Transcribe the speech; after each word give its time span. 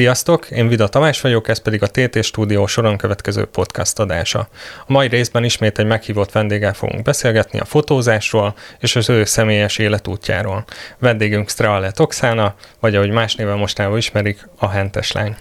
Sziasztok, 0.00 0.50
én 0.50 0.68
Vida 0.68 0.88
Tamás 0.88 1.20
vagyok, 1.20 1.48
ez 1.48 1.58
pedig 1.58 1.82
a 1.82 1.86
TT 1.86 2.24
Stúdió 2.24 2.66
soron 2.66 2.96
következő 2.96 3.44
podcast 3.44 3.98
adása. 3.98 4.48
A 4.86 4.92
mai 4.92 5.08
részben 5.08 5.44
ismét 5.44 5.78
egy 5.78 5.86
meghívott 5.86 6.32
vendéggel 6.32 6.74
fogunk 6.74 7.02
beszélgetni 7.02 7.58
a 7.58 7.64
fotózásról 7.64 8.54
és 8.78 8.96
az 8.96 9.08
ő 9.08 9.24
személyes 9.24 9.78
életútjáról. 9.78 10.64
Vendégünk 10.98 11.50
Streale 11.50 11.92
Oxana, 11.98 12.54
vagy 12.78 12.94
ahogy 12.94 13.10
más 13.10 13.34
néven 13.34 13.58
mostanában 13.58 13.98
ismerik, 13.98 14.48
a 14.58 14.68
Hentes 14.68 15.12
lány. 15.12 15.36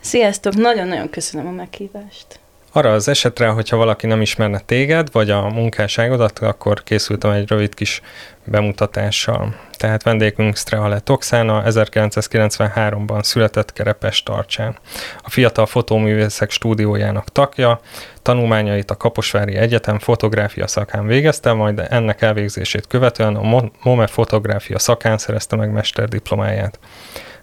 Sziasztok, 0.00 0.54
nagyon-nagyon 0.54 1.10
köszönöm 1.10 1.46
a 1.46 1.50
meghívást. 1.50 2.41
Arra 2.74 2.92
az 2.92 3.08
esetre, 3.08 3.48
hogyha 3.48 3.76
valaki 3.76 4.06
nem 4.06 4.20
ismerne 4.20 4.58
téged, 4.58 5.12
vagy 5.12 5.30
a 5.30 5.48
munkásságodat, 5.48 6.38
akkor 6.38 6.82
készültem 6.82 7.30
egy 7.30 7.48
rövid 7.48 7.74
kis 7.74 8.00
bemutatással. 8.44 9.54
Tehát 9.76 10.02
vendégünk 10.02 10.56
Strehale 10.56 11.00
Toxána 11.00 11.62
1993-ban 11.66 13.22
született 13.22 13.72
Kerepes 13.72 14.22
tartsán. 14.22 14.76
A 15.22 15.30
fiatal 15.30 15.66
fotóművészek 15.66 16.50
stúdiójának 16.50 17.28
tagja, 17.28 17.80
tanulmányait 18.22 18.90
a 18.90 18.96
Kaposvári 18.96 19.56
Egyetem 19.56 19.98
fotográfia 19.98 20.66
szakán 20.66 21.06
végezte, 21.06 21.52
majd 21.52 21.86
ennek 21.90 22.22
elvégzését 22.22 22.86
követően 22.86 23.36
a 23.36 23.70
MOME 23.82 24.06
fotográfia 24.06 24.78
szakán 24.78 25.18
szerezte 25.18 25.56
meg 25.56 25.72
mesterdiplomáját. 25.72 26.78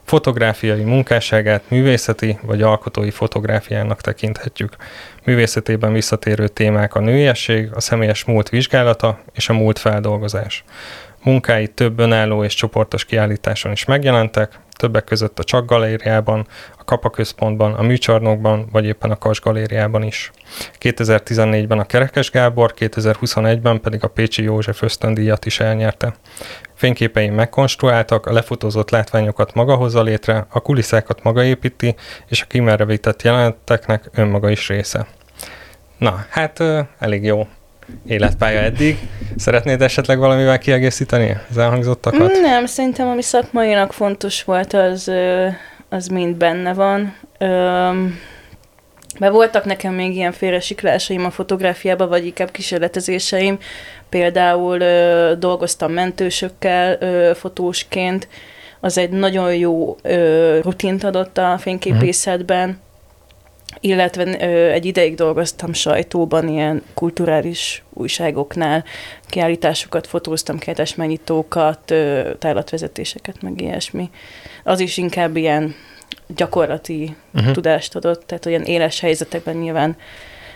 Fotográfiai 0.10 0.84
munkásságát 0.84 1.64
művészeti 1.68 2.38
vagy 2.42 2.62
alkotói 2.62 3.12
fotográfiának 3.12 4.02
tekinthetjük. 4.02 4.76
Művészetében 5.24 5.94
visszatérő 5.94 6.48
témák 6.48 6.96
a 6.96 7.00
nőiesség, 7.00 7.70
a 7.74 7.80
személyes 7.80 8.24
múlt 8.24 8.50
vizsgálata 8.50 9.20
és 9.34 9.50
a 9.50 9.54
múlt 9.54 9.80
feldolgozás. 9.80 10.64
Munkái 11.24 11.68
több 11.68 12.00
önálló 12.00 12.44
és 12.44 12.54
csoportos 12.54 13.06
kiállításon 13.06 13.72
is 13.72 13.86
megjelentek, 13.86 14.60
többek 14.72 15.04
között 15.04 15.40
a 15.40 15.44
Csak 15.44 15.66
Galériában, 15.66 16.48
a 16.78 16.84
Kapa 16.84 17.10
Központban, 17.10 17.74
a 17.74 17.82
Műcsarnokban, 17.82 18.68
vagy 18.72 18.86
éppen 18.86 19.12
a 19.12 19.18
Kas 19.18 19.42
Galériában 19.42 20.04
is. 20.04 20.32
2014-ben 20.80 21.80
a 21.80 21.86
Kerekes 21.86 22.32
Gábor, 22.32 22.74
2021-ben 22.78 23.82
pedig 23.82 24.04
a 24.04 24.08
Pécsi 24.08 24.44
József 24.44 24.82
ösztöndíjat 24.82 25.46
is 25.46 25.60
elnyerte. 25.60 26.14
Fényképeim 26.80 27.34
megkonstruáltak, 27.34 28.26
a 28.26 28.34
lefotózott 28.34 28.90
látványokat 28.90 29.54
maga 29.54 29.76
hozza 29.76 30.02
létre, 30.02 30.46
a 30.50 30.60
kulisszákat 30.60 31.24
maga 31.24 31.44
építi, 31.44 31.96
és 32.28 32.42
a 32.42 32.46
kimerre 32.46 32.86
vitett 32.86 33.22
jeleneteknek 33.22 34.10
önmaga 34.14 34.50
is 34.50 34.68
része. 34.68 35.08
Na, 35.98 36.26
hát 36.30 36.64
elég 37.00 37.24
jó 37.24 37.48
életpálya 38.08 38.60
eddig. 38.60 38.98
Szeretnéd 39.38 39.82
esetleg 39.82 40.20
valamivel 40.20 40.58
kiegészíteni 40.58 41.38
az 41.50 41.58
elhangzottakat? 41.58 42.32
Nem, 42.42 42.66
szerintem 42.66 43.08
ami 43.08 43.22
szakmainak 43.22 43.94
fontos 43.94 44.44
volt, 44.44 44.74
az, 44.74 45.12
az 45.90 46.08
mind 46.08 46.36
benne 46.36 46.74
van. 46.74 47.16
Mert 49.18 49.34
voltak 49.34 49.66
nekem 49.66 49.94
még 49.94 50.16
ilyen 50.16 50.32
félresiklásaim 50.32 51.26
a 51.26 51.32
fotográfiában, 51.32 52.10
vagy 52.10 52.26
inkább 52.26 52.52
kísérletezéseim. 52.52 53.58
Például 54.10 54.80
ö, 54.80 55.34
dolgoztam 55.40 55.92
mentősökkel 55.92 56.98
ö, 57.00 57.32
fotósként, 57.36 58.28
az 58.80 58.98
egy 58.98 59.10
nagyon 59.10 59.56
jó 59.56 59.98
ö, 60.02 60.60
rutint 60.62 61.04
adott 61.04 61.38
a 61.38 61.58
fényképészetben, 61.58 62.80
illetve 63.80 64.24
ö, 64.24 64.70
egy 64.72 64.86
ideig 64.86 65.16
dolgoztam 65.16 65.74
sajtóban, 65.74 66.48
ilyen 66.48 66.84
kulturális 66.94 67.84
újságoknál, 67.94 68.84
kiállításokat 69.28 70.08
fotóztam, 70.08 70.60
kertes 70.60 70.96
megnyitókat, 70.96 71.92
ö, 71.92 72.30
tárlatvezetéseket, 72.40 73.42
meg 73.42 73.62
ilyesmi. 73.62 74.10
Az 74.64 74.80
is 74.80 74.98
inkább 74.98 75.36
ilyen 75.36 75.76
gyakorlati 76.36 77.16
uh-huh. 77.34 77.52
tudást 77.52 77.96
adott, 77.96 78.24
tehát 78.26 78.46
olyan 78.46 78.64
éles 78.64 79.00
helyzetekben 79.00 79.56
nyilván 79.56 79.96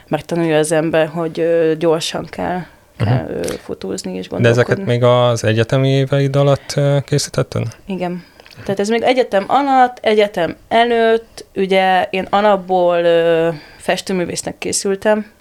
megtanulja 0.07 0.57
az 0.57 0.71
ember, 0.71 1.07
hogy 1.07 1.47
gyorsan 1.77 2.25
kell, 2.25 2.61
kell 2.97 3.25
uh-huh. 3.29 3.43
fotózni 3.43 4.15
és 4.15 4.29
gondolkodni. 4.29 4.63
De 4.63 4.71
ezeket 4.71 4.85
még 4.85 5.03
az 5.03 5.43
egyetemi 5.43 5.89
éveid 5.89 6.35
alatt 6.35 6.79
készítetted? 7.05 7.63
Igen. 7.85 8.23
Tehát 8.63 8.79
ez 8.79 8.89
még 8.89 9.01
egyetem 9.01 9.45
alatt, 9.47 9.97
egyetem 10.01 10.55
előtt, 10.67 11.45
ugye 11.55 12.07
én 12.09 12.27
alapból 12.29 12.97
ö, 12.97 13.49
festőművésznek 13.77 14.57
készültem, 14.57 15.31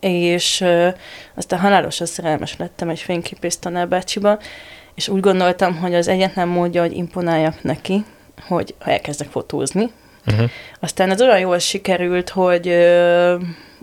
és 0.00 0.60
ö, 0.60 0.88
aztán 1.34 1.60
halálosan 1.60 2.06
szerelmes 2.06 2.56
lettem 2.58 2.88
egy 2.88 3.00
fényképész 3.00 3.56
tanárbácsiba, 3.56 4.38
és 4.94 5.08
úgy 5.08 5.20
gondoltam, 5.20 5.76
hogy 5.76 5.94
az 5.94 6.08
egyetlen 6.08 6.48
módja, 6.48 6.80
hogy 6.80 6.96
imponáljak 6.96 7.62
neki, 7.62 8.04
hogy 8.46 8.74
elkezdek 8.78 9.28
fotózni. 9.28 9.90
Uh-huh. 10.26 10.50
Aztán 10.80 11.10
ez 11.10 11.20
olyan 11.20 11.38
jól 11.38 11.58
sikerült, 11.58 12.28
hogy 12.28 12.68
ö, 12.68 13.36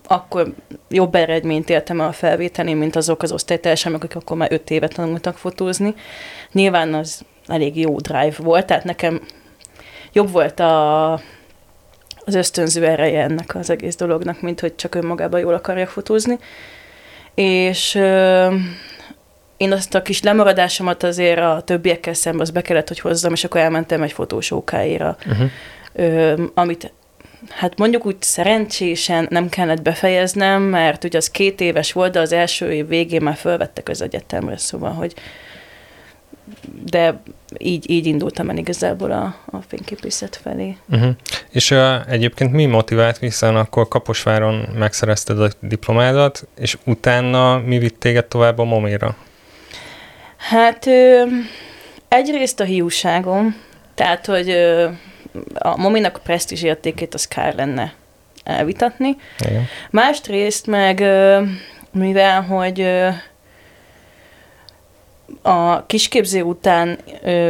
akkor 0.07 0.53
jobb 0.89 1.15
eredményt 1.15 1.69
értem 1.69 2.01
el 2.01 2.07
a 2.07 2.11
felvételén, 2.11 2.77
mint 2.77 2.95
azok 2.95 3.21
az 3.21 3.31
osztálytársaim, 3.31 3.95
akik 3.95 4.15
akkor 4.15 4.37
már 4.37 4.51
öt 4.51 4.69
éve 4.69 4.87
tanultak 4.87 5.37
fotózni. 5.37 5.93
Nyilván 6.51 6.93
az 6.93 7.21
elég 7.47 7.77
jó 7.79 7.99
drive 7.99 8.35
volt, 8.37 8.65
tehát 8.65 8.83
nekem 8.83 9.21
jobb 10.13 10.31
volt 10.31 10.59
a, 10.59 11.13
az 12.25 12.35
ösztönző 12.35 12.85
ereje 12.85 13.21
ennek 13.21 13.55
az 13.55 13.69
egész 13.69 13.95
dolognak, 13.95 14.41
mint 14.41 14.59
hogy 14.59 14.75
csak 14.75 14.95
önmagában 14.95 15.39
jól 15.39 15.53
akarjak 15.53 15.89
fotózni. 15.89 16.37
És 17.35 17.95
ö, 17.95 18.55
én 19.59 19.71
azt 19.71 19.95
a 19.95 20.01
kis 20.01 20.21
lemaradásomat 20.21 21.03
azért 21.03 21.39
a 21.39 21.61
többiekkel 21.65 22.13
szemben 22.13 22.41
az 22.41 22.49
be 22.49 22.61
kellett, 22.61 22.87
hogy 22.87 22.99
hozzam, 22.99 23.33
és 23.33 23.43
akkor 23.43 23.61
elmentem 23.61 24.01
egy 24.01 24.11
fotós 24.11 24.51
OK-ra, 24.51 25.17
uh-huh. 25.25 25.49
ö, 25.93 26.43
amit 26.53 26.93
hát 27.49 27.77
mondjuk 27.77 28.05
úgy 28.05 28.15
szerencsésen 28.19 29.27
nem 29.29 29.49
kellett 29.49 29.81
befejeznem, 29.81 30.61
mert 30.61 31.03
ugye 31.03 31.17
az 31.17 31.29
két 31.29 31.61
éves 31.61 31.91
volt, 31.91 32.11
de 32.11 32.19
az 32.19 32.31
első 32.31 32.71
év 32.71 32.87
végén 32.87 33.21
már 33.21 33.35
felvettek 33.35 33.89
az 33.89 34.01
egyetemre, 34.01 34.57
szóval, 34.57 34.91
hogy 34.91 35.13
de 36.85 37.21
így, 37.57 37.89
így 37.89 38.05
indultam 38.05 38.49
el 38.49 38.57
igazából 38.57 39.11
a, 39.11 39.35
a 39.45 39.57
fényképészet 39.67 40.39
felé. 40.43 40.77
Uh-huh. 40.89 41.15
És 41.49 41.71
uh, 41.71 42.11
egyébként 42.11 42.51
mi 42.51 42.65
motivált, 42.65 43.17
hiszen 43.17 43.55
akkor 43.55 43.87
Kaposváron 43.87 44.67
megszerezted 44.77 45.41
a 45.41 45.49
diplomádat, 45.59 46.47
és 46.59 46.77
utána 46.85 47.57
mi 47.57 47.77
vitt 47.77 47.99
téged 47.99 48.25
tovább 48.25 48.59
a 48.59 48.63
Moméra? 48.63 49.15
Hát 50.39 50.85
ö, 50.85 51.23
egyrészt 52.07 52.59
a 52.59 52.63
hiúságom, 52.63 53.55
tehát, 53.95 54.25
hogy 54.25 54.49
ö, 54.49 54.89
a 55.53 55.77
Mominak 55.77 56.15
a 56.17 56.19
presztízs 56.19 56.63
értékét 56.63 57.13
az 57.13 57.27
kár 57.27 57.55
lenne 57.55 57.93
elvitatni. 58.43 59.17
Igen. 59.39 59.67
Másrészt 59.89 60.67
meg, 60.67 60.99
ö, 60.99 61.43
mivel, 61.91 62.41
hogy 62.41 62.81
ö, 62.81 63.09
a 65.41 65.85
kisképző 65.85 66.41
után 66.41 66.97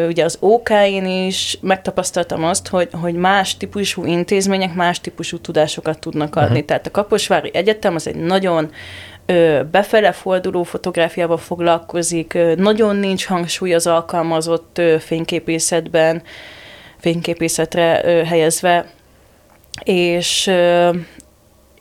ugye 0.08 0.24
az 0.24 0.38
OK-én 0.40 1.06
is 1.06 1.58
megtapasztaltam 1.62 2.44
azt, 2.44 2.68
hogy, 2.68 2.90
hogy 2.92 3.14
más 3.14 3.58
típusú 3.58 4.06
intézmények 4.06 4.74
más 4.74 5.02
típusú 5.02 5.38
tudásokat 5.38 6.00
tudnak 6.00 6.36
adni. 6.36 6.50
Uh-huh. 6.50 6.66
Tehát 6.66 6.88
a 6.88 6.92
Kaposvári 6.92 7.50
Egyetem 7.54 7.96
az 7.96 8.08
egy 8.08 8.16
nagyon 8.16 8.72
befele 9.72 10.12
forduló 10.12 10.64
fotográfiával 10.64 11.38
foglalkozik, 11.38 12.38
nagyon 12.56 12.96
nincs 12.96 13.26
hangsúly 13.26 13.74
az 13.74 13.88
alkalmazott 13.88 14.82
fényképészetben, 15.00 16.22
fényképészetre 16.98 18.02
helyezve, 18.26 18.86
és 19.84 20.52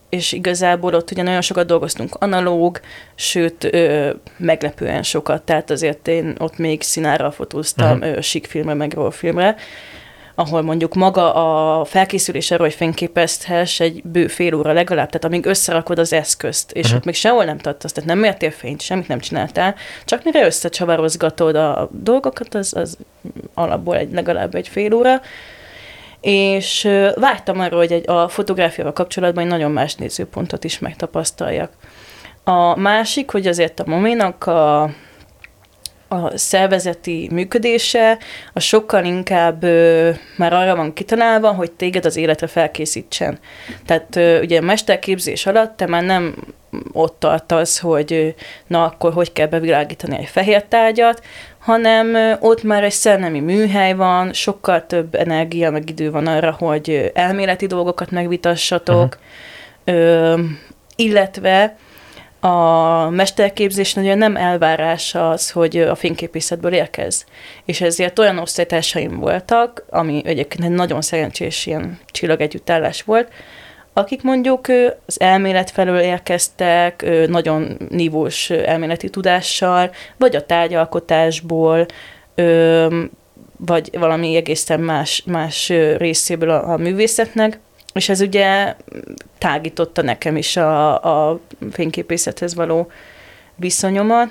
és 0.09 0.33
igazából 0.33 0.95
ott 0.95 1.11
ugye 1.11 1.23
nagyon 1.23 1.41
sokat 1.41 1.67
dolgoztunk 1.67 2.15
analóg, 2.15 2.81
sőt, 3.15 3.65
ö, 3.65 4.11
meglepően 4.37 5.03
sokat, 5.03 5.43
tehát 5.43 5.71
azért 5.71 6.09
én 6.09 6.35
ott 6.39 6.59
még 6.59 6.83
színára 6.83 7.31
fotóztam, 7.31 7.99
uh-huh. 7.99 8.21
síkfilmre, 8.21 8.75
meg 8.75 8.97
filmre, 9.11 9.57
ahol 10.35 10.63
mondjuk 10.63 10.95
maga 10.95 11.35
a 11.35 11.85
felkészülés 11.85 12.51
arra, 12.51 12.63
hogy 12.63 12.75
fényképezhess 12.75 13.81
egy 13.81 14.03
bő 14.05 14.27
fél 14.27 14.55
óra 14.55 14.73
legalább, 14.73 15.07
tehát 15.07 15.25
amíg 15.25 15.47
összerakod 15.47 15.99
az 15.99 16.13
eszközt, 16.13 16.73
és 16.73 16.83
uh-huh. 16.83 16.99
ott 16.99 17.05
még 17.05 17.15
sehol 17.15 17.45
nem 17.45 17.59
tartasz, 17.59 17.93
tehát 17.93 18.09
nem 18.09 18.19
mértél 18.19 18.51
fényt, 18.51 18.81
semmit 18.81 19.09
nem 19.09 19.19
csináltál, 19.19 19.75
csak 20.05 20.25
mire 20.25 20.45
összecsavarozgatod 20.45 21.57
a 21.57 21.89
dolgokat, 21.93 22.55
az, 22.55 22.73
az 22.77 22.97
alapból 23.55 23.97
egy, 23.97 24.13
legalább 24.13 24.55
egy 24.55 24.69
fél 24.69 24.95
óra, 24.95 25.21
és 26.29 26.89
vágytam 27.15 27.61
arra, 27.61 27.77
hogy 27.77 27.93
egy, 27.93 28.11
a 28.11 28.29
fotográfiával 28.29 28.93
kapcsolatban 28.93 29.45
egy 29.45 29.51
nagyon 29.51 29.71
más 29.71 29.95
nézőpontot 29.95 30.65
is 30.65 30.79
megtapasztaljak. 30.79 31.73
A 32.45 32.79
másik, 32.79 33.31
hogy 33.31 33.47
azért 33.47 33.81
a 33.81 33.85
Moménak 33.87 34.47
a 34.47 34.91
a 36.11 36.37
szervezeti 36.37 37.29
működése 37.33 38.19
a 38.53 38.61
sokkal 38.61 39.05
inkább 39.05 39.63
ö, 39.63 40.11
már 40.37 40.53
arra 40.53 40.77
van 40.77 40.93
kitalálva, 40.93 41.53
hogy 41.53 41.71
téged 41.73 42.05
az 42.05 42.17
életre 42.17 42.47
felkészítsen. 42.47 43.39
Tehát 43.87 44.17
ö, 44.17 44.41
ugye 44.41 44.59
a 44.59 44.65
mesterképzés 44.65 45.47
alatt 45.47 45.77
te 45.77 45.87
már 45.87 46.03
nem 46.03 46.35
ott 46.93 47.19
tartasz, 47.19 47.79
hogy 47.79 48.35
na 48.67 48.85
akkor 48.85 49.13
hogy 49.13 49.33
kell 49.33 49.47
bevilágítani 49.47 50.17
egy 50.17 50.29
fehér 50.29 50.65
tárgyat, 50.65 51.23
hanem 51.69 52.37
ott 52.41 52.63
már 52.63 52.85
egy 52.85 52.93
szellemi 52.93 53.41
műhely 53.41 53.95
van, 53.95 54.33
sokkal 54.33 54.87
több 54.87 55.15
energia 55.15 55.71
meg 55.71 55.91
idő 55.91 56.11
van 56.11 56.27
arra, 56.27 56.57
hogy 56.59 57.11
elméleti 57.15 57.67
dolgokat 57.67 58.11
megvitassatok, 58.11 59.19
uh-huh. 59.87 60.05
ö, 60.05 60.41
illetve 60.97 61.77
a 62.41 63.09
mesterképzés 63.11 63.95
nagyon 63.95 64.19
nem 64.19 64.37
elvárás 64.37 65.15
az, 65.15 65.51
hogy 65.51 65.79
a 65.79 65.95
fényképészetből 65.95 66.73
érkez. 66.73 67.25
És 67.65 67.81
ezért 67.81 68.19
olyan 68.19 68.39
osztálytársaim 68.39 69.19
voltak, 69.19 69.85
ami 69.91 70.23
egyébként 70.25 70.65
egy 70.65 70.71
nagyon 70.71 71.01
szerencsés 71.01 71.67
ilyen 71.67 71.99
csillagegyüttállás 72.07 73.03
volt, 73.03 73.33
akik 73.99 74.23
mondjuk 74.23 74.67
az 75.07 75.21
elmélet 75.21 75.71
felől 75.71 75.99
érkeztek, 75.99 77.07
nagyon 77.29 77.77
nívós 77.89 78.51
elméleti 78.51 79.11
tudással, 79.11 79.91
vagy 80.17 80.37
a 80.37 80.47
tárgyalkotásból, 80.47 81.87
vagy 83.57 83.91
valami 83.93 84.37
egészen 84.37 84.81
más, 84.81 85.23
más 85.27 85.69
részéből 85.97 86.51
a, 86.51 86.77
művészetnek, 86.77 87.59
és 87.93 88.09
ez 88.09 88.21
ugye 88.21 88.75
tágította 89.39 90.03
nekem 90.03 90.37
is 90.37 90.57
a, 90.57 91.31
a 91.31 91.41
fényképészethez 91.71 92.55
való 92.55 92.91
viszonyomat, 93.57 94.29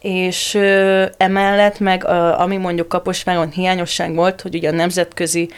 és 0.00 0.54
ö, 0.54 1.04
emellett 1.16 1.78
meg, 1.78 2.04
a, 2.04 2.40
ami 2.40 2.56
mondjuk 2.56 2.88
Kaposváron 2.88 3.50
hiányosság 3.50 4.14
volt, 4.14 4.40
hogy 4.40 4.54
ugye 4.54 4.68
a 4.68 4.72
nemzetközi 4.72 5.50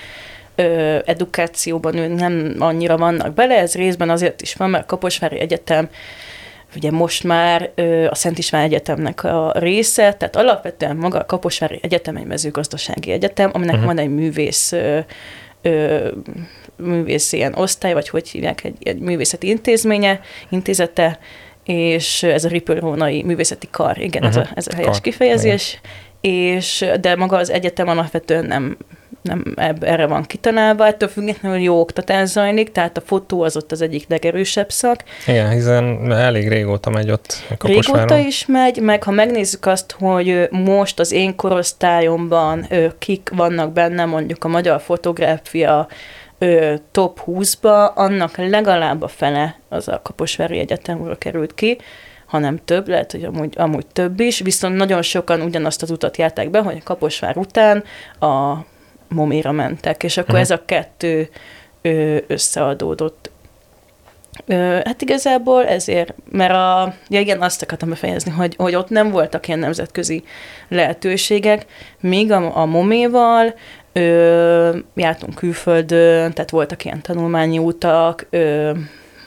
ö, 0.54 0.98
edukációban 1.04 1.96
ő 1.96 2.06
nem 2.06 2.54
annyira 2.58 2.96
vannak 2.96 3.34
bele, 3.34 3.58
ez 3.58 3.74
részben 3.74 4.10
azért 4.10 4.42
is 4.42 4.54
van, 4.54 4.70
mert 4.70 4.82
a 4.82 4.86
Kaposvári 4.86 5.38
Egyetem 5.38 5.88
ugye 6.76 6.90
most 6.90 7.24
már 7.24 7.70
ö, 7.74 8.06
a 8.06 8.14
Szent 8.14 8.38
István 8.38 8.62
Egyetemnek 8.62 9.24
a 9.24 9.52
része, 9.56 10.12
tehát 10.12 10.36
alapvetően 10.36 10.96
maga 10.96 11.18
a 11.18 11.26
Kaposvári 11.26 11.78
Egyetem 11.82 12.16
egy 12.16 12.26
mezőgazdasági 12.26 13.10
egyetem, 13.10 13.50
aminek 13.52 13.74
uh-huh. 13.74 13.88
van 13.88 13.98
egy 13.98 14.08
művész 14.08 14.72
ö, 14.72 14.98
ö, 15.62 16.08
művész 16.76 17.32
ilyen 17.32 17.54
osztály, 17.54 17.92
vagy 17.92 18.08
hogy 18.08 18.28
hívják, 18.28 18.64
egy, 18.64 18.76
egy 18.82 18.98
művészeti 18.98 19.48
intézménye, 19.48 20.20
intézete, 20.48 21.18
és 21.64 22.22
ez 22.22 22.44
a 22.44 22.48
Ripple 22.48 22.94
művészeti 23.24 23.68
kar, 23.70 23.98
igen, 23.98 24.24
uh-huh. 24.24 24.36
ez, 24.40 24.46
a, 24.46 24.48
mhm. 24.48 24.58
ez 24.58 24.66
a 24.66 24.74
helyes 24.74 24.90
kar. 24.90 25.00
kifejezés, 25.00 25.80
igen. 26.20 26.36
és 26.36 26.86
de 27.00 27.16
maga 27.16 27.36
az 27.36 27.50
egyetem 27.50 27.88
alapvetően 27.88 28.44
nem, 28.44 28.76
nem 29.22 29.54
erre 29.80 30.06
van 30.06 30.22
kitalálva, 30.22 30.86
ettől 30.86 31.08
függetlenül 31.08 31.58
jó 31.58 31.80
oktatás 31.80 32.28
zajlik, 32.28 32.72
tehát 32.72 32.96
a 32.96 33.00
fotó 33.00 33.42
az 33.42 33.56
ott 33.56 33.72
az 33.72 33.80
egyik 33.80 34.04
legerősebb 34.08 34.70
szak. 34.70 35.02
Igen, 35.26 35.50
hiszen 35.50 36.12
elég 36.12 36.48
régóta 36.48 36.90
megy 36.90 37.10
ott 37.10 37.34
Kaposváron. 37.58 38.08
Régóta 38.08 38.26
is 38.26 38.46
megy, 38.46 38.80
meg 38.80 39.02
ha 39.02 39.10
megnézzük 39.10 39.66
azt, 39.66 39.96
hogy 39.98 40.48
most 40.50 41.00
az 41.00 41.12
én 41.12 41.36
korosztályomban 41.36 42.66
kik 42.98 43.30
vannak 43.34 43.72
benne, 43.72 44.04
mondjuk 44.04 44.44
a 44.44 44.48
magyar 44.48 44.80
fotográfia 44.80 45.88
top 46.90 47.22
20-ba, 47.26 47.94
annak 47.94 48.36
legalább 48.36 49.02
a 49.02 49.08
fele 49.08 49.58
az 49.68 49.88
a 49.88 50.00
Kaposvári 50.02 50.58
Egyetemről 50.58 51.18
került 51.18 51.54
ki, 51.54 51.78
hanem 52.26 52.58
több, 52.64 52.88
lehet, 52.88 53.12
hogy 53.12 53.24
amúgy, 53.24 53.54
amúgy 53.56 53.86
több 53.86 54.20
is, 54.20 54.40
viszont 54.40 54.76
nagyon 54.76 55.02
sokan 55.02 55.40
ugyanazt 55.40 55.82
az 55.82 55.90
utat 55.90 56.16
járták 56.16 56.50
be, 56.50 56.60
hogy 56.60 56.76
a 56.76 56.84
Kaposvár 56.84 57.36
után 57.36 57.84
a 58.20 58.56
Moméra 59.12 59.52
mentek, 59.52 60.02
és 60.02 60.16
akkor 60.16 60.34
uh-huh. 60.34 60.42
ez 60.42 60.50
a 60.50 60.62
kettő 60.64 61.28
összeadódott. 62.26 63.30
Hát 64.84 65.02
igazából 65.02 65.66
ezért, 65.66 66.14
mert 66.30 66.52
a, 66.52 66.94
ja 67.08 67.20
igen, 67.20 67.42
azt 67.42 67.62
akartam 67.62 67.88
befejezni, 67.88 68.30
hogy, 68.30 68.56
hogy 68.56 68.74
ott 68.74 68.88
nem 68.88 69.10
voltak 69.10 69.46
ilyen 69.46 69.58
nemzetközi 69.58 70.24
lehetőségek, 70.68 71.66
míg 72.00 72.32
a, 72.32 72.56
a 72.56 72.64
Moméval 72.64 73.54
Ö, 73.94 74.76
jártunk 74.94 75.34
külföldön, 75.34 76.32
tehát 76.32 76.50
voltak 76.50 76.84
ilyen 76.84 77.02
tanulmányi 77.02 77.58
utak, 77.58 78.26
ö, 78.30 78.70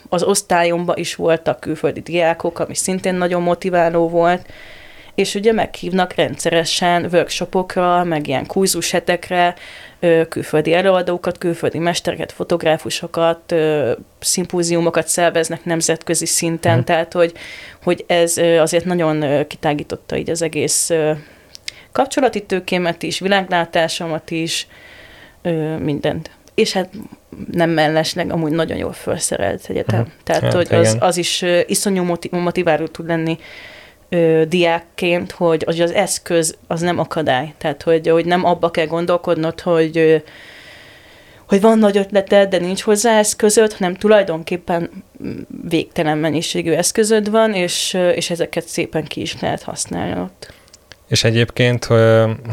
az 0.08 0.22
osztályomban 0.22 0.96
is 0.96 1.14
voltak 1.14 1.60
külföldi 1.60 2.00
diákok, 2.00 2.58
ami 2.58 2.74
szintén 2.74 3.14
nagyon 3.14 3.42
motiváló 3.42 4.08
volt, 4.08 4.46
és 5.16 5.34
ugye 5.34 5.52
meghívnak 5.52 6.14
rendszeresen 6.14 7.08
workshopokra, 7.12 8.04
meg 8.04 8.26
ilyen 8.26 8.46
kurzus 8.46 8.90
hetekre, 8.90 9.54
külföldi 10.28 10.72
előadókat, 10.72 11.38
külföldi 11.38 11.78
mestereket, 11.78 12.32
fotográfusokat, 12.32 13.54
szimpóziumokat 14.18 15.08
szerveznek 15.08 15.64
nemzetközi 15.64 16.26
szinten, 16.26 16.78
mm. 16.78 16.82
tehát 16.82 17.12
hogy, 17.12 17.32
hogy 17.82 18.04
ez 18.06 18.36
azért 18.36 18.84
nagyon 18.84 19.46
kitágította 19.46 20.16
így 20.16 20.30
az 20.30 20.42
egész 20.42 20.90
kapcsolati 21.92 22.42
tőkémet 22.42 23.02
is, 23.02 23.18
világlátásomat 23.18 24.30
is, 24.30 24.66
mindent. 25.78 26.30
És 26.54 26.72
hát 26.72 26.90
nem 27.52 27.70
mellesleg 27.70 28.32
amúgy 28.32 28.52
nagyon 28.52 28.76
jól 28.76 28.92
felszerelt 28.92 29.66
egyetem. 29.68 30.02
Hmm. 30.02 30.12
Tehát, 30.24 30.42
hát, 30.42 30.52
hogy 30.52 30.66
az, 30.70 30.96
az 31.00 31.16
is 31.16 31.44
iszonyú 31.66 32.02
motiv- 32.02 32.32
motiváló 32.32 32.86
tud 32.86 33.06
lenni 33.06 33.38
ö, 34.08 34.42
diákként, 34.48 35.32
hogy 35.32 35.62
az, 35.66 35.78
az 35.78 35.92
eszköz 35.92 36.56
az 36.66 36.80
nem 36.80 36.98
akadály. 36.98 37.54
Tehát, 37.58 37.82
hogy, 37.82 38.08
hogy 38.08 38.24
nem 38.24 38.44
abba 38.44 38.70
kell 38.70 38.86
gondolkodnod, 38.86 39.60
hogy 39.60 39.98
ö, 39.98 40.16
hogy 41.48 41.60
van 41.60 41.78
nagy 41.78 41.96
ötleted, 41.96 42.48
de 42.48 42.58
nincs 42.58 42.82
hozzá 42.82 43.18
eszközöd, 43.18 43.72
hanem 43.72 43.94
tulajdonképpen 43.94 44.90
végtelen 45.68 46.18
mennyiségű 46.18 46.72
eszközöd 46.72 47.30
van, 47.30 47.54
és, 47.54 47.98
és 48.14 48.30
ezeket 48.30 48.68
szépen 48.68 49.04
ki 49.04 49.20
is 49.20 49.40
lehet 49.40 49.62
használni 49.62 50.20
ott. 50.20 50.52
És 51.08 51.24
egyébként, 51.24 51.84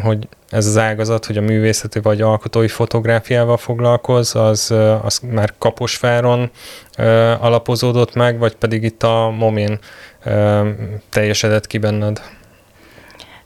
hogy 0.03 0.27
ez 0.49 0.65
az 0.65 0.77
ágazat, 0.77 1.25
hogy 1.25 1.37
a 1.37 1.41
művészeti 1.41 1.99
vagy 1.99 2.21
alkotói 2.21 2.67
fotográfiával 2.67 3.57
foglalkoz, 3.57 4.35
az, 4.35 4.71
az 5.01 5.19
már 5.19 5.53
Kaposváron 5.57 6.51
alapozódott 7.39 8.13
meg, 8.13 8.39
vagy 8.39 8.55
pedig 8.55 8.83
itt 8.83 9.03
a 9.03 9.33
Momin 9.37 9.79
teljesedett 11.09 11.67
ki 11.67 11.77
benned? 11.77 12.21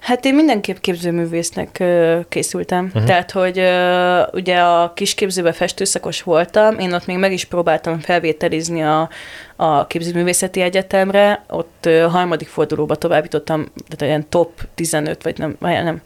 Hát 0.07 0.25
én 0.25 0.35
mindenképp 0.35 0.77
képzőművésznek 0.77 1.77
uh, 1.79 2.19
készültem. 2.29 2.85
Uh-huh. 2.85 3.03
Tehát, 3.03 3.31
hogy 3.31 3.59
uh, 3.59 4.33
ugye 4.33 4.59
a 4.59 4.93
kisképzőben 4.93 5.53
festőszakos 5.53 6.23
voltam, 6.23 6.79
én 6.79 6.93
ott 6.93 7.05
még 7.05 7.17
meg 7.17 7.31
is 7.31 7.45
próbáltam 7.45 7.99
felvételizni 7.99 8.83
a, 8.83 9.09
a 9.55 9.87
képzőművészeti 9.87 10.61
egyetemre, 10.61 11.43
ott 11.49 11.83
uh, 11.85 12.01
harmadik 12.01 12.47
fordulóba 12.47 12.95
továbbítottam, 12.95 13.71
tehát 13.87 14.01
olyan 14.01 14.29
top 14.29 14.51
15, 14.75 15.23
vagy 15.23 15.37
nem, 15.37 15.55
vagy 15.59 15.83
nem 15.83 16.01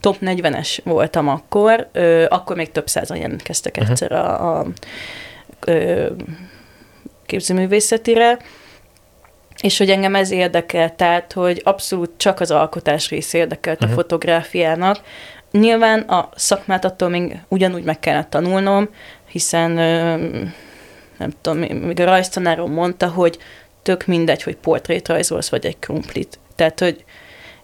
top 0.00 0.16
40-es 0.20 0.78
voltam 0.84 1.28
akkor, 1.28 1.88
uh, 1.94 2.24
akkor 2.28 2.56
még 2.56 2.72
több 2.72 2.88
százan 2.88 3.16
jelentkeztek 3.16 3.76
uh-huh. 3.76 3.90
egyszer 3.90 4.12
a, 4.12 4.58
a, 4.58 4.58
a 4.58 4.66
képzőművészetire, 7.26 8.38
és 9.60 9.78
hogy 9.78 9.90
engem 9.90 10.14
ez 10.14 10.30
érdekel, 10.30 10.94
tehát, 10.94 11.32
hogy 11.32 11.60
abszolút 11.64 12.10
csak 12.16 12.40
az 12.40 12.50
alkotás 12.50 13.08
rész 13.08 13.32
érdekelt 13.32 13.76
uh-huh. 13.76 13.90
a 13.90 13.94
mhm. 13.94 14.00
fotográfiának. 14.00 15.00
Nyilván 15.50 16.00
a 16.00 16.28
szakmát 16.34 16.84
attól 16.84 17.08
még 17.08 17.36
ugyanúgy 17.48 17.84
meg 17.84 18.00
kellett 18.00 18.30
tanulnom, 18.30 18.88
hiszen 19.26 19.70
nem 21.18 21.32
tudom, 21.40 21.58
még 21.58 22.00
a 22.00 22.04
rajztanárom 22.04 22.72
mondta, 22.72 23.08
hogy 23.08 23.38
tök 23.82 24.06
mindegy, 24.06 24.42
hogy 24.42 24.56
portrét 24.56 25.08
rajzolsz, 25.08 25.48
vagy 25.48 25.66
egy 25.66 25.78
krumplit. 25.78 26.38
Tehát, 26.54 26.80
hogy 26.80 27.04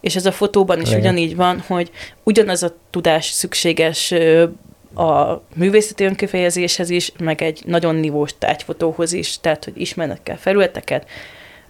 és 0.00 0.16
ez 0.16 0.26
a 0.26 0.32
fotóban 0.32 0.80
is 0.80 0.88
Igen. 0.88 1.00
ugyanígy 1.00 1.36
van, 1.36 1.62
hogy 1.66 1.90
ugyanaz 2.22 2.62
a 2.62 2.74
tudás 2.90 3.26
szükséges 3.26 4.14
a 4.94 5.42
művészeti 5.54 6.04
önkifejezéshez 6.04 6.90
is, 6.90 7.12
meg 7.18 7.42
egy 7.42 7.62
nagyon 7.66 7.94
nívós 7.94 8.30
tárgyfotóhoz 8.38 9.12
is, 9.12 9.40
tehát, 9.40 9.64
hogy 9.64 9.80
ismernek 9.80 10.22
kell 10.22 10.36
felületeket, 10.36 11.08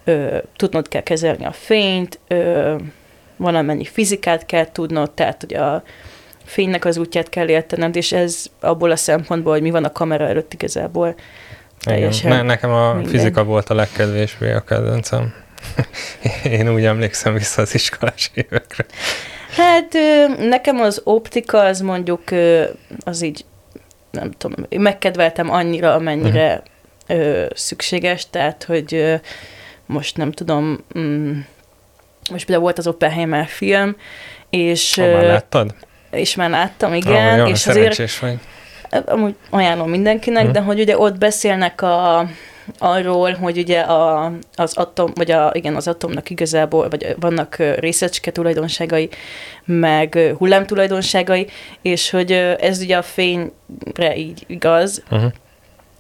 ö, 0.04 0.38
tudnod 0.56 0.88
kell 0.88 1.02
kezelni 1.02 1.44
a 1.44 1.52
fényt, 1.52 2.18
ö, 2.28 2.74
valamennyi 3.36 3.84
fizikát 3.84 4.46
kell 4.46 4.72
tudnod, 4.72 5.10
tehát 5.10 5.40
hogy 5.40 5.54
a 5.54 5.82
fénynek 6.44 6.84
az 6.84 6.96
útját 6.96 7.28
kell 7.28 7.48
értened, 7.48 7.96
és 7.96 8.12
ez 8.12 8.46
abból 8.60 8.90
a 8.90 8.96
szempontból, 8.96 9.52
hogy 9.52 9.62
mi 9.62 9.70
van 9.70 9.84
a 9.84 9.92
kamera 9.92 10.26
előtt 10.26 10.52
igazából 10.52 11.14
teljesen 11.84 12.30
ne, 12.30 12.42
Nekem 12.42 12.70
a 12.70 12.92
minden. 12.92 13.10
fizika 13.10 13.44
volt 13.44 13.70
a 13.70 13.74
legkedvésbé 13.74 14.52
a 14.52 14.60
kedvencem. 14.60 15.34
Én 16.44 16.74
úgy 16.74 16.84
emlékszem 16.84 17.34
vissza 17.34 17.62
az 17.62 17.74
iskolás 17.74 18.30
évekre. 18.34 18.84
Hát 19.56 19.96
nekem 20.38 20.80
az 20.80 21.00
optika 21.04 21.58
az 21.58 21.80
mondjuk 21.80 22.22
az 22.98 23.22
így 23.22 23.44
nem 24.10 24.30
tudom, 24.30 24.66
megkedveltem 24.76 25.50
annyira, 25.50 25.94
amennyire 25.94 26.62
uh-huh. 27.08 27.46
szükséges, 27.54 28.30
tehát 28.30 28.64
hogy 28.64 29.20
most 29.92 30.16
nem 30.16 30.32
tudom, 30.32 30.84
mm, 30.98 31.38
most 32.30 32.44
például 32.44 32.62
volt 32.62 32.78
az 32.78 32.86
Oppenheimer 32.86 33.46
film, 33.46 33.96
és... 34.50 34.94
Ha 34.94 35.06
már 35.06 35.22
láttad? 35.24 35.74
És 36.10 36.34
már 36.34 36.50
láttam, 36.50 36.94
igen. 36.94 37.40
Oh, 37.40 37.50
és 37.50 37.66
azért 37.66 38.18
vagy. 38.18 38.38
Amúgy 39.06 39.34
ajánlom 39.50 39.90
mindenkinek, 39.90 40.42
hmm. 40.42 40.52
de 40.52 40.60
hogy 40.60 40.80
ugye 40.80 40.98
ott 40.98 41.18
beszélnek 41.18 41.82
a, 41.82 42.26
arról, 42.78 43.32
hogy 43.32 43.58
ugye 43.58 43.80
a, 43.80 44.32
az 44.54 44.76
atom, 44.76 45.12
vagy 45.14 45.30
a, 45.30 45.50
igen, 45.54 45.76
az 45.76 45.88
atomnak 45.88 46.30
igazából, 46.30 46.88
vagy 46.88 47.16
vannak 47.20 47.56
részecske 47.56 48.30
tulajdonságai, 48.30 49.08
meg 49.64 50.34
hullám 50.38 50.66
tulajdonságai, 50.66 51.46
és 51.82 52.10
hogy 52.10 52.32
ez 52.60 52.80
ugye 52.80 52.96
a 52.96 53.02
fényre 53.02 54.16
így 54.16 54.44
igaz, 54.46 55.02
uh-huh. 55.10 55.32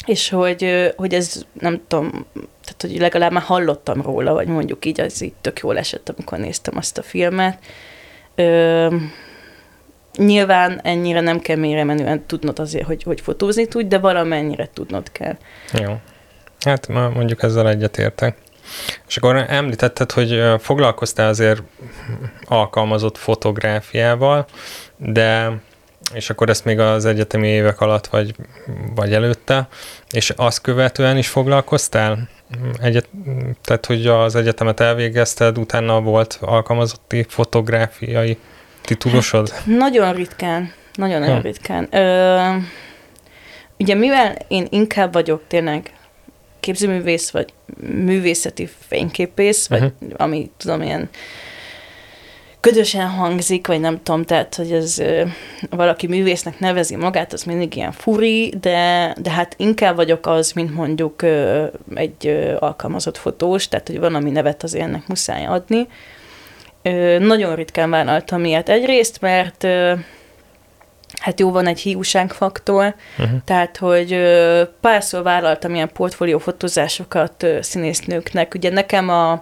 És 0.06 0.28
hogy, 0.28 0.92
hogy 0.96 1.14
ez 1.14 1.44
nem 1.60 1.82
tudom, 1.88 2.26
tehát 2.34 2.80
hogy 2.80 2.98
legalább 2.98 3.32
már 3.32 3.42
hallottam 3.42 4.02
róla, 4.02 4.32
vagy 4.32 4.46
mondjuk 4.46 4.84
így, 4.84 5.00
az 5.00 5.22
így 5.22 5.34
tök 5.40 5.58
jól 5.58 5.78
esett, 5.78 6.08
amikor 6.08 6.38
néztem 6.38 6.76
azt 6.76 6.98
a 6.98 7.02
filmet. 7.02 7.58
Ö, 8.34 8.96
nyilván 10.16 10.80
ennyire 10.82 11.20
nem 11.20 11.40
kell 11.40 11.56
mélyre 11.56 11.84
menően 11.84 12.26
tudnod 12.26 12.58
azért, 12.58 12.86
hogy, 12.86 13.02
hogy 13.02 13.20
fotózni 13.20 13.66
tudj, 13.66 13.88
de 13.88 13.98
valamennyire 13.98 14.68
tudnod 14.72 15.12
kell. 15.12 15.36
Jó. 15.72 16.00
Hát 16.60 16.88
mondjuk 16.88 17.42
ezzel 17.42 17.68
egyetértek. 17.68 18.36
És 19.08 19.16
akkor 19.16 19.44
említetted, 19.48 20.12
hogy 20.12 20.42
foglalkoztál 20.58 21.28
azért 21.28 21.62
alkalmazott 22.44 23.16
fotográfiával, 23.16 24.46
de 24.96 25.60
és 26.14 26.30
akkor 26.30 26.48
ezt 26.48 26.64
még 26.64 26.78
az 26.78 27.04
egyetemi 27.04 27.48
évek 27.48 27.80
alatt 27.80 28.06
vagy, 28.06 28.34
vagy 28.94 29.12
előtte, 29.12 29.68
és 30.10 30.30
azt 30.36 30.60
követően 30.60 31.16
is 31.16 31.28
foglalkoztál? 31.28 32.28
Egyet, 32.80 33.08
tehát, 33.62 33.86
hogy 33.86 34.06
az 34.06 34.34
egyetemet 34.34 34.80
elvégezted, 34.80 35.58
utána 35.58 36.00
volt 36.00 36.38
alkalmazotti 36.40 37.26
fotográfiai 37.28 38.38
titulosod? 38.80 39.50
Hát, 39.50 39.66
nagyon 39.66 40.12
ritkán, 40.12 40.72
nagyon-nagyon 40.94 41.40
hm. 41.40 41.46
ritkán. 41.46 41.88
Ö, 41.90 42.56
ugye 43.78 43.94
mivel 43.94 44.36
én 44.48 44.66
inkább 44.70 45.12
vagyok 45.12 45.42
tényleg 45.48 45.92
képzőművész, 46.60 47.30
vagy 47.30 47.52
művészeti 47.80 48.68
fényképész, 48.88 49.66
vagy 49.66 49.82
uh-huh. 49.82 50.10
ami 50.16 50.50
tudom, 50.56 50.82
ilyen 50.82 51.08
ködösen 52.62 53.08
hangzik, 53.08 53.66
vagy 53.66 53.80
nem 53.80 54.02
tudom, 54.02 54.24
tehát, 54.24 54.54
hogy 54.54 54.72
ez 54.72 55.02
valaki 55.70 56.06
művésznek 56.06 56.58
nevezi 56.58 56.96
magát, 56.96 57.32
az 57.32 57.42
mindig 57.42 57.76
ilyen 57.76 57.92
furi, 57.92 58.54
de, 58.60 59.14
de 59.20 59.30
hát 59.30 59.54
inkább 59.56 59.96
vagyok 59.96 60.26
az, 60.26 60.52
mint 60.52 60.74
mondjuk 60.74 61.22
egy 61.94 62.54
alkalmazott 62.58 63.16
fotós, 63.16 63.68
tehát, 63.68 63.86
hogy 63.86 63.98
van, 63.98 64.14
ami 64.14 64.30
nevet 64.30 64.62
azért 64.62 64.84
ennek 64.84 65.06
muszáj 65.06 65.46
adni. 65.46 65.86
Nagyon 67.18 67.54
ritkán 67.54 67.90
vállaltam 67.90 68.44
ilyet. 68.44 68.68
Egyrészt, 68.68 69.20
mert 69.20 69.66
hát 71.20 71.40
jó 71.40 71.50
van 71.50 71.66
egy 71.66 71.80
hiúságfaktor, 71.80 72.94
uh-huh. 73.18 73.38
tehát, 73.44 73.76
hogy 73.76 74.18
párszor 74.80 75.22
vállaltam 75.22 75.74
ilyen 75.74 75.90
portfóliófotózásokat 75.92 77.46
színésznőknek. 77.60 78.54
Ugye 78.54 78.70
nekem 78.70 79.08
a, 79.08 79.40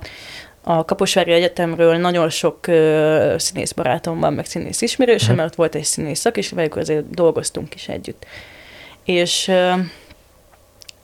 a 0.62 0.84
Kaposvári 0.84 1.32
Egyetemről 1.32 1.96
nagyon 1.96 2.28
sok 2.28 2.66
ö, 2.66 3.34
színész 3.38 3.72
barátom 3.72 4.20
van, 4.20 4.32
meg 4.32 4.46
színész 4.46 4.82
ismerősöm, 4.82 5.22
uh-huh. 5.22 5.36
mert 5.36 5.48
ott 5.50 5.56
volt 5.56 5.74
egy 5.74 5.84
színész 5.84 6.20
szak, 6.20 6.36
és 6.36 6.50
velük 6.50 6.76
azért 6.76 7.10
dolgoztunk 7.10 7.74
is 7.74 7.88
együtt. 7.88 8.26
És 9.04 9.48
ö, 9.48 9.72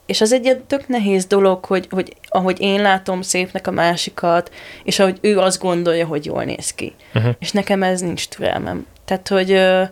és 0.05 0.21
az 0.21 0.33
egy 0.33 0.61
tök 0.67 0.87
nehéz 0.87 1.25
dolog, 1.25 1.65
hogy, 1.65 1.87
hogy 1.89 2.13
ahogy 2.27 2.61
én 2.61 2.81
látom 2.81 3.21
szépnek 3.21 3.67
a 3.67 3.71
másikat, 3.71 4.53
és 4.83 4.99
ahogy 4.99 5.17
ő 5.21 5.39
azt 5.39 5.61
gondolja, 5.61 6.05
hogy 6.05 6.25
jól 6.25 6.43
néz 6.43 6.73
ki. 6.73 6.95
Uh-huh. 7.13 7.33
És 7.39 7.51
nekem 7.51 7.83
ez 7.83 8.01
nincs 8.01 8.27
türelmem. 8.27 8.85
Tehát, 9.05 9.27
hogy 9.27 9.51
ö, 9.51 9.83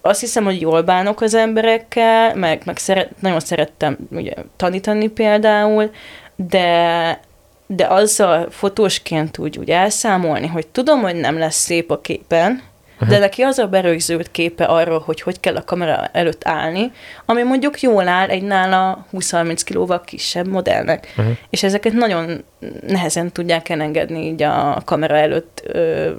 azt 0.00 0.20
hiszem, 0.20 0.44
hogy 0.44 0.60
jól 0.60 0.82
bánok 0.82 1.20
az 1.20 1.34
emberekkel, 1.34 2.34
meg, 2.34 2.62
meg 2.64 2.76
szeret, 2.76 3.10
nagyon 3.20 3.40
szerettem 3.40 3.96
ugye, 4.10 4.32
tanítani 4.56 5.08
például, 5.08 5.90
de, 6.36 7.20
de 7.66 7.86
azzal 7.86 8.50
fotósként 8.50 9.38
úgy, 9.38 9.58
úgy 9.58 9.70
elszámolni, 9.70 10.46
hogy 10.46 10.66
tudom, 10.66 11.00
hogy 11.00 11.14
nem 11.14 11.38
lesz 11.38 11.56
szép 11.56 11.90
a 11.90 12.00
képen, 12.00 12.62
Uh-huh. 12.96 13.10
De 13.10 13.18
neki 13.18 13.42
az 13.42 13.58
a 13.58 13.66
berögzült 13.66 14.30
képe 14.30 14.64
arról, 14.64 14.98
hogy 14.98 15.20
hogy 15.20 15.40
kell 15.40 15.56
a 15.56 15.64
kamera 15.64 16.08
előtt 16.12 16.48
állni, 16.48 16.92
ami 17.24 17.42
mondjuk 17.42 17.80
jól 17.80 18.08
áll 18.08 18.28
egy 18.28 18.42
nála 18.42 19.06
20-30 19.12 19.60
kilóval 19.64 20.00
kisebb 20.00 20.46
modellnek. 20.46 21.12
Uh-huh. 21.16 21.34
És 21.50 21.62
ezeket 21.62 21.92
nagyon 21.92 22.44
nehezen 22.86 23.32
tudják 23.32 23.68
elengedni 23.68 24.26
így 24.26 24.42
a 24.42 24.82
kamera 24.84 25.16
előtt 25.16 25.62
ö, 25.66 26.10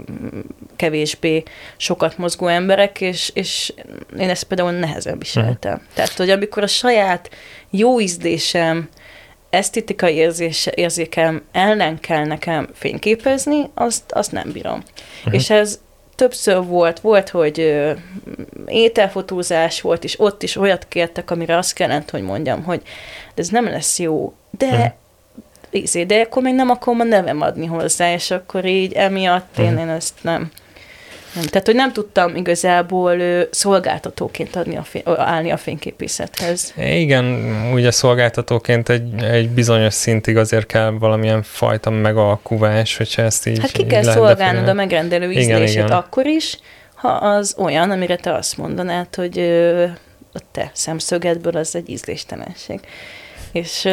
kevésbé 0.76 1.44
sokat 1.78 2.18
mozgó 2.18 2.48
emberek, 2.48 3.02
és, 3.02 3.32
és 3.34 3.74
én 4.20 4.30
ezt 4.30 4.44
például 4.44 4.72
nehezen 4.72 5.20
viseltem. 5.20 5.74
Uh-huh. 5.74 5.88
Tehát, 5.94 6.18
hogy 6.18 6.30
amikor 6.30 6.64
a 6.64 6.68
saját 6.68 7.30
jó 7.70 8.00
ízdésem, 8.00 8.90
esztétikai 9.50 10.16
érzés, 10.16 10.70
érzékem 10.76 11.42
ellen 11.52 12.00
kell 12.00 12.26
nekem 12.26 12.70
fényképezni, 12.74 13.70
azt, 13.74 14.12
azt 14.12 14.32
nem 14.32 14.52
bírom. 14.52 14.84
Uh-huh. 15.20 15.34
És 15.34 15.50
ez 15.50 15.80
többször 16.16 16.64
volt, 16.64 17.00
volt, 17.00 17.30
hogy 17.30 17.60
ö, 17.60 17.92
ételfotózás 18.68 19.82
volt, 19.82 20.04
és 20.04 20.20
ott 20.20 20.44
is 20.44 20.56
olyat 20.56 20.88
kértek, 20.88 21.32
amire 21.32 21.58
azt 21.58 21.74
kellett, 21.74 22.10
hogy 22.10 22.22
mondjam, 22.22 22.64
hogy 22.64 22.82
ez 23.36 23.50
nem 23.50 23.66
lesz 23.66 24.00
jó, 24.00 24.34
de 24.58 24.98
uh-huh. 25.72 26.04
de 26.04 26.20
akkor 26.20 26.44
még 26.44 26.54
nem 26.54 26.70
akarom 26.70 27.00
a 27.00 27.04
nevem 27.04 27.42
adni 27.42 27.66
hozzá, 27.66 28.14
és 28.14 28.32
akkor 28.32 28.66
így 28.66 28.94
emiatt 28.94 29.50
uh-huh. 29.52 29.66
én, 29.66 29.72
mhm. 29.72 29.82
én 29.82 29.90
ezt 29.90 30.14
nem. 30.22 30.52
Nem. 31.38 31.46
Tehát, 31.46 31.66
hogy 31.66 31.76
nem 31.76 31.94
tudtam 31.94 32.36
igazából 32.36 33.18
szolgáltatóként 33.52 34.56
adni 34.56 34.78
a 34.78 34.84
fény, 34.84 35.04
állni 35.06 35.52
a 35.52 35.58
fényképészethez. 35.58 36.74
Igen, 36.78 37.56
ugye 37.74 37.92
szolgáltatóként 37.92 38.90
egy, 38.90 39.24
egy 39.24 39.50
bizonyos 39.50 39.94
szintig 39.94 40.38
azért 40.38 40.66
kell 40.66 40.90
valamilyen 40.90 41.44
fajta 41.44 41.90
megalkuvás, 41.90 42.98
hogyha 42.98 43.22
ezt 43.22 43.48
így 43.48 43.60
Hát 43.60 43.72
ki 43.72 43.86
kell 43.86 44.04
szolgálnod 44.04 44.68
a 44.68 44.74
megrendelő 44.74 45.32
ízlését 45.32 45.74
igen, 45.74 45.86
igen. 45.86 45.92
akkor 45.98 46.26
is, 46.26 46.60
ha 46.96 47.08
az 47.10 47.56
olyan, 47.58 47.92
amire 47.92 48.16
te 48.16 48.34
azt 48.34 48.58
mondanád, 48.58 49.16
hogy 49.16 49.40
a 50.34 50.40
te 50.52 50.72
szemszögedből 50.74 51.56
az 51.58 51.76
egy 51.76 51.90
ízléstelenség. 51.90 52.80
És 53.52 53.88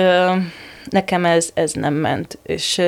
nekem 0.91 1.25
ez, 1.25 1.51
ez 1.55 1.73
nem 1.73 1.95
ment, 1.95 2.39
és 2.43 2.81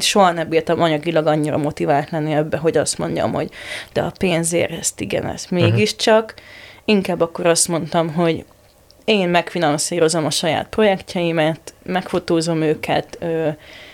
soha 0.00 0.32
nem 0.32 0.48
bírtam 0.48 0.80
anyagilag 0.80 1.26
annyira 1.26 1.56
motivált 1.56 2.10
lenni 2.10 2.32
ebbe, 2.32 2.56
hogy 2.56 2.76
azt 2.76 2.98
mondjam, 2.98 3.32
hogy 3.32 3.50
de 3.92 4.00
a 4.00 4.12
pénzért 4.18 4.72
ezt 4.72 5.00
igen, 5.00 5.26
ez 5.26 5.46
mhm. 5.50 5.62
mégiscsak. 5.62 6.22
Uh-huh. 6.22 6.44
Inkább 6.84 7.20
akkor 7.20 7.46
azt 7.46 7.68
mondtam, 7.68 8.14
hogy 8.14 8.44
én 9.04 9.28
megfinanszírozom 9.28 10.24
a 10.24 10.30
saját 10.30 10.68
projektjeimet, 10.68 11.74
megfotózom 11.82 12.62
őket, 12.62 13.18
ö, 13.20 13.48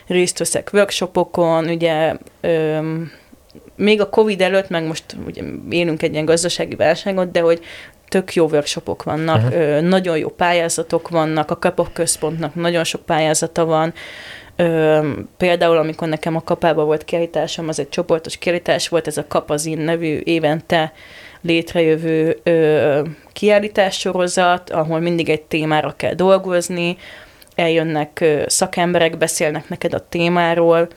részt 0.07 0.38
veszek 0.38 0.71
workshopokon, 0.73 1.68
ugye 1.68 2.14
ö, 2.40 2.78
még 3.76 4.00
a 4.00 4.09
Covid 4.09 4.40
előtt, 4.40 4.68
meg 4.68 4.87
most 4.87 5.04
ugye 5.26 5.42
élünk 5.71 6.02
egy 6.02 6.12
ilyen 6.12 6.25
gazdasági 6.25 6.75
válságot, 6.75 7.30
de 7.30 7.40
hogy 7.40 7.61
tök 8.09 8.35
jó 8.35 8.47
workshopok 8.47 9.03
vannak, 9.03 9.37
uh-huh. 9.37 9.61
ö, 9.61 9.81
nagyon 9.81 10.19
jó 10.19 10.29
pályázatok 10.29 11.09
vannak, 11.09 11.50
a 11.50 11.59
kapok 11.59 11.93
központnak 11.93 12.55
nagyon 12.55 12.85
sok 12.85 13.00
pályázata 13.00 13.65
van, 13.65 13.93
Ö, 14.61 15.09
például, 15.37 15.77
amikor 15.77 16.09
nekem 16.09 16.37
a 16.37 16.43
kapában 16.43 16.85
volt 16.85 17.05
kiállításom, 17.05 17.69
az 17.69 17.79
egy 17.79 17.88
csoportos 17.88 18.38
kiállítás 18.38 18.88
volt, 18.88 19.07
ez 19.07 19.17
a 19.17 19.27
Kapazin 19.29 19.79
nevű 19.79 20.21
évente 20.25 20.93
létrejövő 21.41 22.38
ö, 22.43 23.03
kiállítássorozat, 23.33 24.71
ahol 24.71 25.00
mindig 25.00 25.29
egy 25.29 25.43
témára 25.43 25.95
kell 25.97 26.15
dolgozni, 26.15 26.97
eljönnek 27.55 28.21
ö, 28.21 28.43
szakemberek, 28.47 29.19
beszélnek 29.19 29.69
neked 29.69 29.95
a 29.95 30.09
témáról, 30.09 30.88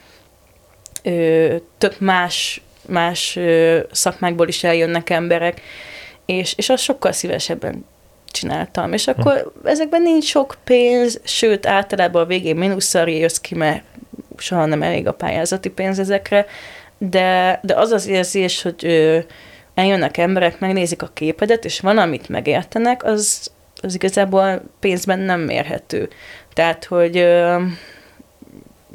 ö, 1.02 1.54
tök 1.78 2.00
más, 2.00 2.62
más 2.88 3.36
ö, 3.36 3.78
szakmákból 3.90 4.48
is 4.48 4.64
eljönnek 4.64 5.10
emberek, 5.10 5.60
és, 6.26 6.54
és 6.56 6.68
azt 6.68 6.82
sokkal 6.82 7.12
szívesebben 7.12 7.84
csináltam. 8.26 8.92
És 8.92 9.06
akkor 9.06 9.52
hm. 9.62 9.66
ezekben 9.66 10.02
nincs 10.02 10.24
sok 10.24 10.56
pénz, 10.64 11.20
sőt, 11.24 11.66
általában 11.66 12.22
a 12.22 12.26
végén 12.26 12.56
mínusszal 12.56 13.08
jössz 13.08 13.38
ki, 13.38 13.54
mert 13.54 13.82
soha 14.36 14.64
nem 14.64 14.82
elég 14.82 15.06
a 15.06 15.12
pályázati 15.12 15.68
pénz 15.68 15.98
ezekre, 15.98 16.46
de, 16.98 17.60
de 17.62 17.74
az 17.74 17.90
az 17.90 18.06
érzés, 18.06 18.62
hogy 18.62 18.84
ö, 18.84 19.18
eljönnek 19.74 20.16
emberek, 20.16 20.58
megnézik 20.58 21.02
a 21.02 21.10
képedet, 21.14 21.64
és 21.64 21.80
van, 21.80 21.98
amit 21.98 22.28
megértenek, 22.28 23.04
az, 23.04 23.50
az 23.82 23.94
igazából 23.94 24.62
pénzben 24.80 25.18
nem 25.18 25.40
mérhető. 25.40 26.08
Tehát, 26.54 26.84
hogy 26.84 27.16
ö, 27.16 27.62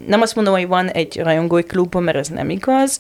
nem 0.05 0.21
azt 0.21 0.35
mondom, 0.35 0.53
hogy 0.53 0.67
van 0.67 0.89
egy 0.89 1.19
rajongói 1.19 1.63
klubom, 1.63 2.03
mert 2.03 2.17
ez 2.17 2.27
nem 2.27 2.49
igaz, 2.49 2.99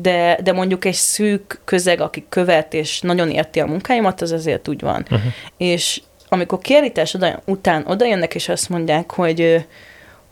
de, 0.00 0.38
de 0.42 0.52
mondjuk 0.52 0.84
egy 0.84 0.94
szűk 0.94 1.60
közeg, 1.64 2.00
aki 2.00 2.24
követ 2.28 2.74
és 2.74 3.00
nagyon 3.00 3.30
érti 3.30 3.60
a 3.60 3.66
munkáimat, 3.66 4.20
az 4.20 4.32
azért 4.32 4.68
úgy 4.68 4.80
van. 4.80 5.06
Uh-huh. 5.10 5.32
És 5.56 6.02
amikor 6.28 6.58
kiállítás 6.58 7.14
oda, 7.14 7.42
után 7.44 7.84
oda 7.86 8.06
jönnek, 8.06 8.34
és 8.34 8.48
azt 8.48 8.68
mondják, 8.68 9.10
hogy, 9.10 9.66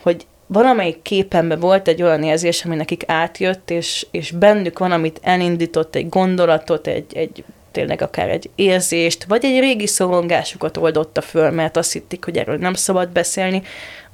hogy 0.03 0.27
valamelyik 0.47 1.03
képemben 1.03 1.61
volt 1.61 1.89
egy 1.89 2.03
olyan 2.03 2.23
érzés, 2.23 2.65
ami 2.65 2.77
nekik 2.77 3.03
átjött, 3.07 3.71
és, 3.71 4.07
és 4.11 4.31
bennük 4.31 4.79
van, 4.79 4.93
amit 4.93 5.21
elindított, 5.23 5.95
egy 5.95 6.09
gondolatot, 6.09 6.87
egy, 6.87 7.17
egy 7.17 7.45
tényleg 7.71 8.03
akár 8.03 8.31
egy 8.31 8.51
érzést, 8.55 9.25
vagy 9.25 9.45
egy 9.45 9.61
régi 9.61 9.87
szorongásukat 9.87 10.77
oldotta 10.77 11.21
föl, 11.21 11.51
mert 11.51 11.77
azt 11.77 11.93
hitték, 11.93 12.25
hogy 12.25 12.37
erről 12.39 12.57
nem 12.57 12.75
szabad 12.75 13.09
beszélni, 13.09 13.63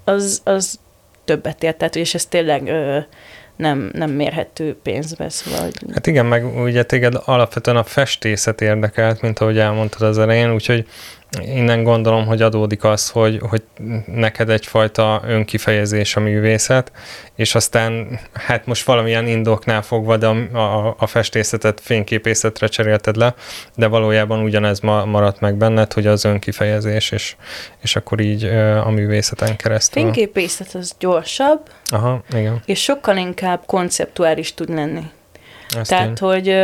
az, 0.05 0.41
az 0.45 0.79
többet 1.25 1.63
ért, 1.63 1.77
tehát 1.77 1.97
és 1.97 2.15
ez 2.15 2.27
tényleg 2.27 2.67
ö, 2.67 2.99
nem, 3.59 3.91
nem 3.93 4.11
mérhető 4.11 4.77
pénzbe. 4.83 5.29
Szóval... 5.29 5.69
Hát 5.93 6.07
igen, 6.07 6.27
meg 6.27 6.57
ugye 6.57 6.83
téged 6.83 7.15
alapvetően 7.25 7.77
a 7.77 7.85
festészet 7.85 8.61
érdekelt, 8.61 9.21
mint 9.21 9.39
ahogy 9.39 9.59
elmondtad 9.59 10.03
az 10.03 10.19
elején, 10.19 10.53
úgyhogy 10.53 10.87
innen 11.41 11.83
gondolom, 11.83 12.27
hogy 12.27 12.43
adódik 12.43 12.85
az, 12.85 13.11
hogy, 13.11 13.41
hogy 13.49 13.63
neked 14.07 14.51
egyfajta 14.51 15.23
önkifejezés 15.27 16.17
a 16.17 16.21
művészet, 16.21 16.93
és 17.35 17.55
aztán 17.55 18.21
hát 18.33 18.67
most 18.67 18.85
valamilyen 18.85 19.27
indoknál 19.27 19.83
fogva, 19.83 20.17
de 20.17 20.27
a, 20.27 20.59
a, 20.59 20.95
a 20.99 21.07
festészetet 21.07 21.81
fényképészetre 21.81 22.67
cserélted 22.67 23.17
le, 23.17 23.35
de 23.75 23.87
valójában 23.87 24.43
ugyanez 24.43 24.81
ma, 24.81 25.05
maradt 25.05 25.41
meg 25.41 25.55
benned, 25.55 25.93
hogy 25.93 26.07
az 26.07 26.25
önkifejezés, 26.25 27.11
és, 27.11 27.37
és 27.81 27.97
akkor 27.97 28.21
így 28.21 28.45
a 28.85 28.91
művészeten 28.91 29.57
keresztül. 29.57 30.03
Fényképészet 30.03 30.75
az 30.75 30.95
gyorsabb, 30.99 31.61
Aha, 31.91 32.23
igen. 32.31 32.63
és 32.65 32.83
sokkal 32.83 33.17
inkább 33.17 33.63
konceptuális 33.67 34.55
tud 34.55 34.69
lenni. 34.69 35.03
Ezt 35.77 35.91
Tehát, 35.91 36.21
én. 36.21 36.29
hogy, 36.29 36.55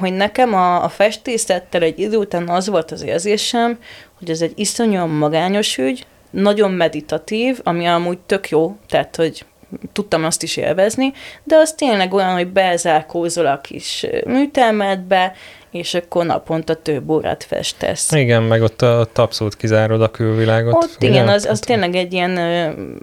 hogy 0.00 0.12
nekem 0.12 0.54
a, 0.54 0.84
a 0.84 0.88
festészettel 0.88 1.82
egy 1.82 1.98
idő 1.98 2.16
után 2.16 2.48
az 2.48 2.68
volt 2.68 2.90
az 2.90 3.02
érzésem, 3.02 3.78
hogy 4.18 4.30
ez 4.30 4.40
egy 4.40 4.52
iszonyúan 4.54 5.08
magányos 5.08 5.78
ügy, 5.78 6.06
nagyon 6.30 6.70
meditatív, 6.70 7.60
ami 7.62 7.86
amúgy 7.86 8.18
tök 8.18 8.48
jó, 8.48 8.76
tehát, 8.88 9.16
hogy 9.16 9.44
tudtam 9.92 10.24
azt 10.24 10.42
is 10.42 10.56
élvezni, 10.56 11.12
de 11.44 11.56
az 11.56 11.72
tényleg 11.72 12.14
olyan, 12.14 12.32
hogy 12.32 12.46
bezárkózol 12.46 13.46
a 13.46 13.60
kis 13.60 14.06
műtelmedbe, 14.26 15.32
és 15.70 15.94
akkor 15.94 16.26
naponta 16.26 16.74
több 16.74 17.10
órát 17.10 17.44
festesz. 17.44 18.12
Igen, 18.12 18.42
meg 18.42 18.62
ott, 18.62 18.82
ott 18.82 19.18
abszolút 19.18 19.56
kizárod 19.56 20.02
a 20.02 20.10
külvilágot. 20.10 20.74
Ott 20.74 20.96
ugye? 20.96 21.08
igen, 21.08 21.28
az, 21.28 21.44
az 21.44 21.58
tényleg 21.58 21.94
egy 21.94 22.12
ilyen 22.12 22.38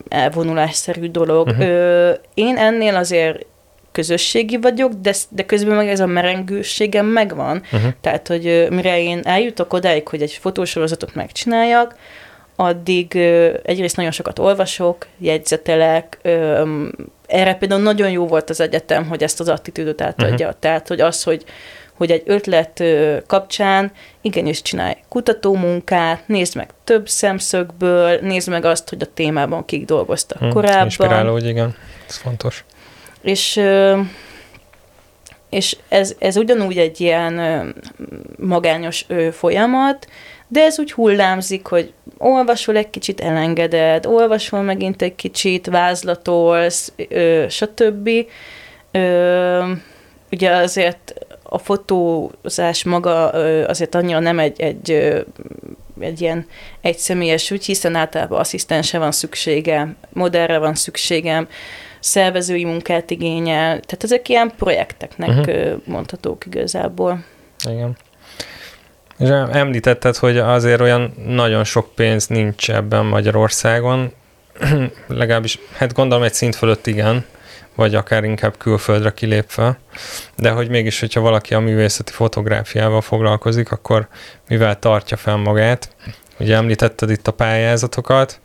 elvonulásszerű 0.09 1.07
dolog. 1.07 1.47
Uh-huh. 1.47 1.67
Ö, 1.67 2.11
én 2.33 2.57
ennél 2.57 2.95
azért 2.95 3.45
közösségi 3.91 4.57
vagyok, 4.57 4.91
de, 4.93 5.13
de 5.29 5.45
közben 5.45 5.75
meg 5.75 5.87
ez 5.87 5.99
a 5.99 6.05
merengőségem 6.05 7.05
megvan. 7.05 7.61
Uh-huh. 7.73 7.91
Tehát, 8.01 8.27
hogy 8.27 8.67
mire 8.69 9.01
én 9.01 9.19
eljutok 9.23 9.73
odáig, 9.73 10.07
hogy 10.07 10.21
egy 10.21 10.31
fotósorozatot 10.41 11.15
megcsináljak, 11.15 11.95
addig 12.55 13.15
egyrészt 13.63 13.95
nagyon 13.95 14.11
sokat 14.11 14.39
olvasok, 14.39 15.07
jegyzetelek, 15.17 16.17
erre 17.27 17.53
például 17.53 17.81
nagyon 17.81 18.09
jó 18.09 18.27
volt 18.27 18.49
az 18.49 18.59
egyetem, 18.59 19.07
hogy 19.07 19.23
ezt 19.23 19.39
az 19.39 19.47
attitűdöt 19.47 20.01
átadja. 20.01 20.45
Uh-huh. 20.45 20.59
Tehát, 20.59 20.87
hogy 20.87 21.01
az, 21.01 21.23
hogy, 21.23 21.43
hogy 21.93 22.11
egy 22.11 22.23
ötlet 22.25 22.83
kapcsán 23.27 23.91
igenis 24.21 24.61
csinálj 24.61 24.95
kutatómunkát, 25.09 26.27
nézd 26.27 26.55
meg 26.55 26.69
több 26.83 27.09
szemszögből, 27.09 28.19
nézd 28.21 28.49
meg 28.49 28.65
azt, 28.65 28.89
hogy 28.89 29.01
a 29.01 29.13
témában 29.13 29.65
kik 29.65 29.85
dolgoztak 29.85 30.39
hmm, 30.39 30.51
korábban. 30.51 30.83
Inspiráló, 30.83 31.31
hogy 31.31 31.47
igen, 31.47 31.75
ez 32.07 32.17
fontos. 32.17 32.63
És, 33.21 33.61
és 35.49 35.77
ez, 35.89 36.15
ez 36.19 36.37
ugyanúgy 36.37 36.77
egy 36.77 37.01
ilyen 37.01 37.73
magányos 38.37 39.05
folyamat, 39.31 40.07
de 40.47 40.61
ez 40.61 40.79
úgy 40.79 40.91
hullámzik, 40.91 41.65
hogy 41.65 41.93
olvasol 42.17 42.75
egy 42.75 42.89
kicsit, 42.89 43.21
elengeded, 43.21 44.05
olvasol 44.05 44.61
megint 44.61 45.01
egy 45.01 45.15
kicsit, 45.15 45.67
vázlatolsz, 45.67 46.93
stb. 47.49 48.09
Ugye 50.31 50.49
azért 50.49 51.13
a 51.43 51.57
fotózás 51.57 52.83
maga 52.83 53.29
azért 53.67 53.95
annyira 53.95 54.19
nem 54.19 54.39
egy, 54.39 54.61
egy, 54.61 54.91
egy 55.99 56.21
ilyen 56.21 56.47
egyszemélyes 56.81 57.51
ügy, 57.51 57.65
hiszen 57.65 57.95
általában 57.95 58.39
asszisztense 58.39 58.97
van 58.97 59.11
szüksége, 59.11 59.95
modellre 60.09 60.57
van 60.57 60.75
szükségem, 60.75 61.47
szervezői 62.01 62.63
munkát 62.63 63.09
igényel, 63.11 63.67
tehát 63.67 64.03
ezek 64.03 64.29
ilyen 64.29 64.51
projekteknek 64.57 65.29
uh-huh. 65.29 65.81
mondhatók 65.85 66.45
igazából. 66.45 67.23
Igen. 67.69 67.97
És 69.17 69.29
említetted, 69.51 70.15
hogy 70.15 70.37
azért 70.37 70.81
olyan 70.81 71.13
nagyon 71.25 71.63
sok 71.63 71.95
pénz 71.95 72.27
nincs 72.27 72.71
ebben 72.71 73.05
Magyarországon, 73.05 74.11
legalábbis, 75.07 75.59
hát 75.77 75.93
gondolom 75.93 76.23
egy 76.23 76.33
szint 76.33 76.55
fölött 76.55 76.87
igen, 76.87 77.25
vagy 77.75 77.95
akár 77.95 78.23
inkább 78.23 78.57
külföldre 78.57 79.11
kilépve, 79.11 79.79
de 80.37 80.49
hogy 80.49 80.69
mégis, 80.69 80.99
hogyha 80.99 81.21
valaki 81.21 81.53
a 81.53 81.59
művészeti 81.59 82.11
fotográfiával 82.11 83.01
foglalkozik, 83.01 83.71
akkor 83.71 84.07
mivel 84.47 84.79
tartja 84.79 85.17
fel 85.17 85.35
magát? 85.35 85.95
Ugye 86.39 86.55
említetted 86.55 87.09
itt 87.09 87.27
a 87.27 87.31
pályázatokat, 87.31 88.39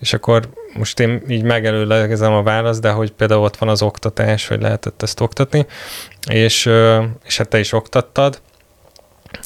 és 0.00 0.12
akkor 0.12 0.48
most 0.78 1.00
én 1.00 1.22
így 1.28 1.42
megelőlegezem 1.42 2.32
a 2.32 2.42
választ, 2.42 2.80
de 2.80 2.90
hogy 2.90 3.12
például 3.12 3.42
ott 3.42 3.56
van 3.56 3.68
az 3.68 3.82
oktatás, 3.82 4.48
hogy 4.48 4.60
lehetett 4.60 5.02
ezt 5.02 5.20
oktatni, 5.20 5.66
és, 6.30 6.70
és 7.24 7.36
hát 7.36 7.48
te 7.48 7.58
is 7.58 7.72
oktattad. 7.72 8.40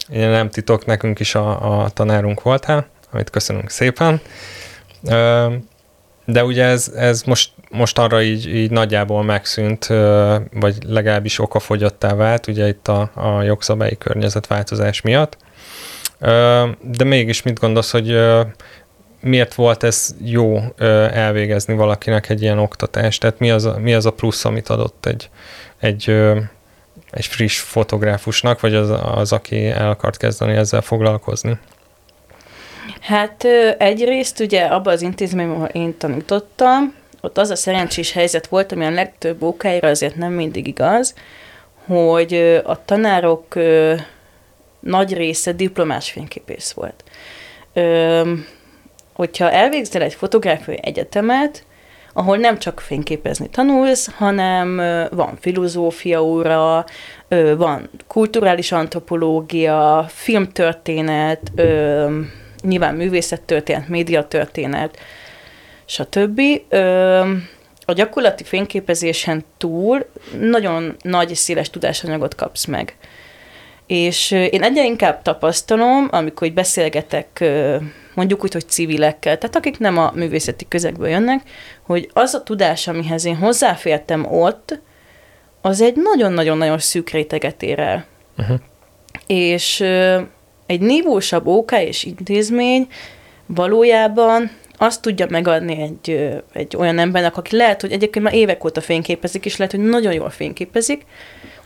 Én 0.09 0.29
nem 0.29 0.51
titok, 0.51 0.87
nekünk 0.87 1.21
is 1.21 1.35
a, 1.35 1.83
a 1.83 1.91
tanárunk 1.91 2.43
voltál, 2.43 2.87
amit 3.13 3.31
köszönünk 3.31 3.71
szépen. 3.71 4.21
De 6.25 6.45
ugye 6.45 6.65
ez, 6.65 6.93
ez 6.97 7.23
most, 7.23 7.51
most 7.71 7.99
arra 7.99 8.23
így, 8.23 8.55
így 8.55 8.71
nagyjából 8.71 9.23
megszűnt, 9.23 9.87
vagy 10.53 10.77
legalábbis 10.87 11.39
okafogyottá 11.39 12.15
vált, 12.15 12.47
ugye 12.47 12.69
itt 12.69 12.89
a, 12.89 13.11
a 13.15 13.43
jogszabályi 13.43 13.99
környezetváltozás 13.99 15.01
miatt. 15.01 15.37
De 16.81 17.05
mégis 17.05 17.43
mit 17.43 17.59
gondolsz, 17.59 17.91
hogy 17.91 18.19
miért 19.23 19.55
volt 19.55 19.83
ez 19.83 20.15
jó 20.23 20.61
elvégezni 21.13 21.75
valakinek 21.75 22.29
egy 22.29 22.43
ilyen 22.43 22.59
oktatást? 22.59 23.21
Tehát 23.21 23.39
mi 23.39 23.51
az 23.51 23.65
a, 23.65 23.79
mi 23.79 23.95
az 23.95 24.07
a 24.07 24.13
plusz, 24.13 24.45
amit 24.45 24.69
adott 24.69 25.07
egy, 25.07 25.31
egy, 25.79 26.11
egy 27.11 27.27
friss 27.27 27.59
fotográfusnak, 27.59 28.61
vagy 28.61 28.75
az, 28.75 28.93
az, 29.15 29.33
aki 29.33 29.67
el 29.67 29.91
akart 29.91 30.17
kezdeni 30.17 30.53
ezzel 30.53 30.81
foglalkozni? 30.81 31.59
Hát 33.01 33.45
egyrészt 33.79 34.41
ugye 34.41 34.63
abban 34.63 34.93
az 34.93 35.03
intézményben, 35.03 35.57
ahol 35.57 35.69
én 35.69 35.97
tanítottam, 35.99 36.95
ott 37.21 37.39
az 37.39 37.51
a 37.51 37.57
szerencsés 37.57 38.13
helyzet 38.13 38.47
volt, 38.47 38.73
ami 38.73 38.85
a 38.85 38.91
legtöbb 38.91 39.43
okáira 39.43 39.89
azért 39.89 40.17
nem 40.17 40.33
mindig 40.33 40.67
igaz, 40.67 41.15
hogy 41.87 42.61
a 42.65 42.85
tanárok 42.85 43.55
nagy 44.81 45.15
része 45.15 45.53
diplomás 45.53 46.11
fényképész 46.11 46.73
volt 46.73 47.05
hogyha 49.13 49.51
elvégzel 49.51 50.03
egy 50.03 50.15
fotográfiai 50.15 50.79
egyetemet, 50.83 51.65
ahol 52.13 52.37
nem 52.37 52.59
csak 52.59 52.81
fényképezni 52.81 53.49
tanulsz, 53.49 54.11
hanem 54.17 54.77
van 55.11 55.39
filozófia 55.41 56.25
óra, 56.25 56.85
van 57.57 57.91
kulturális 58.07 58.73
antropológia, 58.73 60.05
filmtörténet, 60.09 61.53
nyilván 62.63 62.95
művészettörténet, 62.95 63.89
médiatörténet, 63.89 64.99
stb. 65.85 66.41
A 67.85 67.93
gyakorlati 67.93 68.45
fényképezésen 68.45 69.45
túl 69.57 70.07
nagyon 70.41 70.97
nagy 71.03 71.31
és 71.31 71.39
széles 71.39 71.71
tudásanyagot 71.71 72.35
kapsz 72.35 72.65
meg. 72.65 72.97
És 73.87 74.31
én 74.31 74.63
egyre 74.63 74.85
inkább 74.85 75.23
tapasztalom, 75.23 76.09
amikor 76.11 76.53
beszélgetek 76.53 77.45
mondjuk 78.15 78.45
úgy, 78.45 78.53
hogy 78.53 78.69
civilekkel, 78.69 79.39
tehát 79.39 79.57
akik 79.57 79.79
nem 79.79 79.99
a 79.99 80.13
művészeti 80.15 80.69
közegből 80.69 81.09
jönnek, 81.09 81.43
hogy 81.83 82.11
az 82.13 82.35
a 82.35 82.43
tudás, 82.43 82.89
amihez 82.89 83.25
én 83.25 83.37
hozzáfértem 83.37 84.33
ott, 84.33 84.81
az 85.61 85.81
egy 85.81 85.97
nagyon-nagyon-nagyon 85.97 86.79
szűk 86.79 87.11
réteget 87.11 87.63
ér 87.63 87.79
el. 87.79 88.05
Uh-huh. 88.39 88.59
És 89.27 89.81
egy 90.67 90.81
nívósabb 90.81 91.47
OK 91.47 91.73
és 91.73 92.05
intézmény 92.05 92.87
valójában 93.47 94.51
azt 94.77 95.03
tudja 95.03 95.27
megadni 95.29 95.81
egy, 95.81 96.33
egy 96.53 96.77
olyan 96.77 96.99
embernek, 96.99 97.37
aki 97.37 97.57
lehet, 97.57 97.81
hogy 97.81 97.93
egyébként 97.93 98.25
már 98.25 98.35
évek 98.35 98.65
óta 98.65 98.81
fényképezik, 98.81 99.45
és 99.45 99.57
lehet, 99.57 99.75
hogy 99.75 99.85
nagyon 99.85 100.13
jól 100.13 100.31
fényképezik, 100.31 101.07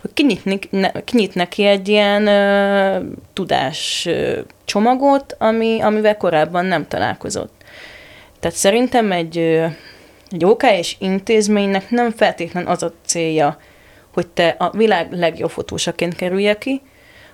hogy 0.06 0.14
kinyit, 0.14 0.70
ne, 0.70 0.90
kinyit 1.04 1.34
neki 1.34 1.64
egy 1.64 1.88
ilyen 1.88 2.26
ö, 2.26 2.98
tudás 3.32 4.06
ö, 4.06 4.40
csomagot, 4.64 5.36
ami, 5.38 5.80
amivel 5.80 6.16
korábban 6.16 6.64
nem 6.64 6.88
találkozott. 6.88 7.52
Tehát 8.40 8.56
szerintem 8.56 9.12
egy, 9.12 9.38
ö, 9.38 9.66
egy 10.30 10.44
OK 10.44 10.62
és 10.62 10.96
intézménynek 10.98 11.90
nem 11.90 12.10
feltétlen 12.10 12.66
az 12.66 12.82
a 12.82 12.92
célja, 13.06 13.58
hogy 14.12 14.26
te 14.26 14.48
a 14.58 14.70
világ 14.70 15.12
legjobb 15.12 15.50
fotósaként 15.50 16.14
kerülje 16.14 16.58
ki, 16.58 16.82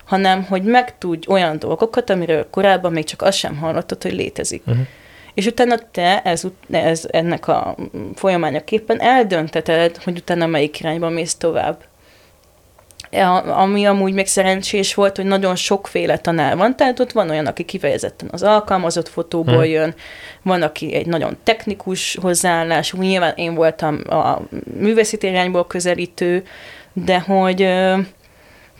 hanem 0.05 0.43
hogy 0.43 0.63
megtudj 0.63 1.27
olyan 1.29 1.59
dolgokat, 1.59 2.09
amiről 2.09 2.49
korábban 2.49 2.91
még 2.91 3.03
csak 3.03 3.21
azt 3.21 3.37
sem 3.37 3.57
hallottad, 3.57 4.01
hogy 4.01 4.13
létezik. 4.13 4.63
Uh-huh. 4.65 4.85
és 5.33 5.45
utána 5.45 5.75
te 5.91 6.21
ez, 6.21 6.43
ez 6.71 7.07
ennek 7.11 7.47
a 7.47 7.75
folyamányaképpen 8.15 9.01
eldönteted, 9.01 9.97
hogy 9.97 10.17
utána 10.17 10.45
melyik 10.45 10.79
irányba 10.79 11.09
mész 11.09 11.35
tovább 11.35 11.83
ami 13.45 13.85
amúgy 13.85 14.13
még 14.13 14.27
szerencsés 14.27 14.93
volt, 14.93 15.15
hogy 15.15 15.25
nagyon 15.25 15.55
sokféle 15.55 16.17
tanár 16.17 16.57
van, 16.57 16.75
tehát 16.75 16.99
ott 16.99 17.11
van 17.11 17.29
olyan, 17.29 17.45
aki 17.45 17.63
kifejezetten 17.63 18.29
az 18.31 18.43
alkalmazott 18.43 19.09
fotóból 19.09 19.55
hmm. 19.55 19.71
jön, 19.71 19.93
van, 20.41 20.61
aki 20.61 20.93
egy 20.93 21.05
nagyon 21.05 21.37
technikus 21.43 22.17
hozzáállás, 22.21 22.93
nyilván 22.93 23.33
én 23.35 23.55
voltam 23.55 23.99
a 24.09 24.41
művészeti 24.79 25.27
irányból 25.27 25.67
közelítő, 25.67 26.43
de 26.93 27.19
hogy 27.19 27.61
ö, 27.61 27.97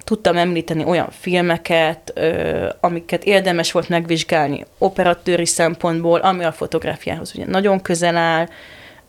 tudtam 0.04 0.38
említeni 0.38 0.84
olyan 0.84 1.10
filmeket, 1.20 2.12
ö, 2.16 2.66
amiket 2.80 3.24
érdemes 3.24 3.72
volt 3.72 3.90
megvizsgálni 3.90 4.66
operatőri 4.78 5.46
szempontból, 5.46 6.20
ami 6.20 6.44
a 6.44 6.52
fotográfiához 6.52 7.32
ugye 7.36 7.46
nagyon 7.46 7.82
közel 7.82 8.18
áll, 8.18 8.48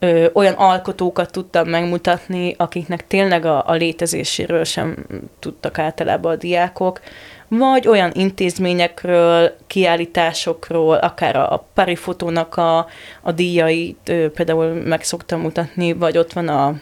ö, 0.04 0.26
olyan 0.32 0.54
alkotókat 0.54 1.32
tudtam 1.32 1.68
megmutatni, 1.68 2.54
akiknek 2.58 3.06
tényleg 3.06 3.44
a, 3.44 3.62
a 3.66 3.72
létezéséről 3.72 4.64
sem 4.64 5.06
tudtak 5.38 5.78
általában 5.78 6.32
a 6.32 6.36
diákok, 6.36 7.00
vagy 7.48 7.88
olyan 7.88 8.10
intézményekről, 8.14 9.56
kiállításokról, 9.66 10.96
akár 10.96 11.36
a, 11.36 11.52
a 11.52 11.64
Pari 11.74 11.96
fotónak 11.96 12.56
a, 12.56 12.86
a 13.22 13.32
díjait 13.32 14.08
ö, 14.08 14.30
például 14.30 14.72
meg 14.72 15.02
szoktam 15.02 15.40
mutatni, 15.40 15.92
vagy 15.92 16.18
ott 16.18 16.32
van 16.32 16.48
a, 16.48 16.74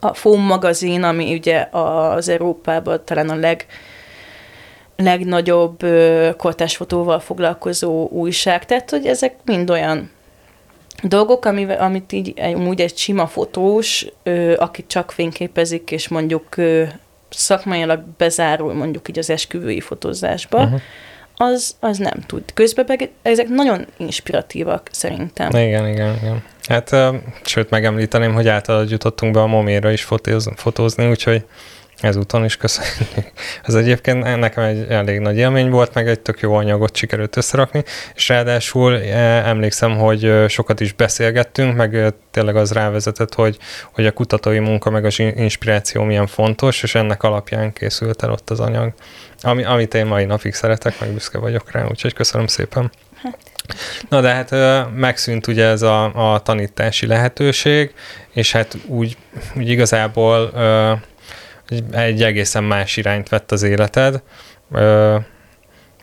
a 0.00 0.14
FOM 0.14 0.40
magazin, 0.40 1.02
ami 1.02 1.34
ugye 1.34 1.68
az 1.70 2.28
Európában 2.28 3.00
talán 3.04 3.28
a 3.28 3.34
leg, 3.34 3.66
legnagyobb 4.96 5.82
ö, 5.82 6.30
kortás 6.36 6.76
fotóval 6.76 7.20
foglalkozó 7.20 8.08
újság, 8.08 8.64
tehát 8.66 8.90
hogy 8.90 9.06
ezek 9.06 9.34
mind 9.44 9.70
olyan 9.70 10.10
dolgok, 11.02 11.44
amivel, 11.44 11.80
amit 11.80 12.12
így 12.12 12.34
úgy 12.66 12.80
egy 12.80 12.96
sima 12.96 13.26
fotós, 13.26 14.06
ö, 14.22 14.54
aki 14.58 14.84
csak 14.86 15.12
fényképezik, 15.12 15.90
és 15.90 16.08
mondjuk 16.08 16.56
ö, 16.56 16.84
szakmailag 17.30 18.02
bezárul 18.16 18.74
mondjuk 18.74 19.08
így 19.08 19.18
az 19.18 19.30
esküvői 19.30 19.80
fotózásba, 19.80 20.62
uh-huh. 20.62 20.80
az, 21.36 21.76
az 21.80 21.98
nem 21.98 22.20
tud. 22.26 22.42
Közben 22.54 22.84
meg 22.88 23.10
ezek 23.22 23.48
nagyon 23.48 23.86
inspiratívak 23.96 24.88
szerintem. 24.90 25.48
Igen, 25.48 25.88
igen, 25.88 26.16
igen. 26.16 26.42
Hát, 26.66 26.92
uh, 26.92 27.14
sőt, 27.44 27.70
megemlíteném, 27.70 28.34
hogy 28.34 28.48
általad 28.48 28.90
jutottunk 28.90 29.32
be 29.32 29.40
a 29.40 29.46
moméra 29.46 29.90
is 29.90 30.02
fotózni, 30.02 30.52
fotózni 30.56 31.10
úgyhogy 31.10 31.44
Ezúton 32.02 32.44
is 32.44 32.56
köszönjük. 32.56 33.32
Ez 33.62 33.74
egyébként 33.74 34.36
nekem 34.36 34.64
egy 34.64 34.86
elég 34.88 35.18
nagy 35.18 35.36
élmény 35.36 35.70
volt, 35.70 35.94
meg 35.94 36.08
egy 36.08 36.20
tök 36.20 36.40
jó 36.40 36.54
anyagot 36.54 36.96
sikerült 36.96 37.36
összerakni, 37.36 37.84
és 38.14 38.28
ráadásul 38.28 39.00
eh, 39.00 39.48
emlékszem, 39.48 39.96
hogy 39.96 40.24
eh, 40.24 40.48
sokat 40.48 40.80
is 40.80 40.92
beszélgettünk, 40.92 41.76
meg 41.76 41.96
eh, 41.96 42.08
tényleg 42.30 42.56
az 42.56 42.72
rávezetett, 42.72 43.34
hogy, 43.34 43.58
hogy 43.92 44.06
a 44.06 44.12
kutatói 44.12 44.58
munka, 44.58 44.90
meg 44.90 45.04
az 45.04 45.18
inspiráció 45.18 46.02
milyen 46.02 46.26
fontos, 46.26 46.82
és 46.82 46.94
ennek 46.94 47.22
alapján 47.22 47.72
készült 47.72 48.22
el 48.22 48.30
ott 48.30 48.50
az 48.50 48.60
anyag, 48.60 48.92
ami, 49.40 49.64
amit 49.64 49.94
én 49.94 50.06
mai 50.06 50.24
napig 50.24 50.54
szeretek, 50.54 51.00
meg 51.00 51.10
büszke 51.10 51.38
vagyok 51.38 51.70
rá, 51.70 51.86
úgyhogy 51.86 52.12
köszönöm 52.14 52.46
szépen. 52.46 52.90
Na 54.08 54.20
de 54.20 54.28
hát 54.28 54.54
megszűnt 54.94 55.46
ugye 55.46 55.64
ez 55.64 55.82
a, 55.82 56.32
a 56.34 56.38
tanítási 56.40 57.06
lehetőség, 57.06 57.94
és 58.32 58.52
hát 58.52 58.76
úgy, 58.86 59.16
úgy 59.56 59.68
igazából 59.68 60.52
egy 61.90 62.22
egészen 62.22 62.64
más 62.64 62.96
irányt 62.96 63.28
vett 63.28 63.52
az 63.52 63.62
életed. 63.62 64.22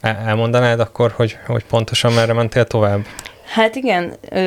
Elmondanád 0.01 0.79
akkor, 0.79 1.11
hogy, 1.11 1.37
hogy 1.47 1.65
pontosan 1.65 2.13
merre 2.13 2.33
mentél 2.33 2.65
tovább? 2.65 3.05
Hát 3.53 3.75
igen, 3.75 4.13
ö, 4.29 4.37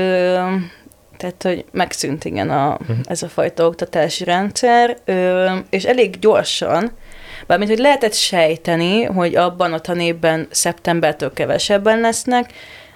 tehát, 1.16 1.42
hogy 1.42 1.64
megszűnt 1.72 2.24
igen 2.24 2.50
a, 2.50 2.76
uh-huh. 2.80 2.96
ez 3.04 3.22
a 3.22 3.28
fajta 3.28 3.66
oktatási 3.66 4.24
rendszer, 4.24 4.96
ö, 5.04 5.50
és 5.70 5.84
elég 5.84 6.18
gyorsan, 6.18 6.90
bármint, 7.46 7.70
hogy 7.70 7.80
lehetett 7.80 8.14
sejteni, 8.14 9.04
hogy 9.04 9.34
abban 9.34 9.72
a 9.72 9.78
tanévben 9.78 10.46
szeptembertől 10.50 11.32
kevesebben 11.32 12.00
lesznek, 12.00 12.52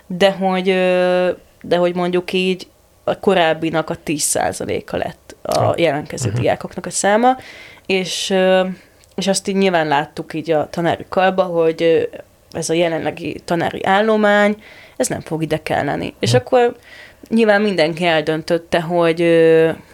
de 0.07 0.31
hogy, 0.31 0.69
ö, 0.69 1.31
de 1.63 1.77
hogy 1.77 1.95
mondjuk 1.95 2.33
így 2.33 2.67
a 3.05 3.19
korábbinak 3.19 3.91
a 3.91 3.97
10%-a 4.05 4.97
lett 4.97 5.37
a 5.43 5.75
jelentkező 5.77 6.27
uh-huh. 6.29 6.43
diákoknak 6.43 6.87
a 6.87 6.91
száma, 6.91 7.37
és, 7.87 8.35
és 9.15 9.27
azt 9.27 9.49
így 9.49 9.57
nyilván 9.57 9.89
láttuk 9.89 10.35
így 10.35 10.51
a 10.51 10.69
tanári 10.71 11.07
kalba, 11.09 11.43
hogy 11.43 12.09
ez 12.53 12.71
a 12.71 12.75
jelenlegi 12.75 13.41
tanári 13.45 13.85
állomány, 13.85 14.63
ez 14.97 15.09
nem 15.09 15.21
fog 15.21 15.43
ide 15.43 15.63
kelleni. 15.63 16.15
És 16.19 16.35
akkor 16.35 16.77
nyilván 17.29 17.63
mindenki 17.63 18.05
eldöntötte, 18.05 18.81
hogy, 18.81 19.25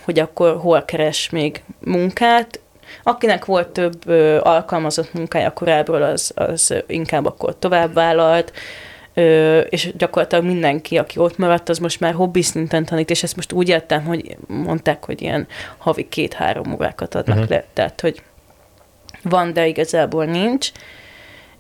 hogy 0.05 0.19
akkor 0.19 0.57
hol 0.57 0.85
keres 0.85 1.31
még 1.31 1.63
munkát. 1.79 2.61
Akinek 3.03 3.45
volt 3.45 3.69
több 3.69 4.09
alkalmazott 4.43 5.13
munkája 5.13 5.53
korábban, 5.53 6.03
az, 6.03 6.33
az 6.35 6.75
inkább 6.87 7.27
akkor 7.27 7.59
tovább 7.59 7.95
vállalt, 7.95 8.53
és 9.69 9.93
gyakorlatilag 9.97 10.45
mindenki, 10.45 10.99
aki 10.99 11.19
ott 11.19 11.39
maradt, 11.39 11.69
az 11.69 11.79
most 11.79 12.01
már 12.01 12.15
hobbi 12.15 12.43
szinten 12.43 12.85
tanít, 12.85 13.11
és 13.11 13.23
ezt 13.23 13.37
most 13.37 13.53
úgy 13.53 13.69
értem, 13.69 14.05
hogy 14.05 14.37
mondták, 14.47 15.05
hogy 15.05 15.23
ilyen 15.23 15.47
havi 15.79 16.09
két-három 16.09 16.73
órákat 16.73 17.15
adnak 17.15 17.37
uh-huh. 17.37 17.51
le, 17.51 17.65
tehát 17.73 18.01
hogy 18.01 18.23
van, 19.23 19.53
de 19.53 19.67
igazából 19.67 20.25
nincs. 20.25 20.71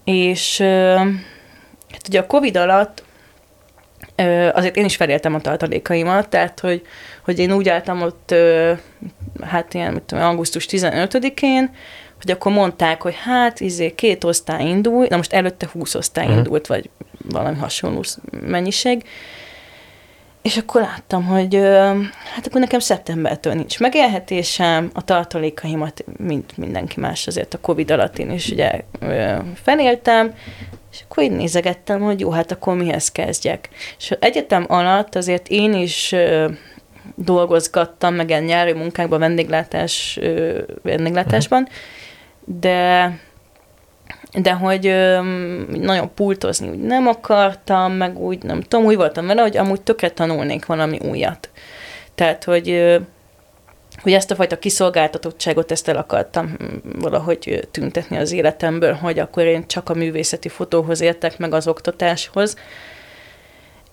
És 0.04 0.58
hát 1.90 2.08
ugye 2.08 2.20
a 2.20 2.26
Covid 2.26 2.56
alatt 2.56 3.02
azért 4.52 4.76
én 4.76 4.84
is 4.84 4.96
feléltem 4.96 5.34
a 5.34 5.40
tartalékaimat, 5.40 6.28
tehát 6.28 6.60
hogy, 6.60 6.82
hogy 7.24 7.38
én 7.38 7.52
úgy 7.52 7.68
álltam 7.68 8.02
ott, 8.02 8.34
hát 9.40 9.74
ilyen, 9.74 9.92
mit 9.92 10.02
tudom, 10.02 10.24
augusztus 10.24 10.66
15-én, 10.70 11.70
hogy 12.22 12.30
akkor 12.30 12.52
mondták, 12.52 13.02
hogy 13.02 13.14
hát 13.22 13.60
izé, 13.60 13.94
két 13.94 14.24
osztály 14.24 14.68
indul, 14.68 15.06
na 15.08 15.16
most 15.16 15.32
előtte 15.32 15.68
20 15.72 15.94
osztály 15.94 16.24
uh-huh. 16.24 16.38
indult, 16.38 16.66
vagy 16.66 16.90
valami 17.30 17.56
hasonló 17.56 18.04
mennyiség, 18.40 19.04
és 20.42 20.56
akkor 20.56 20.80
láttam, 20.80 21.24
hogy 21.24 21.54
hát 22.34 22.46
akkor 22.46 22.60
nekem 22.60 22.80
szeptembertől 22.80 23.52
nincs 23.52 23.80
megélhetésem, 23.80 24.90
a 24.94 25.04
tartalékaimat, 25.04 26.04
mint 26.16 26.56
mindenki 26.56 27.00
más 27.00 27.26
azért 27.26 27.54
a 27.54 27.60
Covid 27.60 27.90
alatt 27.90 28.18
én 28.18 28.30
is 28.30 28.48
ugye 28.48 28.70
feléltem, 29.54 30.34
és 30.92 30.98
akkor 31.08 31.22
így 31.22 31.30
nézegettem, 31.30 32.00
hogy 32.00 32.20
jó, 32.20 32.30
hát 32.30 32.52
akkor 32.52 32.76
mihez 32.76 33.12
kezdjek. 33.12 33.68
És 33.98 34.10
egyetem 34.20 34.64
alatt 34.68 35.14
azért 35.14 35.48
én 35.48 35.74
is 35.74 36.14
dolgozgattam, 37.14 38.14
meg 38.14 38.28
ilyen 38.28 38.42
nyári 38.42 38.72
munkákban, 38.72 39.18
vendéglátás, 39.18 40.18
vendéglátásban, 40.82 41.68
de 42.44 43.10
de 44.40 44.52
hogy 44.52 44.86
ö, 44.86 45.22
nagyon 45.70 46.14
pultozni 46.14 46.68
úgy 46.68 46.78
nem 46.78 47.06
akartam, 47.06 47.92
meg 47.92 48.18
úgy 48.18 48.42
nem 48.42 48.60
tudom, 48.60 48.84
úgy 48.84 48.96
voltam 48.96 49.26
vele, 49.26 49.42
hogy 49.42 49.56
amúgy 49.56 49.80
tökre 49.80 50.10
tanulnék 50.10 50.66
valami 50.66 50.98
újat. 50.98 51.50
Tehát, 52.14 52.44
hogy, 52.44 52.70
ö, 52.70 52.96
hogy 54.02 54.12
ezt 54.12 54.30
a 54.30 54.34
fajta 54.34 54.58
kiszolgáltatottságot, 54.58 55.70
ezt 55.70 55.88
el 55.88 55.96
akartam 55.96 56.56
valahogy 56.98 57.68
tüntetni 57.70 58.16
az 58.16 58.32
életemből, 58.32 58.92
hogy 58.92 59.18
akkor 59.18 59.44
én 59.44 59.66
csak 59.66 59.88
a 59.88 59.94
művészeti 59.94 60.48
fotóhoz 60.48 61.00
értek, 61.00 61.38
meg 61.38 61.54
az 61.54 61.68
oktatáshoz. 61.68 62.56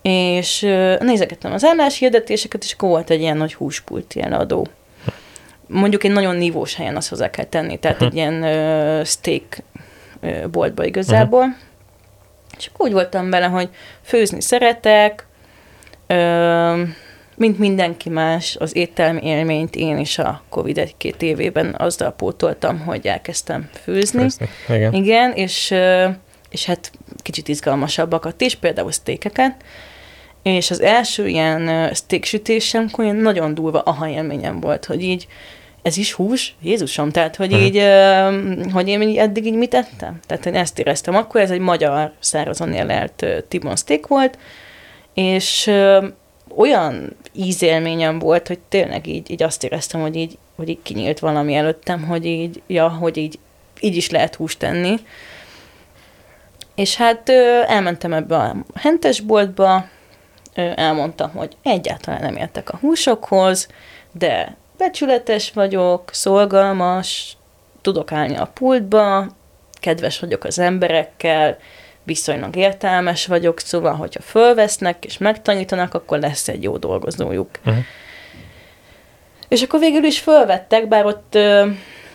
És 0.02 0.60
nézegettem 1.00 1.52
az 1.52 1.64
álláshirdetéseket, 1.64 2.62
és 2.64 2.72
akkor 2.72 2.88
volt 2.88 3.10
egy 3.10 3.20
ilyen 3.20 3.36
nagy 3.36 3.54
húspulti 3.54 4.22
eladó 4.22 4.66
mondjuk 5.70 6.04
egy 6.04 6.10
nagyon 6.10 6.36
nívós 6.36 6.74
helyen 6.74 6.96
azt 6.96 7.08
hozzá 7.08 7.30
kell 7.30 7.44
tenni, 7.44 7.78
tehát 7.78 7.96
uh-huh. 8.02 8.10
egy 8.10 8.16
ilyen 8.16 8.42
ö, 8.42 9.04
steak 9.04 9.58
boltba 10.50 10.84
igazából. 10.84 11.40
Uh-huh. 11.40 11.56
És 12.58 12.66
akkor 12.66 12.86
úgy 12.86 12.92
voltam 12.92 13.30
vele, 13.30 13.46
hogy 13.46 13.68
főzni 14.02 14.40
szeretek, 14.40 15.26
ö, 16.06 16.82
mint 17.36 17.58
mindenki 17.58 18.08
más, 18.08 18.56
az 18.56 18.76
éttermi 18.76 19.20
élményt 19.26 19.76
én 19.76 19.98
is 19.98 20.18
a 20.18 20.42
Covid 20.48 20.78
egy-két 20.78 21.22
évében 21.22 21.74
azzal 21.78 22.12
pótoltam, 22.12 22.78
hogy 22.78 23.06
elkezdtem 23.06 23.68
főzni. 23.82 24.20
főzni. 24.20 24.48
Igen. 24.68 24.92
Igen, 24.92 25.32
és, 25.32 25.74
és 26.50 26.64
hát 26.64 26.90
kicsit 27.22 27.48
izgalmasabbakat 27.48 28.40
is, 28.40 28.54
például 28.54 28.92
sztékeket. 28.92 29.54
És 30.42 30.70
az 30.70 30.80
első 30.80 31.28
ilyen 31.28 31.94
steak 31.94 32.24
sütésemkor 32.24 33.04
ilyen 33.04 33.16
nagyon 33.16 33.54
durva 33.54 33.80
aha 33.80 34.08
élményem 34.08 34.60
volt, 34.60 34.84
hogy 34.84 35.02
így 35.02 35.26
ez 35.82 35.96
is 35.96 36.12
hús? 36.12 36.54
Jézusom, 36.62 37.10
tehát, 37.10 37.36
hogy 37.36 37.52
uh-huh. 37.52 37.66
így, 37.66 37.76
uh, 37.76 38.72
hogy 38.72 38.88
én 38.88 39.18
eddig 39.18 39.46
így 39.46 39.54
mit 39.54 39.74
ettem? 39.74 40.20
Tehát 40.26 40.46
én 40.46 40.54
ezt 40.54 40.78
éreztem. 40.78 41.16
Akkor 41.16 41.40
ez 41.40 41.50
egy 41.50 41.60
magyar 41.60 42.12
szárazon 42.18 42.72
élelt 42.72 43.22
uh, 43.22 43.38
Tibon 43.48 43.76
steak 43.76 44.06
volt, 44.06 44.38
és 45.14 45.66
uh, 45.66 46.04
olyan 46.56 47.16
ízélményem 47.32 48.18
volt, 48.18 48.48
hogy 48.48 48.58
tényleg 48.58 49.06
így, 49.06 49.30
így 49.30 49.42
azt 49.42 49.64
éreztem, 49.64 50.00
hogy 50.00 50.16
így, 50.16 50.38
hogy 50.56 50.68
így 50.68 50.82
kinyílt 50.82 51.18
valami 51.18 51.54
előttem, 51.54 52.04
hogy 52.04 52.26
így, 52.26 52.62
ja, 52.66 52.88
hogy 52.88 53.16
így, 53.16 53.38
így 53.80 53.96
is 53.96 54.10
lehet 54.10 54.34
húst 54.34 54.58
tenni. 54.58 54.94
És 56.74 56.96
hát 56.96 57.28
elmentem 57.66 58.12
ebbe 58.12 58.36
a 58.36 58.56
hentesboltba, 58.74 59.88
elmondtam, 60.54 61.30
hogy 61.30 61.56
egyáltalán 61.62 62.20
nem 62.20 62.36
értek 62.36 62.72
a 62.72 62.76
húsokhoz, 62.76 63.68
de 64.12 64.56
becsületes 64.80 65.52
vagyok, 65.52 66.10
szolgalmas, 66.12 67.36
tudok 67.80 68.12
állni 68.12 68.36
a 68.36 68.50
pultba, 68.54 69.26
kedves 69.80 70.18
vagyok 70.18 70.44
az 70.44 70.58
emberekkel, 70.58 71.58
viszonylag 72.02 72.56
értelmes 72.56 73.26
vagyok, 73.26 73.60
szóval, 73.60 73.94
hogyha 73.94 74.22
fölvesznek 74.22 75.04
és 75.04 75.18
megtanítanak, 75.18 75.94
akkor 75.94 76.18
lesz 76.18 76.48
egy 76.48 76.62
jó 76.62 76.76
dolgozójuk. 76.76 77.48
Uh-huh. 77.64 77.84
És 79.48 79.62
akkor 79.62 79.80
végül 79.80 80.04
is 80.04 80.18
fölvettek, 80.18 80.88
bár 80.88 81.04
ott 81.04 81.34
ö, 81.34 81.66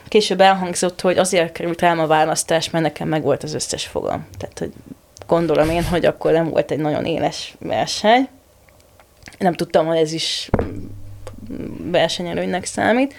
később 0.08 0.41
elhangzott, 0.41 1.01
hogy 1.01 1.17
azért 1.17 1.51
került 1.51 1.82
rám 1.82 1.99
a 1.99 2.08
választás, 2.08 2.69
mert 2.69 2.84
nekem 2.84 3.08
meg 3.08 3.21
volt 3.21 3.43
az 3.43 3.54
összes 3.54 3.86
fogam. 3.86 4.28
Tehát, 4.38 4.60
hogy 4.60 4.71
gondolom 5.28 5.69
én, 5.69 5.84
hogy 5.84 6.06
akkor 6.06 6.32
nem 6.32 6.49
volt 6.49 6.71
egy 6.71 6.80
nagyon 6.80 7.06
éles 7.06 7.56
verseny. 7.60 8.28
Nem 9.38 9.54
tudtam, 9.54 9.86
hogy 9.86 9.97
ez 9.97 10.12
is 10.12 10.49
versenyelőnynek 11.95 12.65
számít. 12.65 13.13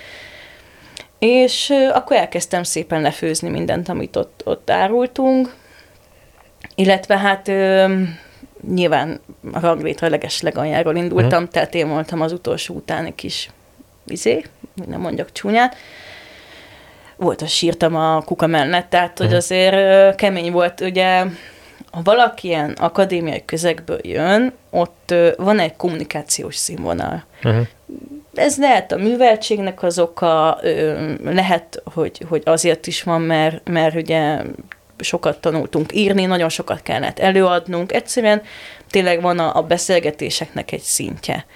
És 1.19 1.73
akkor 1.93 2.17
elkezdtem 2.17 2.63
szépen 2.63 3.01
lefőzni 3.01 3.49
mindent, 3.49 3.89
amit 3.89 4.17
ott, 4.17 4.43
ott 4.45 4.71
árultunk, 4.71 5.55
illetve 6.75 7.19
hát 7.19 7.47
nyilván 8.75 9.21
a 9.53 9.61
ranglétre 9.61 10.09
leges 10.09 10.41
legaljáról 10.41 10.97
indultam, 10.97 11.43
uh-huh. 11.43 11.49
tehát 11.49 11.75
én 11.75 11.89
voltam 11.89 12.21
az 12.21 12.33
utolsó 12.33 12.75
utáni 12.75 13.15
kis 13.15 13.51
izé, 14.07 14.45
hogy 14.77 14.89
nem 14.89 15.01
mondjak 15.01 15.33
csúnyát. 15.33 15.77
Volt, 17.17 17.41
hogy 17.41 17.49
sírtam 17.49 17.95
a 17.95 18.23
kuka 18.23 18.47
mellett, 18.47 18.91
tehát 18.91 19.19
hogy 19.19 19.27
uh-huh. 19.27 19.41
azért 19.41 20.15
kemény 20.17 20.53
volt, 20.53 20.81
ugye 20.81 21.25
ha 21.97 22.03
valaki 22.05 22.49
ilyen 22.49 22.71
akadémiai 22.71 23.45
közegből 23.45 23.99
jön, 24.03 24.53
ott 24.71 25.15
van 25.37 25.59
egy 25.59 25.77
kommunikációs 25.77 26.57
színvonal. 26.57 27.25
Uh-huh 27.45 27.67
ez 28.37 28.59
lehet 28.59 28.93
a 28.93 28.97
műveltségnek 28.97 29.83
az 29.83 29.99
oka, 29.99 30.59
lehet, 31.25 31.83
hogy, 31.95 32.25
hogy 32.29 32.43
azért 32.45 32.87
is 32.87 33.03
van, 33.03 33.21
mert, 33.21 33.69
mert 33.69 33.95
ugye 33.95 34.43
sokat 34.99 35.41
tanultunk 35.41 35.95
írni, 35.95 36.25
nagyon 36.25 36.49
sokat 36.49 36.83
kellett 36.83 37.19
előadnunk, 37.19 37.93
egyszerűen 37.93 38.43
tényleg 38.91 39.21
van 39.21 39.39
a, 39.39 39.57
a 39.57 39.63
beszélgetéseknek 39.63 40.73
egy 40.73 40.81
szintje. 40.81 41.47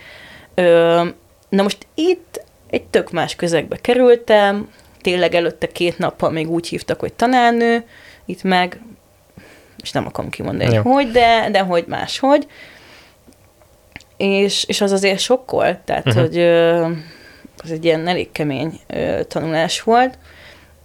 Na 1.48 1.62
most 1.62 1.87
itt 1.94 2.44
egy 2.70 2.85
tök 2.85 3.11
más 3.11 3.35
közegbe 3.35 3.76
kerültem, 3.76 4.70
tényleg 5.00 5.35
előtte 5.35 5.66
két 5.66 5.98
nappal 5.98 6.31
még 6.31 6.50
úgy 6.50 6.68
hívtak, 6.68 7.00
hogy 7.00 7.12
tanárnő, 7.12 7.85
itt 8.24 8.42
meg, 8.42 8.81
és 9.83 9.90
nem 9.93 10.07
akarom 10.07 10.31
kimondani, 10.31 10.75
hogy 10.75 10.93
hogy, 10.93 11.11
de, 11.11 11.49
de 11.51 11.61
hogy 11.61 11.85
máshogy. 11.87 12.47
És, 14.16 14.64
és 14.64 14.81
az 14.81 14.93
azért 14.93 15.19
sokkol, 15.19 15.81
tehát, 15.85 16.07
uh-huh. 16.07 16.23
hogy 16.23 16.38
az 17.62 17.71
egy 17.71 17.85
ilyen 17.85 18.09
elég 18.09 18.33
kemény 18.33 18.81
tanulás 19.29 19.83
volt, 19.83 20.19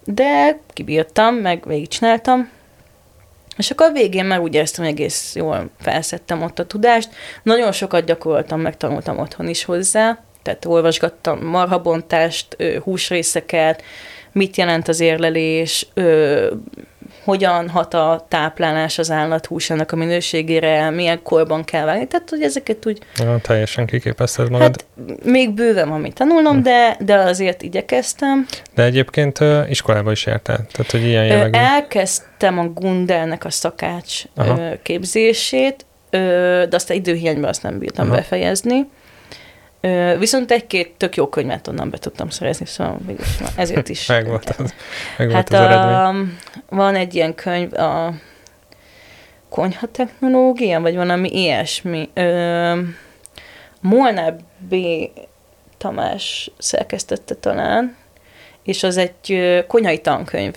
de 0.04 0.60
kibírtam, 0.72 1.34
meg 1.34 1.66
végigcsináltam, 1.66 2.50
és 3.56 3.70
akkor 3.70 3.86
a 3.86 3.92
végén 3.92 4.24
már 4.24 4.40
úgy 4.40 4.54
éreztem, 4.54 4.84
hogy 4.84 4.92
egész 4.92 5.34
jól 5.34 5.70
felszettem 5.80 6.42
ott 6.42 6.58
a 6.58 6.66
tudást. 6.66 7.08
Nagyon 7.42 7.72
sokat 7.72 8.04
gyakoroltam, 8.04 8.60
megtanultam 8.60 9.18
otthon 9.18 9.48
is 9.48 9.64
hozzá, 9.64 10.18
tehát 10.42 10.64
olvasgattam 10.64 11.44
marhabontást, 11.44 12.56
húsrészeket, 12.82 13.82
mit 14.32 14.56
jelent 14.56 14.88
az 14.88 15.00
érlelés, 15.00 15.86
hogyan 17.26 17.68
hat 17.68 17.94
a 17.94 18.26
táplálás 18.28 18.98
az 18.98 19.10
állathúsának 19.10 19.92
a 19.92 19.96
minőségére, 19.96 20.90
milyen 20.90 21.22
korban 21.22 21.64
kell 21.64 21.84
vágni. 21.84 22.06
Tehát, 22.06 22.30
hogy 22.30 22.42
ezeket 22.42 22.86
úgy... 22.86 22.98
Ja, 23.16 23.38
teljesen 23.42 23.86
kiképezted 23.86 24.50
magad. 24.50 24.66
Hát 24.66 24.84
még 25.24 25.50
bőven 25.50 25.88
van 25.88 26.00
mit 26.00 26.14
tanulnom, 26.14 26.62
de, 26.62 26.96
de 27.00 27.14
azért 27.14 27.62
igyekeztem. 27.62 28.46
De 28.74 28.82
egyébként 28.82 29.40
uh, 29.40 29.70
iskolába 29.70 30.10
is 30.10 30.26
jártál? 30.26 30.66
Tehát, 30.72 30.90
hogy 30.90 31.04
ilyen 31.04 31.24
jellegű... 31.24 31.58
Elkezdtem 31.58 32.58
a 32.58 32.64
Gundelnek 32.64 33.44
a 33.44 33.50
szakács 33.50 34.22
Aha. 34.34 34.58
képzését, 34.82 35.86
de 36.10 36.68
aztán 36.70 36.96
időhiányban 36.96 37.48
azt 37.48 37.62
nem 37.62 37.78
bírtam 37.78 38.06
Aha. 38.06 38.16
befejezni. 38.16 38.88
Viszont 40.18 40.50
egy-két 40.50 40.94
tök 40.96 41.16
jó 41.16 41.28
könyvet 41.28 41.68
onnan 41.68 41.90
be 41.90 41.98
tudtam 41.98 42.30
szerezni, 42.30 42.66
szóval 42.66 43.00
ezért 43.56 43.88
is. 43.88 44.06
meg 44.16 44.26
volt 44.26 44.54
az, 44.58 44.74
meg 45.18 45.30
hát 45.30 45.48
volt 45.48 45.62
az 45.62 45.70
a, 45.70 46.14
van 46.68 46.94
egy 46.94 47.14
ilyen 47.14 47.34
könyv, 47.34 47.74
a 47.74 48.14
konyha 49.48 49.86
technológia, 49.86 50.80
vagy 50.80 50.96
valami 50.96 51.28
ilyesmi. 51.42 52.10
Ö, 52.14 52.80
Molnár 53.80 54.36
B. 54.58 54.74
Tamás 55.78 56.50
szerkesztette 56.58 57.34
talán, 57.34 57.96
és 58.62 58.82
az 58.82 58.96
egy 58.96 59.64
konyhai 59.66 60.00
tankönyv. 60.00 60.54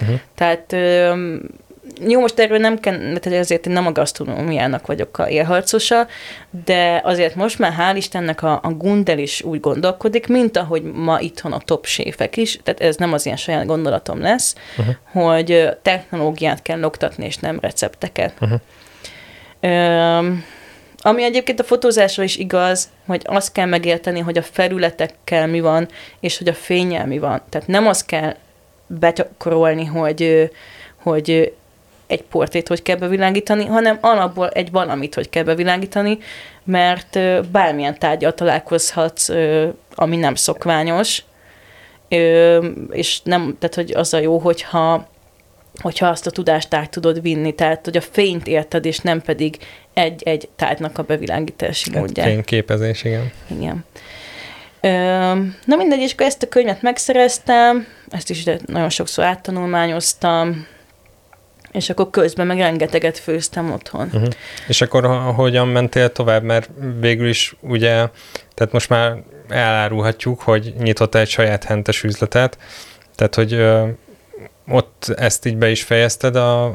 Uh-huh. 0.00 0.20
Tehát 0.34 0.72
jó, 2.00 2.20
most 2.20 2.38
erről 2.38 2.58
nem 2.58 2.80
kell, 2.80 2.98
mert 2.98 3.26
azért 3.26 3.66
én 3.66 3.72
nem 3.72 3.86
a 3.86 3.92
gasztronómiának 3.92 4.86
vagyok 4.86 5.18
a 5.18 5.28
élharcosa, 5.28 6.06
de 6.64 7.00
azért 7.04 7.34
most 7.34 7.58
már 7.58 7.74
hál' 7.78 7.96
Istennek 7.96 8.42
a, 8.42 8.60
a 8.62 8.70
Gundel 8.70 9.18
is 9.18 9.42
úgy 9.42 9.60
gondolkodik, 9.60 10.26
mint 10.26 10.56
ahogy 10.56 10.82
ma 10.82 11.20
itthon 11.20 11.52
a 11.52 11.58
top 11.58 11.86
séfek 11.86 12.36
is, 12.36 12.58
tehát 12.62 12.80
ez 12.80 12.96
nem 12.96 13.12
az 13.12 13.24
ilyen 13.24 13.36
saját 13.36 13.66
gondolatom 13.66 14.20
lesz, 14.20 14.54
uh-huh. 14.78 14.94
hogy 15.24 15.68
technológiát 15.82 16.62
kell 16.62 16.82
oktatni, 16.82 17.24
és 17.24 17.36
nem 17.36 17.58
recepteket. 17.60 18.34
Uh-huh. 18.40 18.60
Ö, 19.60 20.32
ami 20.98 21.22
egyébként 21.22 21.60
a 21.60 21.64
fotózásra 21.64 22.22
is 22.22 22.36
igaz, 22.36 22.88
hogy 23.06 23.22
azt 23.24 23.52
kell 23.52 23.66
megérteni, 23.66 24.20
hogy 24.20 24.38
a 24.38 24.42
felületekkel 24.42 25.46
mi 25.46 25.60
van, 25.60 25.88
és 26.20 26.38
hogy 26.38 26.48
a 26.48 26.54
fényel 26.54 27.06
mi 27.06 27.18
van. 27.18 27.42
Tehát 27.48 27.66
nem 27.66 27.86
azt 27.86 28.06
kell 28.06 28.34
betyakorolni, 28.86 29.84
hogy, 29.84 30.50
hogy 31.02 31.52
egy 32.06 32.22
portét 32.22 32.68
hogy 32.68 32.82
kell 32.82 32.96
bevilágítani, 32.96 33.64
hanem 33.64 33.98
alapból 34.00 34.48
egy 34.48 34.70
valamit 34.70 35.14
hogy 35.14 35.30
kell 35.30 35.42
bevilágítani, 35.42 36.18
mert 36.64 37.18
bármilyen 37.50 37.98
tárgyal 37.98 38.34
találkozhatsz, 38.34 39.28
ami 39.94 40.16
nem 40.16 40.34
szokványos, 40.34 41.22
és 42.90 43.20
nem, 43.22 43.56
tehát 43.58 43.74
hogy 43.74 43.92
az 43.94 44.14
a 44.14 44.18
jó, 44.18 44.38
hogyha 44.38 45.08
hogyha 45.80 46.06
azt 46.06 46.26
a 46.26 46.30
tudást 46.30 46.74
át 46.74 46.90
tudod 46.90 47.22
vinni, 47.22 47.54
tehát 47.54 47.84
hogy 47.84 47.96
a 47.96 48.00
fényt 48.00 48.46
érted, 48.46 48.84
és 48.84 48.98
nem 48.98 49.22
pedig 49.22 49.56
egy-egy 49.94 50.48
tárgynak 50.56 50.98
a 50.98 51.02
bevilágítási 51.02 51.90
módja. 51.90 52.22
Fényképezés, 52.22 53.04
igen. 53.04 53.32
Igen. 53.46 53.84
Na 55.64 55.76
mindegy, 55.76 56.00
és 56.00 56.12
akkor 56.12 56.26
ezt 56.26 56.42
a 56.42 56.48
könyvet 56.48 56.82
megszereztem, 56.82 57.86
ezt 58.10 58.30
is 58.30 58.44
nagyon 58.66 58.90
sokszor 58.90 59.24
áttanulmányoztam, 59.24 60.66
és 61.76 61.90
akkor 61.90 62.10
közben 62.10 62.46
meg 62.46 62.58
rengeteget 62.58 63.18
főztem 63.18 63.72
otthon. 63.72 64.10
Uh-huh. 64.12 64.28
És 64.68 64.80
akkor 64.80 65.06
hogyan 65.34 65.68
mentél 65.68 66.12
tovább? 66.12 66.42
Mert 66.42 66.70
végül 67.00 67.28
is 67.28 67.56
ugye, 67.60 68.08
tehát 68.54 68.72
most 68.72 68.88
már 68.88 69.16
elárulhatjuk, 69.48 70.40
hogy 70.40 70.74
nyitott 70.78 71.14
egy 71.14 71.28
saját 71.28 71.64
hentes 71.64 72.02
üzletet, 72.02 72.58
tehát 73.14 73.34
hogy 73.34 73.52
ö, 73.52 73.86
ott 74.68 75.14
ezt 75.16 75.46
így 75.46 75.56
be 75.56 75.70
is 75.70 75.82
fejezted 75.82 76.36
a 76.36 76.74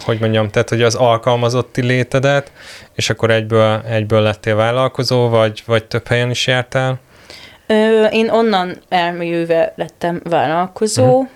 hogy 0.00 0.20
mondjam, 0.20 0.50
tehát 0.50 0.68
hogy 0.68 0.82
az 0.82 0.94
alkalmazotti 0.94 1.82
létedet, 1.82 2.52
és 2.94 3.10
akkor 3.10 3.30
egyből, 3.30 3.82
egyből 3.88 4.20
lettél 4.20 4.54
vállalkozó, 4.54 5.28
vagy, 5.28 5.62
vagy 5.66 5.84
több 5.84 6.06
helyen 6.06 6.30
is 6.30 6.46
jártál? 6.46 7.00
Ö, 7.66 8.04
én 8.04 8.30
onnan 8.30 8.76
elmélyülve 8.88 9.72
lettem 9.76 10.20
vállalkozó, 10.24 11.04
uh-huh 11.04 11.28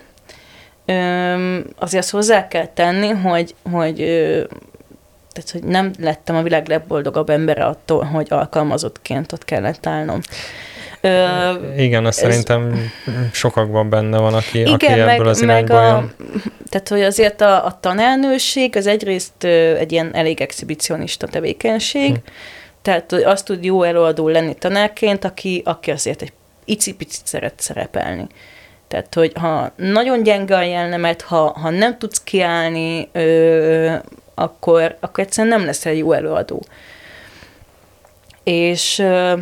azért 1.78 2.02
azt 2.02 2.10
hozzá 2.10 2.48
kell 2.48 2.66
tenni, 2.66 3.08
hogy, 3.08 3.54
hogy 3.70 3.96
tehát, 5.32 5.50
hogy 5.52 5.62
nem 5.62 5.92
lettem 5.98 6.36
a 6.36 6.42
világ 6.42 6.68
legboldogabb 6.68 7.30
embere 7.30 7.64
attól, 7.64 8.04
hogy 8.04 8.26
alkalmazottként 8.30 9.32
ott 9.32 9.44
kellett 9.44 9.86
állnom. 9.86 10.20
Ö, 11.00 11.52
igen, 11.76 12.06
azt 12.06 12.20
ez, 12.20 12.28
szerintem 12.28 12.90
sokakban 13.32 13.90
benne 13.90 14.18
van, 14.18 14.34
aki, 14.34 14.58
igen, 14.58 14.72
aki 14.72 14.86
ebből 14.86 15.04
meg, 15.04 15.26
az 15.26 15.42
irányból 15.42 15.80
meg 15.80 15.92
a, 15.92 15.96
jön. 15.96 16.14
Tehát, 16.68 16.88
hogy 16.88 17.02
azért 17.02 17.40
a, 17.40 17.64
a 17.66 17.78
tanelnőség 17.80 18.76
az 18.76 18.86
egyrészt 18.86 19.44
egy 19.78 19.92
ilyen 19.92 20.14
elég 20.14 20.40
exhibicionista 20.40 21.26
tevékenység, 21.26 22.10
hm. 22.10 22.18
tehát 22.82 23.10
hogy 23.10 23.22
azt 23.22 23.44
tud 23.44 23.64
jó 23.64 23.82
előadó 23.82 24.28
lenni 24.28 24.54
tanárként, 24.54 25.24
aki, 25.24 25.62
aki 25.64 25.90
azért 25.90 26.22
egy 26.22 26.32
icipicit 26.64 27.26
szeret 27.26 27.54
szerepelni. 27.56 28.26
Tehát, 28.90 29.14
hogy 29.14 29.32
ha 29.34 29.72
nagyon 29.76 30.22
gyenge 30.22 30.56
a 30.56 30.62
jelnemet, 30.62 31.22
ha, 31.22 31.50
ha 31.58 31.70
nem 31.70 31.98
tudsz 31.98 32.22
kiállni, 32.24 33.08
ö, 33.12 33.94
akkor, 34.34 34.96
akkor 35.00 35.24
egyszerűen 35.24 35.58
nem 35.58 35.66
leszel 35.66 35.92
jó 35.92 36.12
előadó. 36.12 36.62
És, 38.44 38.98
ö, 38.98 39.34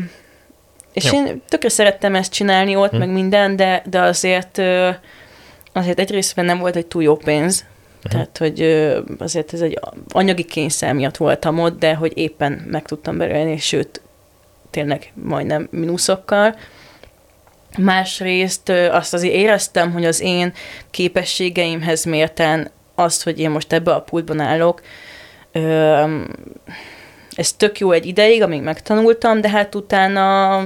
és 0.93 1.13
jó. 1.13 1.13
én 1.13 1.43
tökre 1.49 1.69
szerettem 1.69 2.15
ezt 2.15 2.33
csinálni 2.33 2.77
ott, 2.77 2.91
hm. 2.91 2.97
meg 2.97 3.09
minden, 3.09 3.57
de, 3.57 3.83
de 3.87 4.01
azért, 4.01 4.59
ö, 4.59 4.91
azért 5.73 5.99
egyrészt 5.99 6.37
nem 6.37 6.59
volt 6.59 6.77
egy 6.77 6.87
túl 6.87 7.03
jó 7.03 7.17
pénz, 7.17 7.65
Uh-huh. 8.05 8.13
Tehát, 8.13 8.39
hogy 8.39 8.63
azért 9.19 9.53
ez 9.53 9.61
egy 9.61 9.79
anyagi 10.09 10.45
kényszer 10.45 10.93
miatt 10.93 11.17
voltam 11.17 11.59
ott, 11.59 11.79
de 11.79 11.95
hogy 11.95 12.13
éppen 12.15 12.53
meg 12.71 12.83
tudtam 12.83 13.19
belőlni, 13.19 13.59
sőt, 13.59 14.01
tényleg 14.71 15.13
majdnem 15.15 15.69
mínuszokkal. 15.71 16.55
Másrészt 17.79 18.69
azt 18.69 19.15
azért 19.15 19.35
éreztem, 19.35 19.93
hogy 19.93 20.05
az 20.05 20.21
én 20.21 20.53
képességeimhez 20.91 22.05
mérten 22.05 22.71
azt, 22.95 23.23
hogy 23.23 23.41
én 23.41 23.51
most 23.51 23.73
ebbe 23.73 23.95
a 23.95 24.01
pultban 24.01 24.41
állok, 24.41 24.83
ez 27.39 27.53
tök 27.53 27.79
jó 27.79 27.91
egy 27.91 28.07
ideig, 28.07 28.43
amíg 28.43 28.63
megtanultam, 28.63 29.41
de 29.41 29.49
hát 29.49 29.75
utána 29.75 30.65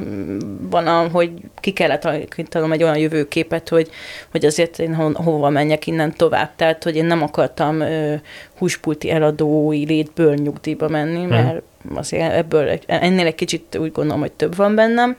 van, 0.71 1.11
hogy 1.11 1.31
ki 1.61 1.73
kellett 1.73 2.05
alakítanom 2.05 2.73
egy 2.73 2.83
olyan 2.83 2.99
jövőképet, 2.99 3.69
hogy, 3.69 3.91
hogy 4.31 4.45
azért 4.45 4.79
én 4.79 4.95
ho, 4.95 5.13
hova 5.13 5.49
menjek 5.49 5.87
innen 5.87 6.17
tovább. 6.17 6.51
Tehát, 6.57 6.83
hogy 6.83 6.97
én 6.97 7.05
nem 7.05 7.23
akartam 7.23 7.81
ö, 7.81 8.15
húspulti 8.59 9.11
eladói 9.11 9.87
létből 9.87 10.35
nyugdíjba 10.35 10.89
menni, 10.89 11.21
mhm. 11.21 11.29
mert 11.29 11.63
azért 11.95 12.33
ebből 12.33 12.79
ennél 12.87 13.27
egy 13.27 13.35
kicsit 13.35 13.77
úgy 13.81 13.93
gondolom, 13.93 14.21
hogy 14.21 14.33
több 14.33 14.57
van 14.57 14.75
bennem. 14.75 15.17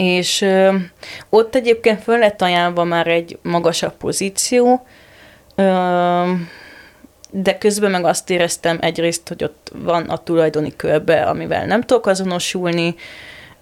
És 0.00 0.40
ö, 0.40 0.76
ott 1.28 1.54
egyébként 1.54 2.02
föl 2.02 2.18
lett 2.18 2.42
ajánlva 2.42 2.84
már 2.84 3.06
egy 3.06 3.38
magasabb 3.42 3.96
pozíció, 3.96 4.86
ö, 5.54 6.32
de 7.30 7.58
közben 7.58 7.90
meg 7.90 8.04
azt 8.04 8.30
éreztem 8.30 8.78
egyrészt, 8.80 9.28
hogy 9.28 9.44
ott 9.44 9.72
van 9.74 10.02
a 10.02 10.16
tulajdoni 10.16 10.76
körbe, 10.76 11.22
amivel 11.22 11.66
nem 11.66 11.80
tudok 11.80 12.06
azonosulni, 12.06 12.94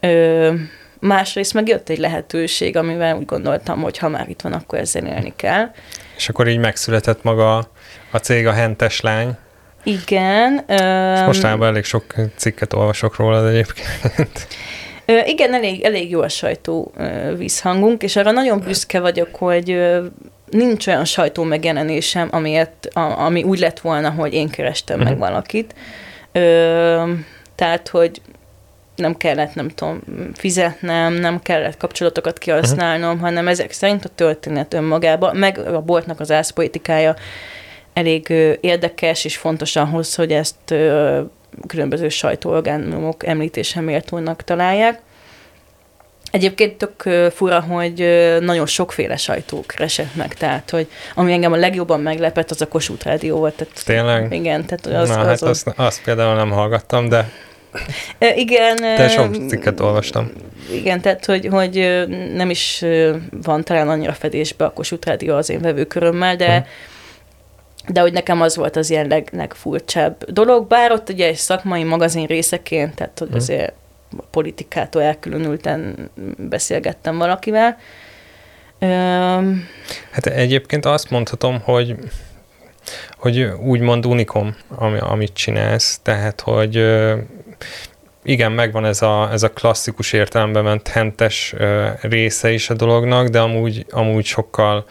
ö, 0.00 0.54
másrészt 0.98 1.54
meg 1.54 1.68
jött 1.68 1.88
egy 1.88 1.98
lehetőség, 1.98 2.76
amivel 2.76 3.16
úgy 3.16 3.26
gondoltam, 3.26 3.80
hogy 3.80 3.98
ha 3.98 4.08
már 4.08 4.28
itt 4.28 4.40
van, 4.40 4.52
akkor 4.52 4.78
ezzel 4.78 5.06
élni 5.06 5.32
kell. 5.36 5.70
És 6.16 6.28
akkor 6.28 6.48
így 6.48 6.58
megszületett 6.58 7.22
maga 7.22 7.56
a 8.10 8.18
cég, 8.18 8.46
a 8.46 8.52
Hentes 8.52 9.00
Lány. 9.00 9.36
Igen. 9.82 10.64
Um, 10.68 11.24
Mostában 11.24 11.68
elég 11.68 11.84
sok 11.84 12.14
cikket 12.36 12.72
olvasok 12.72 13.16
róla 13.16 13.48
egyébként. 13.48 14.46
Igen, 15.24 15.54
elég, 15.54 15.82
elég 15.82 16.10
jó 16.10 16.20
a 16.20 16.28
sajtó 16.28 16.92
vízhangunk, 17.36 18.02
és 18.02 18.16
arra 18.16 18.30
nagyon 18.30 18.60
büszke 18.60 19.00
vagyok, 19.00 19.34
hogy 19.34 19.80
nincs 20.50 20.86
olyan 20.86 21.04
sajtó 21.04 21.42
megjelenésem, 21.42 22.28
amiért, 22.30 22.88
ami 22.94 23.42
úgy 23.42 23.58
lett 23.58 23.80
volna, 23.80 24.10
hogy 24.10 24.34
én 24.34 24.48
kerestem 24.48 24.98
meg 24.98 25.12
mhm. 25.12 25.18
valakit. 25.18 25.74
Tehát, 27.54 27.88
hogy 27.90 28.20
nem 28.96 29.16
kellett, 29.16 29.54
nem 29.54 29.68
tudom, 29.68 30.00
fizetnem, 30.34 31.12
nem 31.12 31.42
kellett 31.42 31.76
kapcsolatokat 31.76 32.38
kihasználnom, 32.38 33.08
uh-huh. 33.08 33.24
hanem 33.24 33.48
ezek 33.48 33.72
szerint 33.72 34.04
a 34.04 34.08
történet 34.14 34.74
önmagában, 34.74 35.36
meg 35.36 35.58
a 35.58 35.80
boltnak 35.80 36.20
az 36.20 36.30
ászpolitikája 36.30 37.16
elég 37.92 38.28
érdekes 38.60 39.24
és 39.24 39.36
fontos 39.36 39.76
ahhoz, 39.76 40.14
hogy 40.14 40.32
ezt 40.32 40.74
különböző 41.66 42.08
sajtóorgánumok 42.08 43.26
említése 43.26 43.80
méltónak 43.80 44.42
találják. 44.42 45.00
Egyébként 46.30 46.76
tök 46.76 47.30
fura, 47.32 47.60
hogy 47.60 47.94
nagyon 48.40 48.66
sokféle 48.66 49.16
sajtó 49.16 49.64
keresett 49.66 50.14
meg, 50.14 50.34
tehát, 50.34 50.70
hogy 50.70 50.88
ami 51.14 51.32
engem 51.32 51.52
a 51.52 51.56
legjobban 51.56 52.00
meglepett, 52.00 52.50
az 52.50 52.60
a 52.60 52.68
Kossuth 52.68 53.06
Rádió 53.06 53.36
volt. 53.36 53.54
Tehát, 53.54 53.84
Tényleg? 53.84 54.32
Igen, 54.32 54.66
tehát 54.66 55.02
az, 55.02 55.08
Na, 55.08 55.18
az, 55.18 55.26
hát 55.26 55.42
az, 55.42 55.42
azt, 55.42 55.72
azt 55.76 56.02
például 56.02 56.34
nem 56.34 56.50
hallgattam, 56.50 57.08
de 57.08 57.30
igen. 58.34 58.76
De 58.76 59.08
sok 59.08 59.36
cikket 59.48 59.80
olvastam. 59.80 60.30
Igen, 60.72 61.00
tehát, 61.00 61.24
hogy, 61.24 61.46
hogy 61.46 62.04
nem 62.34 62.50
is 62.50 62.84
van 63.42 63.64
talán 63.64 63.88
annyira 63.88 64.12
fedésbe 64.12 64.64
a 64.64 64.72
Kossuth 64.72 65.06
Rádió 65.06 65.36
az 65.36 65.50
én 65.50 65.60
vevőkörömmel, 65.60 66.36
de 66.36 66.56
hmm 66.56 66.66
de 67.88 68.00
hogy 68.00 68.12
nekem 68.12 68.40
az 68.40 68.56
volt 68.56 68.76
az 68.76 68.90
ilyen 68.90 69.06
leg, 69.06 69.28
legfurcsább 69.32 70.24
dolog, 70.30 70.66
bár 70.66 70.92
ott 70.92 71.08
ugye 71.08 71.26
egy 71.26 71.36
szakmai 71.36 71.84
magazin 71.84 72.26
részeként, 72.26 72.94
tehát 72.94 73.18
hogy 73.18 73.28
hmm. 73.28 73.36
azért 73.36 73.72
politikától 74.30 75.02
elkülönülten 75.02 76.10
beszélgettem 76.36 77.18
valakivel. 77.18 77.78
Hát 80.10 80.26
egyébként 80.26 80.84
azt 80.86 81.10
mondhatom, 81.10 81.60
hogy 81.60 81.96
hogy 83.16 83.42
úgymond 83.42 84.06
unikom, 84.06 84.56
ami, 84.68 84.98
amit 84.98 85.32
csinálsz, 85.32 86.00
tehát, 86.02 86.40
hogy 86.40 86.76
igen, 88.28 88.52
megvan 88.52 88.84
ez 88.84 89.02
a, 89.02 89.28
ez 89.32 89.42
a 89.42 89.50
klasszikus 89.50 90.12
értelemben 90.12 90.64
ment 90.64 90.88
hentes 90.88 91.54
része 92.00 92.50
is 92.50 92.70
a 92.70 92.74
dolognak, 92.74 93.28
de 93.28 93.40
amúgy, 93.40 93.86
amúgy 93.90 94.24
sokkal 94.24 94.84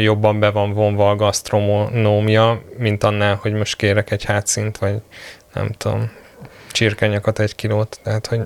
jobban 0.00 0.40
be 0.40 0.50
van 0.50 0.72
vonva 0.72 1.10
a 1.10 1.16
gasztronómia, 1.16 2.62
mint 2.78 3.04
annál, 3.04 3.38
hogy 3.42 3.52
most 3.52 3.76
kérek 3.76 4.10
egy 4.10 4.24
hátszint, 4.24 4.78
vagy 4.78 4.94
nem 5.54 5.70
tudom, 5.78 6.10
csirkenyakat 6.72 7.38
egy 7.38 7.54
kilót, 7.54 8.00
tehát 8.02 8.26
hogy... 8.26 8.40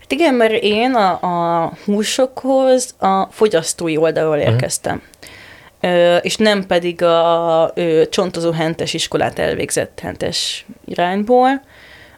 Hát 0.00 0.12
igen, 0.12 0.34
mert 0.34 0.62
én 0.62 0.94
a, 0.94 1.18
a 1.20 1.72
húsokhoz 1.84 2.94
a 2.98 3.24
fogyasztói 3.30 3.96
oldalról 3.96 4.36
mhm. 4.36 4.48
érkeztem. 4.48 4.94
Uh-huh. 4.94 6.00
Ö, 6.00 6.16
és 6.16 6.36
nem 6.36 6.66
pedig 6.66 7.02
a 7.02 7.70
ö, 7.74 8.02
csontozó 8.10 8.50
hentes 8.50 8.94
iskolát 8.94 9.38
elvégzett 9.38 10.00
hentes 10.00 10.66
irányból. 10.84 11.62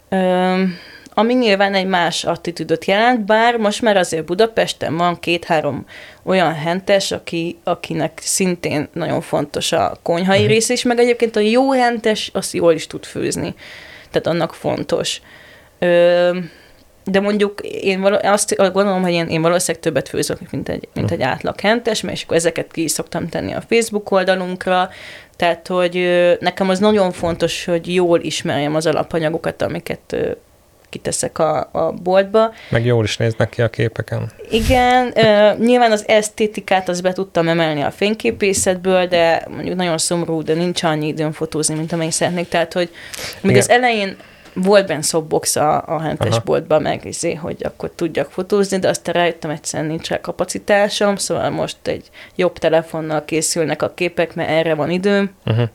Ö, 0.09 0.62
ami 1.14 1.35
nyilván 1.35 1.74
egy 1.74 1.87
más 1.87 2.24
attitűdöt 2.24 2.85
jelent, 2.85 3.24
bár 3.24 3.57
most 3.57 3.83
már 3.83 3.96
azért 3.96 4.24
Budapesten 4.24 4.96
van 4.96 5.18
két-három 5.18 5.87
olyan 6.22 6.55
hentes, 6.55 7.11
aki, 7.11 7.59
akinek 7.64 8.18
szintén 8.22 8.88
nagyon 8.92 9.20
fontos 9.20 9.72
a 9.72 9.98
konyhai 10.03 10.37
uh-huh. 10.37 10.53
rész 10.53 10.68
is, 10.68 10.83
meg 10.83 10.98
egyébként 10.98 11.37
a 11.37 11.40
jó 11.40 11.72
hentes, 11.72 12.31
azt 12.33 12.53
jól 12.53 12.72
is 12.72 12.87
tud 12.87 13.05
főzni 13.05 13.55
tehát 14.14 14.38
annak 14.38 14.55
fontos. 14.55 15.20
Ö, 15.79 16.38
de 17.05 17.20
mondjuk 17.20 17.61
én 17.61 18.00
való, 18.00 18.18
azt 18.22 18.57
gondolom, 18.57 19.03
hogy 19.03 19.12
én, 19.12 19.27
én 19.27 19.42
valószínűleg 19.42 19.83
többet 19.83 20.09
főzök, 20.09 20.50
mint 20.50 20.68
egy, 20.68 20.88
mint 20.94 21.11
egy 21.11 21.22
átlag 21.22 21.61
hentes, 21.61 22.00
mert 22.00 22.16
és 22.16 22.22
akkor 22.22 22.37
ezeket 22.37 22.72
ki 22.72 22.88
szoktam 22.88 23.29
tenni 23.29 23.53
a 23.53 23.62
Facebook 23.68 24.11
oldalunkra, 24.11 24.88
tehát, 25.37 25.66
hogy 25.66 26.09
nekem 26.40 26.68
az 26.68 26.79
nagyon 26.79 27.12
fontos, 27.12 27.64
hogy 27.64 27.94
jól 27.94 28.20
ismerjem 28.20 28.74
az 28.74 28.87
alapanyagokat, 28.87 29.62
amiket 29.62 30.16
kiteszek 30.95 31.39
a, 31.39 31.69
a 31.73 31.93
boltba. 31.93 32.53
Meg 32.71 32.85
jól 32.85 33.05
is 33.05 33.17
néznek 33.17 33.49
ki 33.49 33.63
a 33.63 33.71
képeken. 33.71 34.31
Igen, 34.51 35.07
uh, 35.07 35.59
nyilván 35.59 35.93
az 35.93 36.05
esztétikát 36.09 36.89
az 36.89 37.01
be 37.01 37.13
tudtam 37.13 37.49
emelni 37.49 37.83
a 37.83 37.91
fényképészetből, 37.91 39.07
de 39.07 39.47
mondjuk 39.51 39.77
nagyon 39.77 39.99
szomorú, 39.99 40.43
de 40.43 40.55
nincs 40.55 40.83
annyi 40.83 41.07
időm 41.07 41.33
fotózni, 41.33 41.75
mint 41.75 41.93
amennyi 41.93 42.11
szeretnék. 42.11 42.49
Tehát, 42.49 42.73
hogy 42.73 42.91
még 43.41 43.57
az 43.57 43.71
elején 43.71 44.17
volt 44.55 44.87
benne 44.87 45.03
szobbox 45.03 45.57
a, 45.57 45.85
a 45.87 46.01
hentes 46.01 46.41
boltban, 46.41 46.83
meg 46.83 47.05
izé, 47.05 47.35
hogy 47.35 47.57
akkor 47.61 47.91
tudjak 47.95 48.31
fotózni, 48.31 48.79
de 48.79 48.89
aztán 48.89 49.15
rájöttem, 49.15 49.51
egyszerűen 49.51 49.89
nincs 49.89 50.09
rá 50.09 50.21
kapacitásom, 50.21 51.17
szóval 51.17 51.51
most 51.51 51.77
egy 51.83 52.09
jobb 52.35 52.59
telefonnal 52.59 53.25
készülnek 53.25 53.83
a 53.83 53.95
képek, 53.95 54.35
mert 54.35 54.51
erre 54.51 54.75
van 54.75 54.91
időm. 54.91 55.31
Uh-huh. 55.47 55.69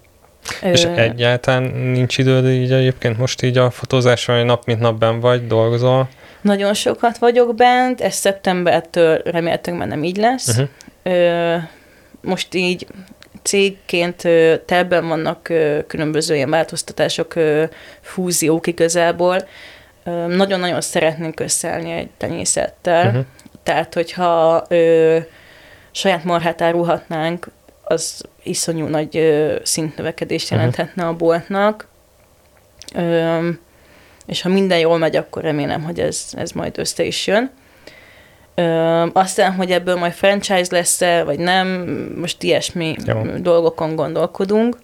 És 0.61 0.83
egyáltalán 0.83 1.63
nincs 1.73 2.17
időd 2.17 2.47
így 2.47 2.71
egyébként 2.71 3.17
most 3.17 3.41
így 3.41 3.57
a 3.57 3.69
fotózásra, 3.69 4.35
hogy 4.35 4.45
nap 4.45 4.65
mint 4.65 4.79
nap 4.79 4.99
ben 4.99 5.19
vagy, 5.19 5.47
dolgozol? 5.47 6.09
Nagyon 6.41 6.73
sokat 6.73 7.17
vagyok 7.17 7.55
bent, 7.55 8.01
ez 8.01 8.13
szeptembertől 8.13 9.21
remélhetőleg 9.25 9.79
már 9.79 9.89
nem 9.89 10.03
így 10.03 10.17
lesz. 10.17 10.47
Uh-huh. 10.47 10.67
Ö, 11.03 11.55
most 12.21 12.53
így 12.53 12.87
cégként 13.43 14.21
telben 14.65 15.07
vannak 15.07 15.53
különböző 15.87 16.35
ilyen 16.35 16.49
változtatások, 16.49 17.33
fúziók 18.01 18.67
igazából. 18.67 19.47
Nagyon-nagyon 20.27 20.81
szeretnénk 20.81 21.39
összeállni 21.39 21.91
egy 21.91 22.09
tenyészettel. 22.17 23.07
Uh-huh. 23.07 23.25
Tehát, 23.63 23.93
hogyha 23.93 24.65
ö, 24.69 25.17
saját 25.91 26.23
marhát 26.23 26.61
árulhatnánk, 26.61 27.47
az 27.89 28.23
iszonyú 28.43 28.85
nagy 28.85 29.17
ö, 29.17 29.55
szintnövekedést 29.63 30.49
mhm. 30.49 30.55
jelenthetne 30.59 31.07
a 31.07 31.13
boltnak. 31.13 31.87
Ö, 32.95 33.49
és 34.25 34.41
ha 34.41 34.49
minden 34.49 34.79
jól 34.79 34.97
megy, 34.97 35.15
akkor 35.15 35.41
remélem, 35.41 35.83
hogy 35.83 35.99
ez, 35.99 36.25
ez 36.33 36.51
majd 36.51 36.77
össze 36.77 37.03
is 37.03 37.27
jön. 37.27 37.51
Ö, 38.55 38.63
aztán, 39.13 39.53
hogy 39.53 39.71
ebből 39.71 39.95
majd 39.95 40.13
franchise 40.13 40.67
lesz-e, 40.69 41.23
vagy 41.23 41.39
nem, 41.39 41.67
most 42.19 42.43
ilyesmi 42.43 42.95
Jó. 43.05 43.21
dolgokon 43.37 43.95
gondolkodunk. 43.95 44.77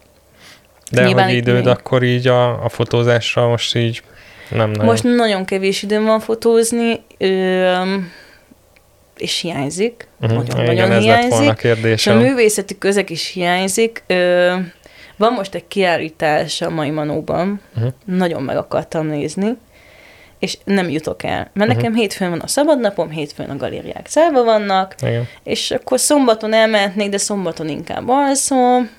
De 0.91 1.05
Nyilván 1.05 1.25
hogy 1.25 1.35
időd 1.35 1.55
még... 1.55 1.67
akkor 1.67 2.03
így 2.03 2.27
a, 2.27 2.63
a 2.63 2.69
fotózásra 2.69 3.47
most 3.47 3.75
így 3.75 4.01
nem 4.49 4.69
nagyon. 4.69 4.85
Most 4.85 5.03
nagyon 5.03 5.45
kevés 5.45 5.83
időm 5.83 6.06
van 6.06 6.19
fotózni. 6.19 7.03
Ö, 7.17 7.97
és 9.17 9.39
hiányzik. 9.39 10.07
Uh-huh. 10.21 10.37
Nagyon, 10.37 10.61
Igen, 10.61 10.87
nagyon 10.87 11.01
hiányzik. 11.01 11.63
És 11.83 12.07
a 12.07 12.15
művészeti 12.15 12.77
közeg 12.77 13.09
is 13.09 13.27
hiányzik. 13.27 14.03
Ö, 14.07 14.53
van 15.17 15.33
most 15.33 15.55
egy 15.55 15.67
kiállítás 15.67 16.61
a 16.61 16.69
Mai 16.69 16.89
Manóban, 16.89 17.61
uh-huh. 17.75 17.91
nagyon 18.05 18.43
meg 18.43 18.57
akartam 18.57 19.07
nézni, 19.07 19.57
és 20.39 20.57
nem 20.63 20.89
jutok 20.89 21.23
el. 21.23 21.31
Mert 21.31 21.55
uh-huh. 21.55 21.75
nekem 21.75 21.95
hétfőn 21.95 22.29
van 22.29 22.39
a 22.39 22.47
szabadnapom, 22.47 23.09
hétfőn 23.09 23.49
a 23.49 23.57
galériák 23.57 24.07
zárva 24.09 24.43
vannak, 24.43 24.95
Igen. 25.01 25.27
és 25.43 25.71
akkor 25.71 25.99
szombaton 25.99 26.53
elmehetnék, 26.53 27.09
de 27.09 27.17
szombaton 27.17 27.69
inkább 27.69 28.09
alszom, 28.09 28.89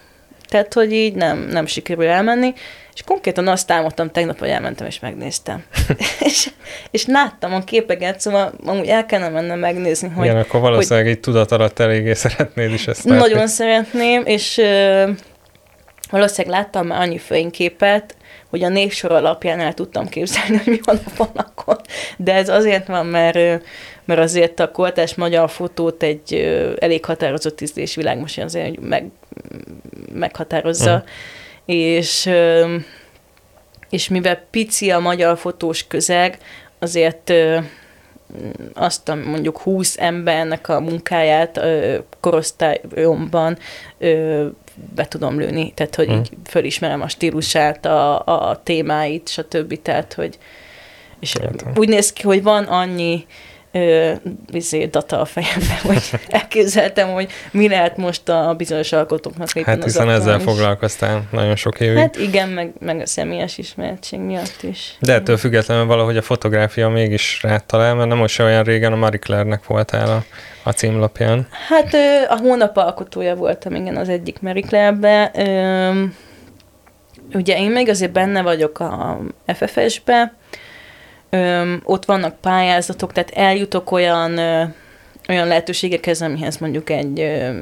Tehát, 0.49 0.75
hogy 0.75 0.93
így 0.93 1.15
nem, 1.15 1.39
nem 1.39 1.67
sikerül 1.67 2.07
elmenni, 2.07 2.53
és 2.97 3.03
konkrétan 3.03 3.49
azt 3.49 3.71
álmodtam 3.71 4.11
tegnap, 4.11 4.39
hogy 4.39 4.49
elmentem 4.49 4.87
és 4.87 5.01
megnéztem. 5.01 5.65
és, 6.29 6.51
és 6.91 7.07
láttam 7.07 7.55
a 7.55 7.65
képeket, 7.65 8.21
szóval 8.21 8.53
amúgy 8.65 8.87
el 8.87 9.07
kellene 9.07 9.31
mennem 9.31 9.59
megnézni, 9.59 10.09
hogy... 10.09 10.25
Igen, 10.25 10.37
akkor 10.37 10.61
valószínűleg 10.61 11.05
hogy, 11.05 11.15
így 11.15 11.21
tudat 11.21 11.53
alatt 11.53 11.79
eléggé 11.79 12.15
szeretnéd 12.15 12.73
is 12.73 12.87
ezt 12.87 13.05
látni. 13.05 13.21
Nagyon 13.21 13.47
szeretném, 13.47 14.23
és 14.25 14.59
ö, 14.59 15.11
valószínűleg 16.11 16.59
láttam 16.59 16.87
már 16.87 17.01
annyi 17.01 17.19
fényképet, 17.19 18.17
hogy 18.51 18.63
a 18.63 18.69
névsor 18.69 19.13
alapján 19.13 19.61
el 19.61 19.75
tudtam 19.75 20.09
képzelni, 20.09 20.57
hogy 20.57 20.73
mi 20.73 20.81
van 20.85 21.01
a 21.05 21.09
falakon. 21.09 21.77
De 22.17 22.35
ez 22.35 22.49
azért 22.49 22.87
van, 22.87 23.07
mert, 23.07 23.65
mert 24.05 24.21
azért 24.21 24.61
a 24.61 24.71
kortás 24.71 25.15
magyar 25.15 25.51
fotót 25.51 26.03
egy 26.03 26.35
elég 26.79 27.05
határozott 27.05 27.61
ízlésvilág 27.61 28.19
most 28.19 28.39
azért 28.39 28.81
meg, 28.81 29.07
meghatározza. 30.13 30.93
Uh-huh. 30.93 31.09
És, 31.67 32.31
és 33.91 34.09
mivel 34.09 34.41
pici 34.51 34.91
a 34.91 34.99
magyar 34.99 35.39
fotós 35.39 35.87
közeg, 35.87 36.39
azért 36.79 37.33
azt 38.75 39.09
a 39.09 39.15
mondjuk 39.15 39.59
20 39.59 39.97
embernek 39.99 40.69
a 40.69 40.81
munkáját 40.81 41.61
korosztályomban 42.21 43.59
be 44.95 45.07
tudom 45.09 45.39
lőni, 45.39 45.73
tehát 45.75 45.95
hogy 45.95 46.07
hmm. 46.07 46.17
így 46.17 46.31
fölismerem 46.45 47.03
a 47.03 47.09
stílusát, 47.09 47.87
a, 47.87 48.23
a 48.51 48.61
témáit, 48.63 49.29
stb. 49.29 49.83
Tehát, 49.83 50.13
hogy 50.13 50.39
és 51.21 51.35
Értem. 51.35 51.73
úgy 51.77 51.89
néz 51.89 52.13
ki, 52.13 52.23
hogy 52.23 52.43
van 52.43 52.65
annyi 52.65 53.27
ö, 53.77 54.13
izé, 54.53 54.85
data 54.85 55.21
a 55.21 55.25
fejemben, 55.25 55.79
hogy 55.83 56.03
elképzeltem, 56.29 57.09
hogy 57.09 57.31
mi 57.51 57.69
lehet 57.69 57.97
most 57.97 58.29
a 58.29 58.55
bizonyos 58.57 58.93
alkotóknak 58.93 59.55
éppen 59.55 59.75
Hát 59.75 59.85
hiszen 59.85 60.11
ezzel 60.11 60.39
foglalkoztál 60.39 61.23
nagyon 61.31 61.57
sok 61.57 61.81
évig. 61.81 61.99
Hát 61.99 62.17
igen, 62.17 62.49
meg, 62.49 62.73
meg 62.79 63.01
a 63.01 63.07
személyes 63.07 63.59
ismeretség 63.59 64.19
miatt 64.19 64.63
is. 64.63 64.97
De 65.01 65.13
ettől 65.13 65.37
függetlenül 65.37 65.87
valahogy 65.87 66.17
a 66.17 66.23
fotográfia 66.23 66.89
mégis 66.89 67.43
rád 67.43 67.65
talál, 67.65 67.95
mert 67.95 68.09
nem 68.09 68.19
most 68.19 68.41
olyan 68.41 68.63
régen 68.63 68.93
a 68.93 68.97
Marie 68.97 69.19
Claire-nek 69.19 69.67
voltál 69.67 70.09
a, 70.09 70.25
a 70.63 70.73
címlapján. 70.73 71.49
Hát 71.69 71.95
a 72.29 72.37
hónap 72.37 72.77
alkotója 72.77 73.35
voltam, 73.35 73.75
igen, 73.75 73.97
az 73.97 74.09
egyik 74.09 74.41
Marie 74.41 74.63
Claire-be. 74.63 75.31
Ugye 77.35 77.59
én 77.59 77.71
még 77.71 77.89
azért 77.89 78.13
benne 78.13 78.43
vagyok 78.43 78.81
a 78.81 79.19
FFS-be, 79.47 80.35
Öm, 81.31 81.81
ott 81.85 82.05
vannak 82.05 82.41
pályázatok, 82.41 83.13
tehát 83.13 83.31
eljutok 83.31 83.91
olyan, 83.91 84.39
ö, 84.39 84.63
olyan 85.29 85.47
lehetőségekhez, 85.47 86.23
amihez 86.23 86.57
mondjuk 86.57 86.91
egy 86.91 87.21
ö, 87.21 87.61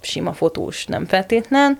sima 0.00 0.32
fotós 0.32 0.86
nem 0.86 1.06
feltétlen, 1.06 1.78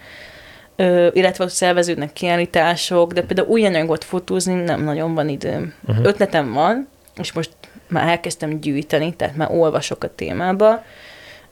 ö, 0.77 1.09
illetve 1.13 1.45
ott 1.45 1.51
szerveződnek 1.51 2.13
kiállítások, 2.13 3.13
de 3.13 3.23
például 3.23 3.49
új 3.49 3.67
anyagot 3.67 4.05
fotózni 4.05 4.55
nem 4.55 4.85
nagyon 4.85 5.15
van 5.15 5.29
időm. 5.29 5.75
Uh-huh. 5.87 6.07
Ötletem 6.07 6.53
van, 6.53 6.89
és 7.17 7.33
most 7.33 7.51
már 7.89 8.09
elkezdtem 8.09 8.61
gyűjteni, 8.61 9.15
tehát 9.15 9.37
már 9.37 9.51
olvasok 9.51 10.05
a 10.05 10.15
témába, 10.15 10.85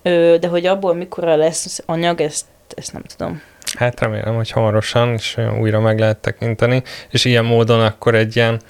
ö, 0.02 0.36
de 0.40 0.48
hogy 0.48 0.66
abból 0.66 0.94
mikor 0.94 1.24
lesz 1.24 1.82
anyag, 1.86 2.20
ezt, 2.20 2.46
ezt 2.74 2.92
nem 2.92 3.02
tudom. 3.16 3.42
Hát 3.76 4.00
remélem, 4.00 4.34
hogy 4.34 4.50
hamarosan, 4.50 5.12
és 5.12 5.38
újra 5.60 5.80
meg 5.80 5.98
lehet 5.98 6.16
tekinteni, 6.16 6.82
és 7.10 7.24
ilyen 7.24 7.44
módon 7.44 7.80
akkor 7.80 8.14
egy 8.14 8.36
ilyen 8.36 8.60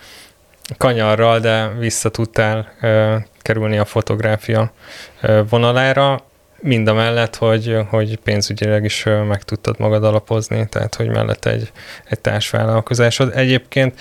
kanyarral, 0.77 1.41
de 1.41 1.69
vissza 1.79 2.09
tudtál 2.09 2.73
ö, 2.81 3.17
kerülni 3.43 3.79
a 3.79 3.85
fotográfia 3.85 4.73
ö, 5.21 5.43
vonalára, 5.49 6.23
mind 6.61 6.89
a 6.89 6.95
mellett, 6.95 7.37
hogy, 7.37 7.77
hogy 7.89 8.17
pénzügyileg 8.17 8.85
is 8.85 9.07
ö, 9.07 9.23
meg 9.23 9.43
tudtad 9.43 9.79
magad 9.79 10.05
alapozni, 10.05 10.69
tehát 10.69 10.95
hogy 10.95 11.09
mellett 11.09 11.45
egy, 11.45 11.73
egy 12.05 12.21
társvállalkozásod. 12.21 13.33
Egyébként 13.37 14.01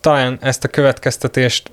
talán 0.00 0.38
ezt 0.40 0.64
a 0.64 0.68
következtetést 0.68 1.70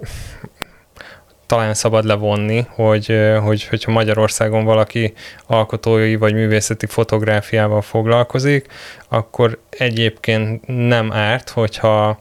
talán 1.47 1.73
szabad 1.73 2.05
levonni, 2.05 2.65
hogy, 2.69 3.13
hogy, 3.43 3.67
hogyha 3.67 3.91
Magyarországon 3.91 4.65
valaki 4.65 5.13
alkotói 5.45 6.15
vagy 6.15 6.33
művészeti 6.33 6.85
fotográfiával 6.85 7.81
foglalkozik, 7.81 8.67
akkor 9.07 9.59
egyébként 9.69 10.63
nem 10.65 11.11
árt, 11.11 11.49
hogyha, 11.49 12.19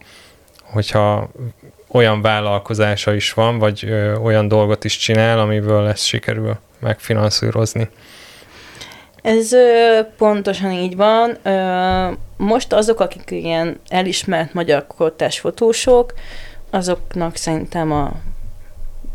hogyha 0.63 1.31
olyan 1.97 2.23
vállalkozása 2.23 3.15
is 3.15 3.33
van, 3.33 3.59
vagy 3.59 3.85
ö, 3.85 4.15
olyan 4.15 4.49
dolgot 4.49 4.85
is 4.85 4.97
csinál, 4.97 5.39
amiből 5.39 5.89
ezt 5.89 6.05
sikerül 6.05 6.57
megfinanszírozni. 6.79 7.89
Ez 9.23 9.53
ö, 9.53 10.01
pontosan 10.17 10.71
így 10.73 10.97
van. 10.97 11.37
Ö, 11.43 12.11
most 12.37 12.73
azok, 12.73 13.01
akik 13.01 13.31
ilyen 13.31 13.81
elismert 13.89 14.55
magyar 14.55 14.87
kortás 14.87 15.41
fotósok, 15.41 16.13
azoknak 16.71 17.37
szerintem 17.37 17.93
a 17.93 18.13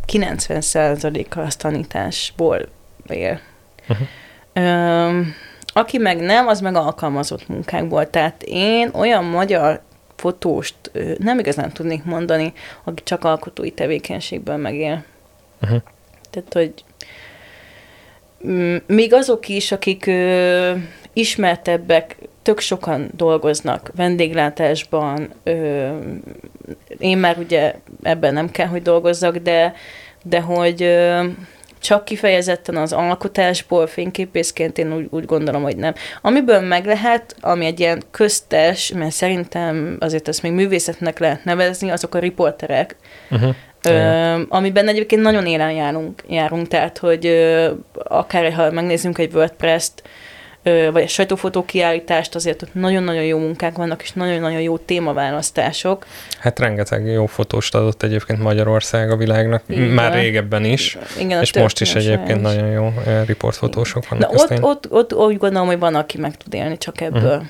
90%-a 0.08 1.40
az 1.40 1.56
tanításból 1.56 2.68
él. 3.08 3.40
Uh-huh. 3.90 4.08
Ö, 4.54 5.22
aki 5.74 5.98
meg 5.98 6.20
nem, 6.20 6.48
az 6.48 6.60
meg 6.60 6.76
alkalmazott 6.76 7.48
munkákból. 7.48 8.10
Tehát 8.10 8.44
én 8.46 8.90
olyan 8.94 9.24
magyar 9.24 9.82
fotóst 10.22 10.76
nem 11.18 11.40
igazán 11.40 11.72
tudnék 11.72 12.04
mondani, 12.04 12.54
aki 12.84 13.04
csak 13.04 13.24
alkotói 13.24 13.72
tevékenységből 13.72 14.58
megél. 14.58 15.04
Uh-huh. 15.62 15.82
Tehát, 16.30 16.54
hogy 16.54 16.74
még 18.88 19.14
azok 19.14 19.48
is, 19.48 19.72
akik 19.72 20.06
ö, 20.06 20.74
ismertebbek, 21.14 22.16
tök 22.42 22.60
sokan 22.60 23.10
dolgoznak 23.16 23.92
vendéglátásban, 23.96 25.34
ö, 25.44 25.90
én 26.98 27.18
már 27.18 27.38
ugye 27.38 27.76
ebben 28.04 28.34
nem 28.34 28.52
kell, 28.52 28.68
hogy 28.68 28.82
dolgozzak, 28.82 29.38
de, 29.38 29.74
de 30.24 30.42
hogy 30.42 30.84
ö, 30.84 31.28
csak 31.82 32.06
kifejezetten 32.06 32.76
az 32.76 32.94
alkotásból 32.94 33.88
fényképészként 33.88 34.78
én 34.78 34.94
úgy, 34.94 35.08
úgy 35.10 35.26
gondolom, 35.26 35.64
hogy 35.64 35.78
nem. 35.78 35.94
Amiből 36.22 36.60
meg 36.60 36.86
lehet, 36.86 37.36
ami 37.42 37.66
egy 37.66 37.80
ilyen 37.80 38.04
köztes, 38.12 38.92
mert 38.96 39.12
szerintem 39.12 39.98
azért 40.00 40.28
ezt 40.28 40.42
még 40.42 40.52
művészetnek 40.52 41.20
lehet 41.20 41.44
nevezni, 41.44 41.90
azok 41.90 42.16
a 42.16 42.20
riporterek, 42.20 42.96
uh-huh. 43.32 43.56
Ö, 43.84 44.42
amiben 44.50 44.88
egyébként 44.88 45.22
nagyon 45.22 45.46
élen 45.46 45.72
járunk, 45.72 46.24
járunk 46.28 46.68
tehát, 46.68 46.98
hogy 46.98 47.26
ö, 47.26 47.72
akár 47.94 48.54
ha 48.54 48.72
megnézzünk 48.72 49.18
egy 49.18 49.34
WordPress-t, 49.34 50.04
vagy 50.64 51.04
a 51.04 51.08
sajtófotó 51.08 51.66
kiállítást, 51.66 52.36
azért 52.36 52.62
ott 52.62 52.74
nagyon-nagyon 52.74 53.24
jó 53.24 53.38
munkák 53.38 53.76
vannak, 53.76 54.02
és 54.02 54.12
nagyon-nagyon 54.12 54.62
jó 54.62 54.78
témaválasztások. 54.78 56.06
Hát 56.40 56.60
rengeteg 56.60 57.06
jó 57.06 57.26
fotóst 57.26 57.76
adott 57.76 58.04
egyébként 58.04 58.40
Magyarország 58.40 59.12
a 59.12 59.16
világnak, 59.16 59.64
Igen. 59.68 59.84
már 59.84 60.14
régebben 60.14 60.66
is, 60.66 60.98
Igen, 61.20 61.42
és 61.42 61.54
most 61.54 61.82
is 61.82 61.96
egyébként 61.96 62.38
is. 62.38 62.44
nagyon 62.44 62.72
jó 62.72 62.94
riportfotósok 63.26 64.10
vannak. 64.10 64.32
Na, 64.32 64.44
ott, 64.44 64.62
ott, 64.62 64.92
ott, 64.92 65.14
úgy 65.14 65.38
gondolom, 65.38 65.68
hogy 65.68 65.80
van, 65.80 65.96
aki 65.96 66.18
meg 66.18 66.38
tud 66.38 66.54
élni 66.54 66.78
csak 66.78 67.02
ebből. 67.02 67.22
Uh-huh. 67.22 67.46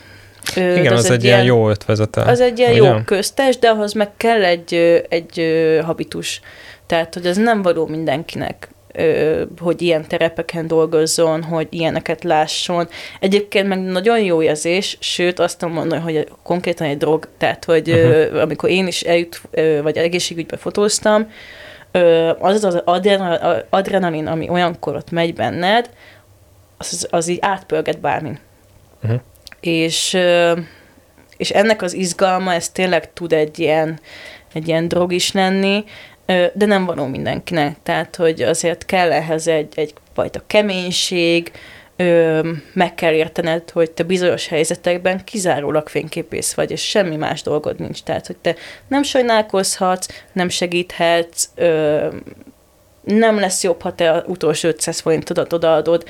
Ö, 0.56 0.76
Igen, 0.76 0.94
az, 0.94 1.04
az 1.04 1.12
egy 1.12 1.24
ilyen 1.24 1.44
jó 1.44 1.70
ötvezete. 1.70 2.22
Az 2.22 2.40
egy 2.40 2.60
ilyen 2.60 2.72
ugye? 2.72 2.82
jó 2.82 2.96
köztes, 3.06 3.58
de 3.58 3.70
ahhoz 3.70 3.94
meg 3.94 4.10
kell 4.18 4.44
egy, 4.44 4.74
egy 5.10 5.42
habitus. 5.86 6.42
Tehát, 6.86 7.14
hogy 7.14 7.26
az 7.26 7.38
nem 7.38 7.62
való 7.62 7.86
mindenkinek 7.88 8.70
hogy 9.60 9.82
ilyen 9.82 10.08
terepeken 10.08 10.68
dolgozzon, 10.68 11.44
hogy 11.44 11.68
ilyeneket 11.70 12.24
lásson. 12.24 12.88
Egyébként 13.20 13.68
meg 13.68 13.80
nagyon 13.80 14.20
jó 14.20 14.42
érzés, 14.42 14.98
sőt 15.00 15.40
azt 15.40 15.58
tudom 15.58 15.74
mondani, 15.74 16.02
hogy 16.02 16.28
konkrétan 16.44 16.88
egy 16.88 16.98
drog, 16.98 17.28
tehát 17.38 17.66
hogy 17.66 17.92
uh-huh. 17.92 18.42
amikor 18.42 18.70
én 18.70 18.88
is 18.88 19.02
eljut, 19.02 19.42
vagy 19.82 19.98
egészségügybe 19.98 20.58
fotóztam, 20.58 21.32
az 22.40 22.64
az 22.64 22.82
adrenalin, 23.70 24.28
ami 24.28 24.50
olyankor 24.50 24.96
ott 24.96 25.12
megy 25.12 25.34
benned, 25.34 25.90
az, 26.78 27.08
az 27.12 27.28
így 27.28 27.40
átpörget 27.42 28.00
bármin. 28.00 28.40
Uh-huh. 29.04 29.20
És, 29.60 30.18
és 31.38 31.50
ennek 31.50 31.82
az 31.82 31.94
izgalma, 31.94 32.54
ez 32.54 32.70
tényleg 32.70 33.14
tud 33.14 33.34
egy 33.34 33.60
ilyen, 33.60 34.00
egy 34.54 34.68
ilyen 34.68 34.88
drog 34.88 35.14
is 35.14 35.32
lenni, 35.32 35.84
de 36.26 36.66
nem 36.66 36.86
való 36.86 37.06
mindenkinek. 37.06 37.76
Tehát, 37.84 38.16
hogy 38.16 38.42
azért 38.42 38.86
kell 38.86 39.12
ehhez 39.12 39.48
egy, 39.48 39.74
egy 39.76 39.94
fajta 40.14 40.42
keménység, 40.48 41.52
meg 42.74 42.96
kell 42.96 43.14
értened, 43.14 43.70
hogy 43.70 43.92
te 43.92 44.04
bizonyos 44.04 44.48
helyzetekben 44.48 45.24
kizárólag 45.24 45.88
fényképész 45.88 46.54
vagy, 46.54 46.72
és 46.72 46.90
semmi 46.90 47.16
más 47.16 47.42
dolgod 47.42 47.80
nincs. 47.80 48.04
Tehát, 48.04 48.28
hogy 48.28 48.38
te 48.38 48.56
nem 48.88 49.04
sajnálkozhatsz, 49.04 50.08
nem 50.34 50.50
segíthetsz, 50.50 51.50
nem 53.04 53.40
lesz 53.40 53.64
jobb, 53.64 53.82
ha 53.82 53.96
te 53.96 54.24
utolsó 54.28 54.68
500 54.68 55.00
forintodat 55.00 55.54
odaadod, 55.54 56.04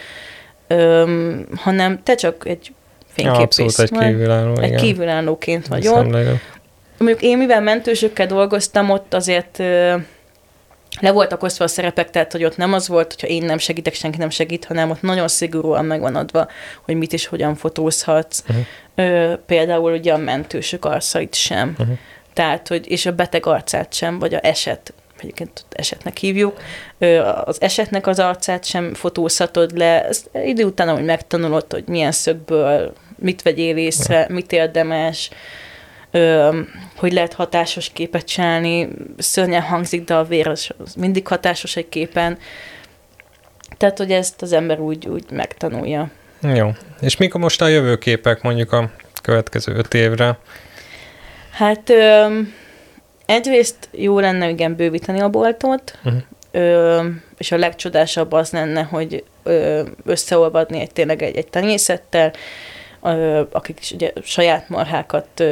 hanem 1.55 2.03
te 2.03 2.15
csak 2.15 2.47
egy 2.47 2.73
fényképész. 3.07 3.57
Ja, 3.57 3.65
abszolút 3.65 3.79
egy 3.79 4.07
kívülálló, 4.07 4.57
Egy 4.57 4.67
igen. 4.67 4.83
kívülállóként 4.83 5.67
vagy 5.67 5.87
ott 5.87 6.15
mondjuk 7.01 7.21
én 7.21 7.37
mivel 7.37 7.61
mentősökkel 7.61 8.27
dolgoztam, 8.27 8.89
ott 8.89 9.13
azért 9.13 9.57
le 10.99 11.11
voltak 11.11 11.43
osztva 11.43 11.63
a 11.63 11.67
szerepek, 11.67 12.09
tehát 12.09 12.31
hogy 12.31 12.43
ott 12.43 12.57
nem 12.57 12.73
az 12.73 12.87
volt, 12.87 13.13
hogyha 13.13 13.27
én 13.27 13.43
nem 13.43 13.57
segítek, 13.57 13.93
senki 13.93 14.17
nem 14.17 14.29
segít, 14.29 14.65
hanem 14.65 14.89
ott 14.89 15.01
nagyon 15.01 15.27
szigorúan 15.27 15.85
megvan 15.85 16.15
adva, 16.15 16.47
hogy 16.81 16.95
mit 16.95 17.13
és 17.13 17.25
hogyan 17.25 17.55
fotózhatsz. 17.55 18.43
Uh-huh. 18.49 18.65
Ö, 18.95 19.33
például 19.45 19.93
ugye 19.93 20.13
a 20.13 20.17
mentősök 20.17 20.85
arcait 20.85 21.35
sem. 21.35 21.75
Uh-huh. 21.79 21.97
Tehát, 22.33 22.67
hogy, 22.67 22.91
és 22.91 23.05
a 23.05 23.11
beteg 23.11 23.45
arcát 23.45 23.93
sem, 23.93 24.19
vagy 24.19 24.33
a 24.33 24.39
eset, 24.41 24.93
egyébként 25.19 25.65
esetnek 25.69 26.17
hívjuk, 26.17 26.61
az 27.45 27.61
esetnek 27.61 28.07
az 28.07 28.19
arcát 28.19 28.65
sem 28.65 28.93
fotózhatod 28.93 29.77
le. 29.77 30.07
Ezt 30.07 30.29
idő 30.33 30.63
után, 30.63 30.89
ahogy 30.89 31.05
megtanulod, 31.05 31.65
hogy 31.71 31.83
milyen 31.87 32.11
szögből 32.11 32.93
mit 33.15 33.41
vegyél 33.41 33.77
észre, 33.77 34.25
mit 34.29 34.51
érdemes, 34.51 35.29
hogy 36.95 37.13
lehet 37.13 37.33
hatásos 37.33 37.89
képet 37.89 38.25
csinálni, 38.25 38.87
szörnyen 39.17 39.61
hangzik, 39.61 40.03
de 40.03 40.15
a 40.15 40.23
vér 40.23 40.47
az, 40.47 40.69
az 40.83 40.93
mindig 40.93 41.27
hatásos 41.27 41.75
egy 41.75 41.89
képen. 41.89 42.37
Tehát, 43.77 43.97
hogy 43.97 44.11
ezt 44.11 44.41
az 44.41 44.53
ember 44.53 44.79
úgy, 44.79 45.07
úgy 45.07 45.23
megtanulja. 45.31 46.09
Jó. 46.55 46.69
És 47.01 47.17
mik 47.17 47.33
a 47.33 47.37
most 47.37 47.61
a 47.61 47.67
jövőképek 47.67 48.41
mondjuk 48.41 48.71
a 48.71 48.89
következő 49.21 49.73
öt 49.75 49.93
évre? 49.93 50.37
Hát 51.51 51.89
ö, 51.89 52.39
egyrészt 53.25 53.89
jó 53.91 54.19
lenne 54.19 54.49
igen 54.49 54.75
bővíteni 54.75 55.19
a 55.19 55.29
boltot, 55.29 55.99
uh-huh. 56.03 56.21
ö, 56.51 57.03
és 57.37 57.51
a 57.51 57.57
legcsodásabb 57.57 58.31
az 58.31 58.51
lenne, 58.51 58.81
hogy 58.81 59.23
ö, 59.43 59.83
összeolvadni 60.05 60.79
egy 60.79 60.91
tényleg 60.91 61.21
egy, 61.21 61.35
egy 61.35 61.47
tenyészettel, 61.47 62.33
akik 63.51 63.79
is 63.79 63.91
ugye 63.91 64.11
saját 64.23 64.69
marhákat 64.69 65.43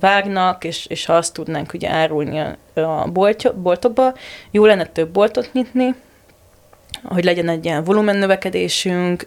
vágnak, 0.00 0.64
és, 0.64 0.86
és 0.86 1.04
ha 1.04 1.12
azt 1.12 1.32
tudnánk 1.32 1.72
ugye 1.72 1.90
árulni 1.90 2.40
a, 2.40 2.80
a 2.80 3.06
boltja, 3.06 3.52
boltokba, 3.52 4.14
jó 4.50 4.66
lenne 4.66 4.86
több 4.86 5.08
boltot 5.08 5.52
nyitni, 5.52 5.94
hogy 7.02 7.24
legyen 7.24 7.48
egy 7.48 7.64
ilyen 7.64 7.84
volumennövekedésünk. 7.84 9.26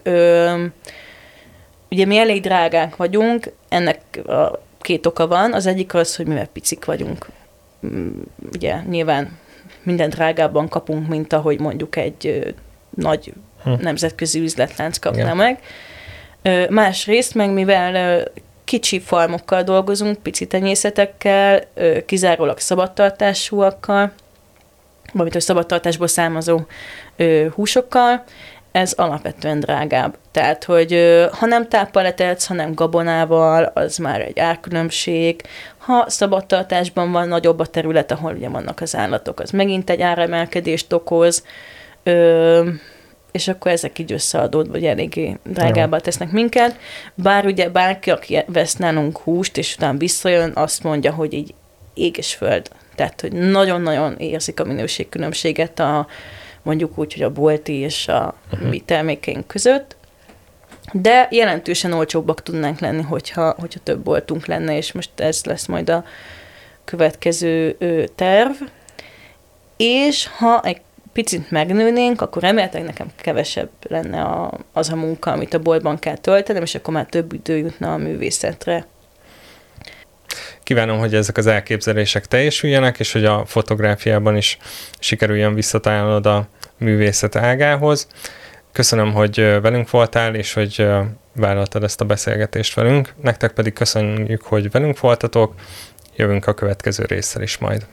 Ugye 1.90 2.04
mi 2.04 2.18
elég 2.18 2.42
drágák 2.42 2.96
vagyunk, 2.96 3.52
ennek 3.68 4.00
a 4.26 4.58
két 4.80 5.06
oka 5.06 5.26
van. 5.26 5.52
Az 5.52 5.66
egyik 5.66 5.94
az, 5.94 6.16
hogy 6.16 6.26
mivel 6.26 6.46
picik 6.46 6.84
vagyunk, 6.84 7.26
ugye 8.52 8.80
nyilván 8.88 9.38
minden 9.82 10.08
drágábban 10.08 10.68
kapunk, 10.68 11.08
mint 11.08 11.32
ahogy 11.32 11.60
mondjuk 11.60 11.96
egy 11.96 12.54
nagy 12.90 13.32
hm. 13.62 13.70
nemzetközi 13.80 14.40
üzletlánc 14.40 14.98
kapna 14.98 15.20
Igen. 15.20 15.36
meg. 15.36 15.60
Másrészt 16.68 17.34
meg 17.34 17.50
mivel 17.50 18.24
kicsi 18.64 19.00
farmokkal 19.00 19.62
dolgozunk, 19.62 20.22
pici 20.22 20.46
tenyészetekkel, 20.46 21.62
kizárólag 22.06 22.58
szabadtartásúakkal, 22.58 24.12
valamint 25.12 25.36
a 25.36 25.40
szabadtartásból 25.40 26.06
származó 26.06 26.60
húsokkal, 27.54 28.24
ez 28.72 28.92
alapvetően 28.92 29.60
drágább. 29.60 30.16
Tehát, 30.30 30.64
hogy 30.64 30.92
ha 31.32 31.46
nem 31.46 31.68
táppal 31.68 32.04
etetsz, 32.04 32.46
hanem 32.46 32.74
gabonával, 32.74 33.64
az 33.64 33.96
már 33.96 34.20
egy 34.20 34.38
árkülönbség. 34.38 35.42
Ha 35.78 36.04
szabadtartásban 36.08 37.12
van 37.12 37.28
nagyobb 37.28 37.58
a 37.58 37.66
terület, 37.66 38.10
ahol 38.10 38.34
ugye 38.34 38.48
vannak 38.48 38.80
az 38.80 38.96
állatok, 38.96 39.40
az 39.40 39.50
megint 39.50 39.90
egy 39.90 40.00
áremelkedést 40.00 40.92
okoz. 40.92 41.44
Ö, 42.02 42.68
és 43.32 43.48
akkor 43.48 43.70
ezek 43.70 43.98
így 43.98 44.12
összeadódva, 44.12 44.72
vagy 44.72 44.84
eléggé 44.84 45.36
drágábbá 45.44 45.98
tesznek 45.98 46.30
minket. 46.30 46.78
Bár 47.14 47.46
ugye 47.46 47.68
bárki, 47.68 48.10
aki 48.10 48.38
vesz 48.46 48.76
nálunk 48.76 49.18
húst, 49.18 49.56
és 49.56 49.74
utána 49.76 49.98
visszajön, 49.98 50.52
azt 50.54 50.82
mondja, 50.82 51.12
hogy 51.12 51.32
így 51.32 51.54
ég 51.94 52.16
és 52.16 52.34
föld. 52.34 52.70
Tehát, 52.94 53.20
hogy 53.20 53.32
nagyon-nagyon 53.32 54.16
érzik 54.16 54.60
a 54.60 54.64
minőségkülönbséget 54.64 55.78
a, 55.78 56.06
mondjuk 56.62 56.98
úgy, 56.98 57.12
hogy 57.12 57.22
a 57.22 57.30
bolti 57.30 57.72
és 57.72 58.08
a 58.08 58.34
uh-huh. 58.52 58.68
mi 58.68 58.80
termékeink 58.80 59.46
között. 59.46 59.96
De 60.92 61.28
jelentősen 61.30 61.92
olcsóbbak 61.92 62.42
tudnánk 62.42 62.78
lenni, 62.78 63.02
hogyha, 63.02 63.54
hogyha 63.58 63.80
több 63.82 64.00
boltunk 64.00 64.46
lenne, 64.46 64.76
és 64.76 64.92
most 64.92 65.10
ez 65.16 65.44
lesz 65.44 65.66
majd 65.66 65.90
a 65.90 66.04
következő 66.84 67.76
terv. 68.14 68.52
És 69.76 70.26
ha 70.26 70.60
egy 70.64 70.80
picit 71.12 71.50
megnőnénk, 71.50 72.20
akkor 72.20 72.42
remélhetőleg 72.42 72.86
nekem 72.86 73.06
kevesebb 73.16 73.70
lenne 73.88 74.22
a, 74.22 74.58
az 74.72 74.90
a 74.90 74.96
munka, 74.96 75.32
amit 75.32 75.54
a 75.54 75.58
boltban 75.58 75.98
kell 75.98 76.16
töltenem, 76.16 76.62
és 76.62 76.74
akkor 76.74 76.94
már 76.94 77.06
több 77.06 77.32
idő 77.32 77.56
jutna 77.56 77.92
a 77.92 77.96
művészetre. 77.96 78.86
Kívánom, 80.62 80.98
hogy 80.98 81.14
ezek 81.14 81.36
az 81.36 81.46
elképzelések 81.46 82.26
teljesüljenek, 82.26 82.98
és 82.98 83.12
hogy 83.12 83.24
a 83.24 83.44
fotográfiában 83.46 84.36
is 84.36 84.58
sikerüljön 84.98 85.54
visszatalálnod 85.54 86.26
a 86.26 86.48
művészet 86.78 87.36
ágához. 87.36 88.06
Köszönöm, 88.72 89.12
hogy 89.12 89.36
velünk 89.36 89.90
voltál, 89.90 90.34
és 90.34 90.52
hogy 90.52 90.86
vállaltad 91.32 91.82
ezt 91.82 92.00
a 92.00 92.04
beszélgetést 92.04 92.74
velünk. 92.74 93.14
Nektek 93.22 93.52
pedig 93.52 93.72
köszönjük, 93.72 94.42
hogy 94.42 94.70
velünk 94.70 95.00
voltatok. 95.00 95.54
Jövünk 96.16 96.46
a 96.46 96.54
következő 96.54 97.04
résszel 97.04 97.42
is 97.42 97.58
majd. 97.58 97.86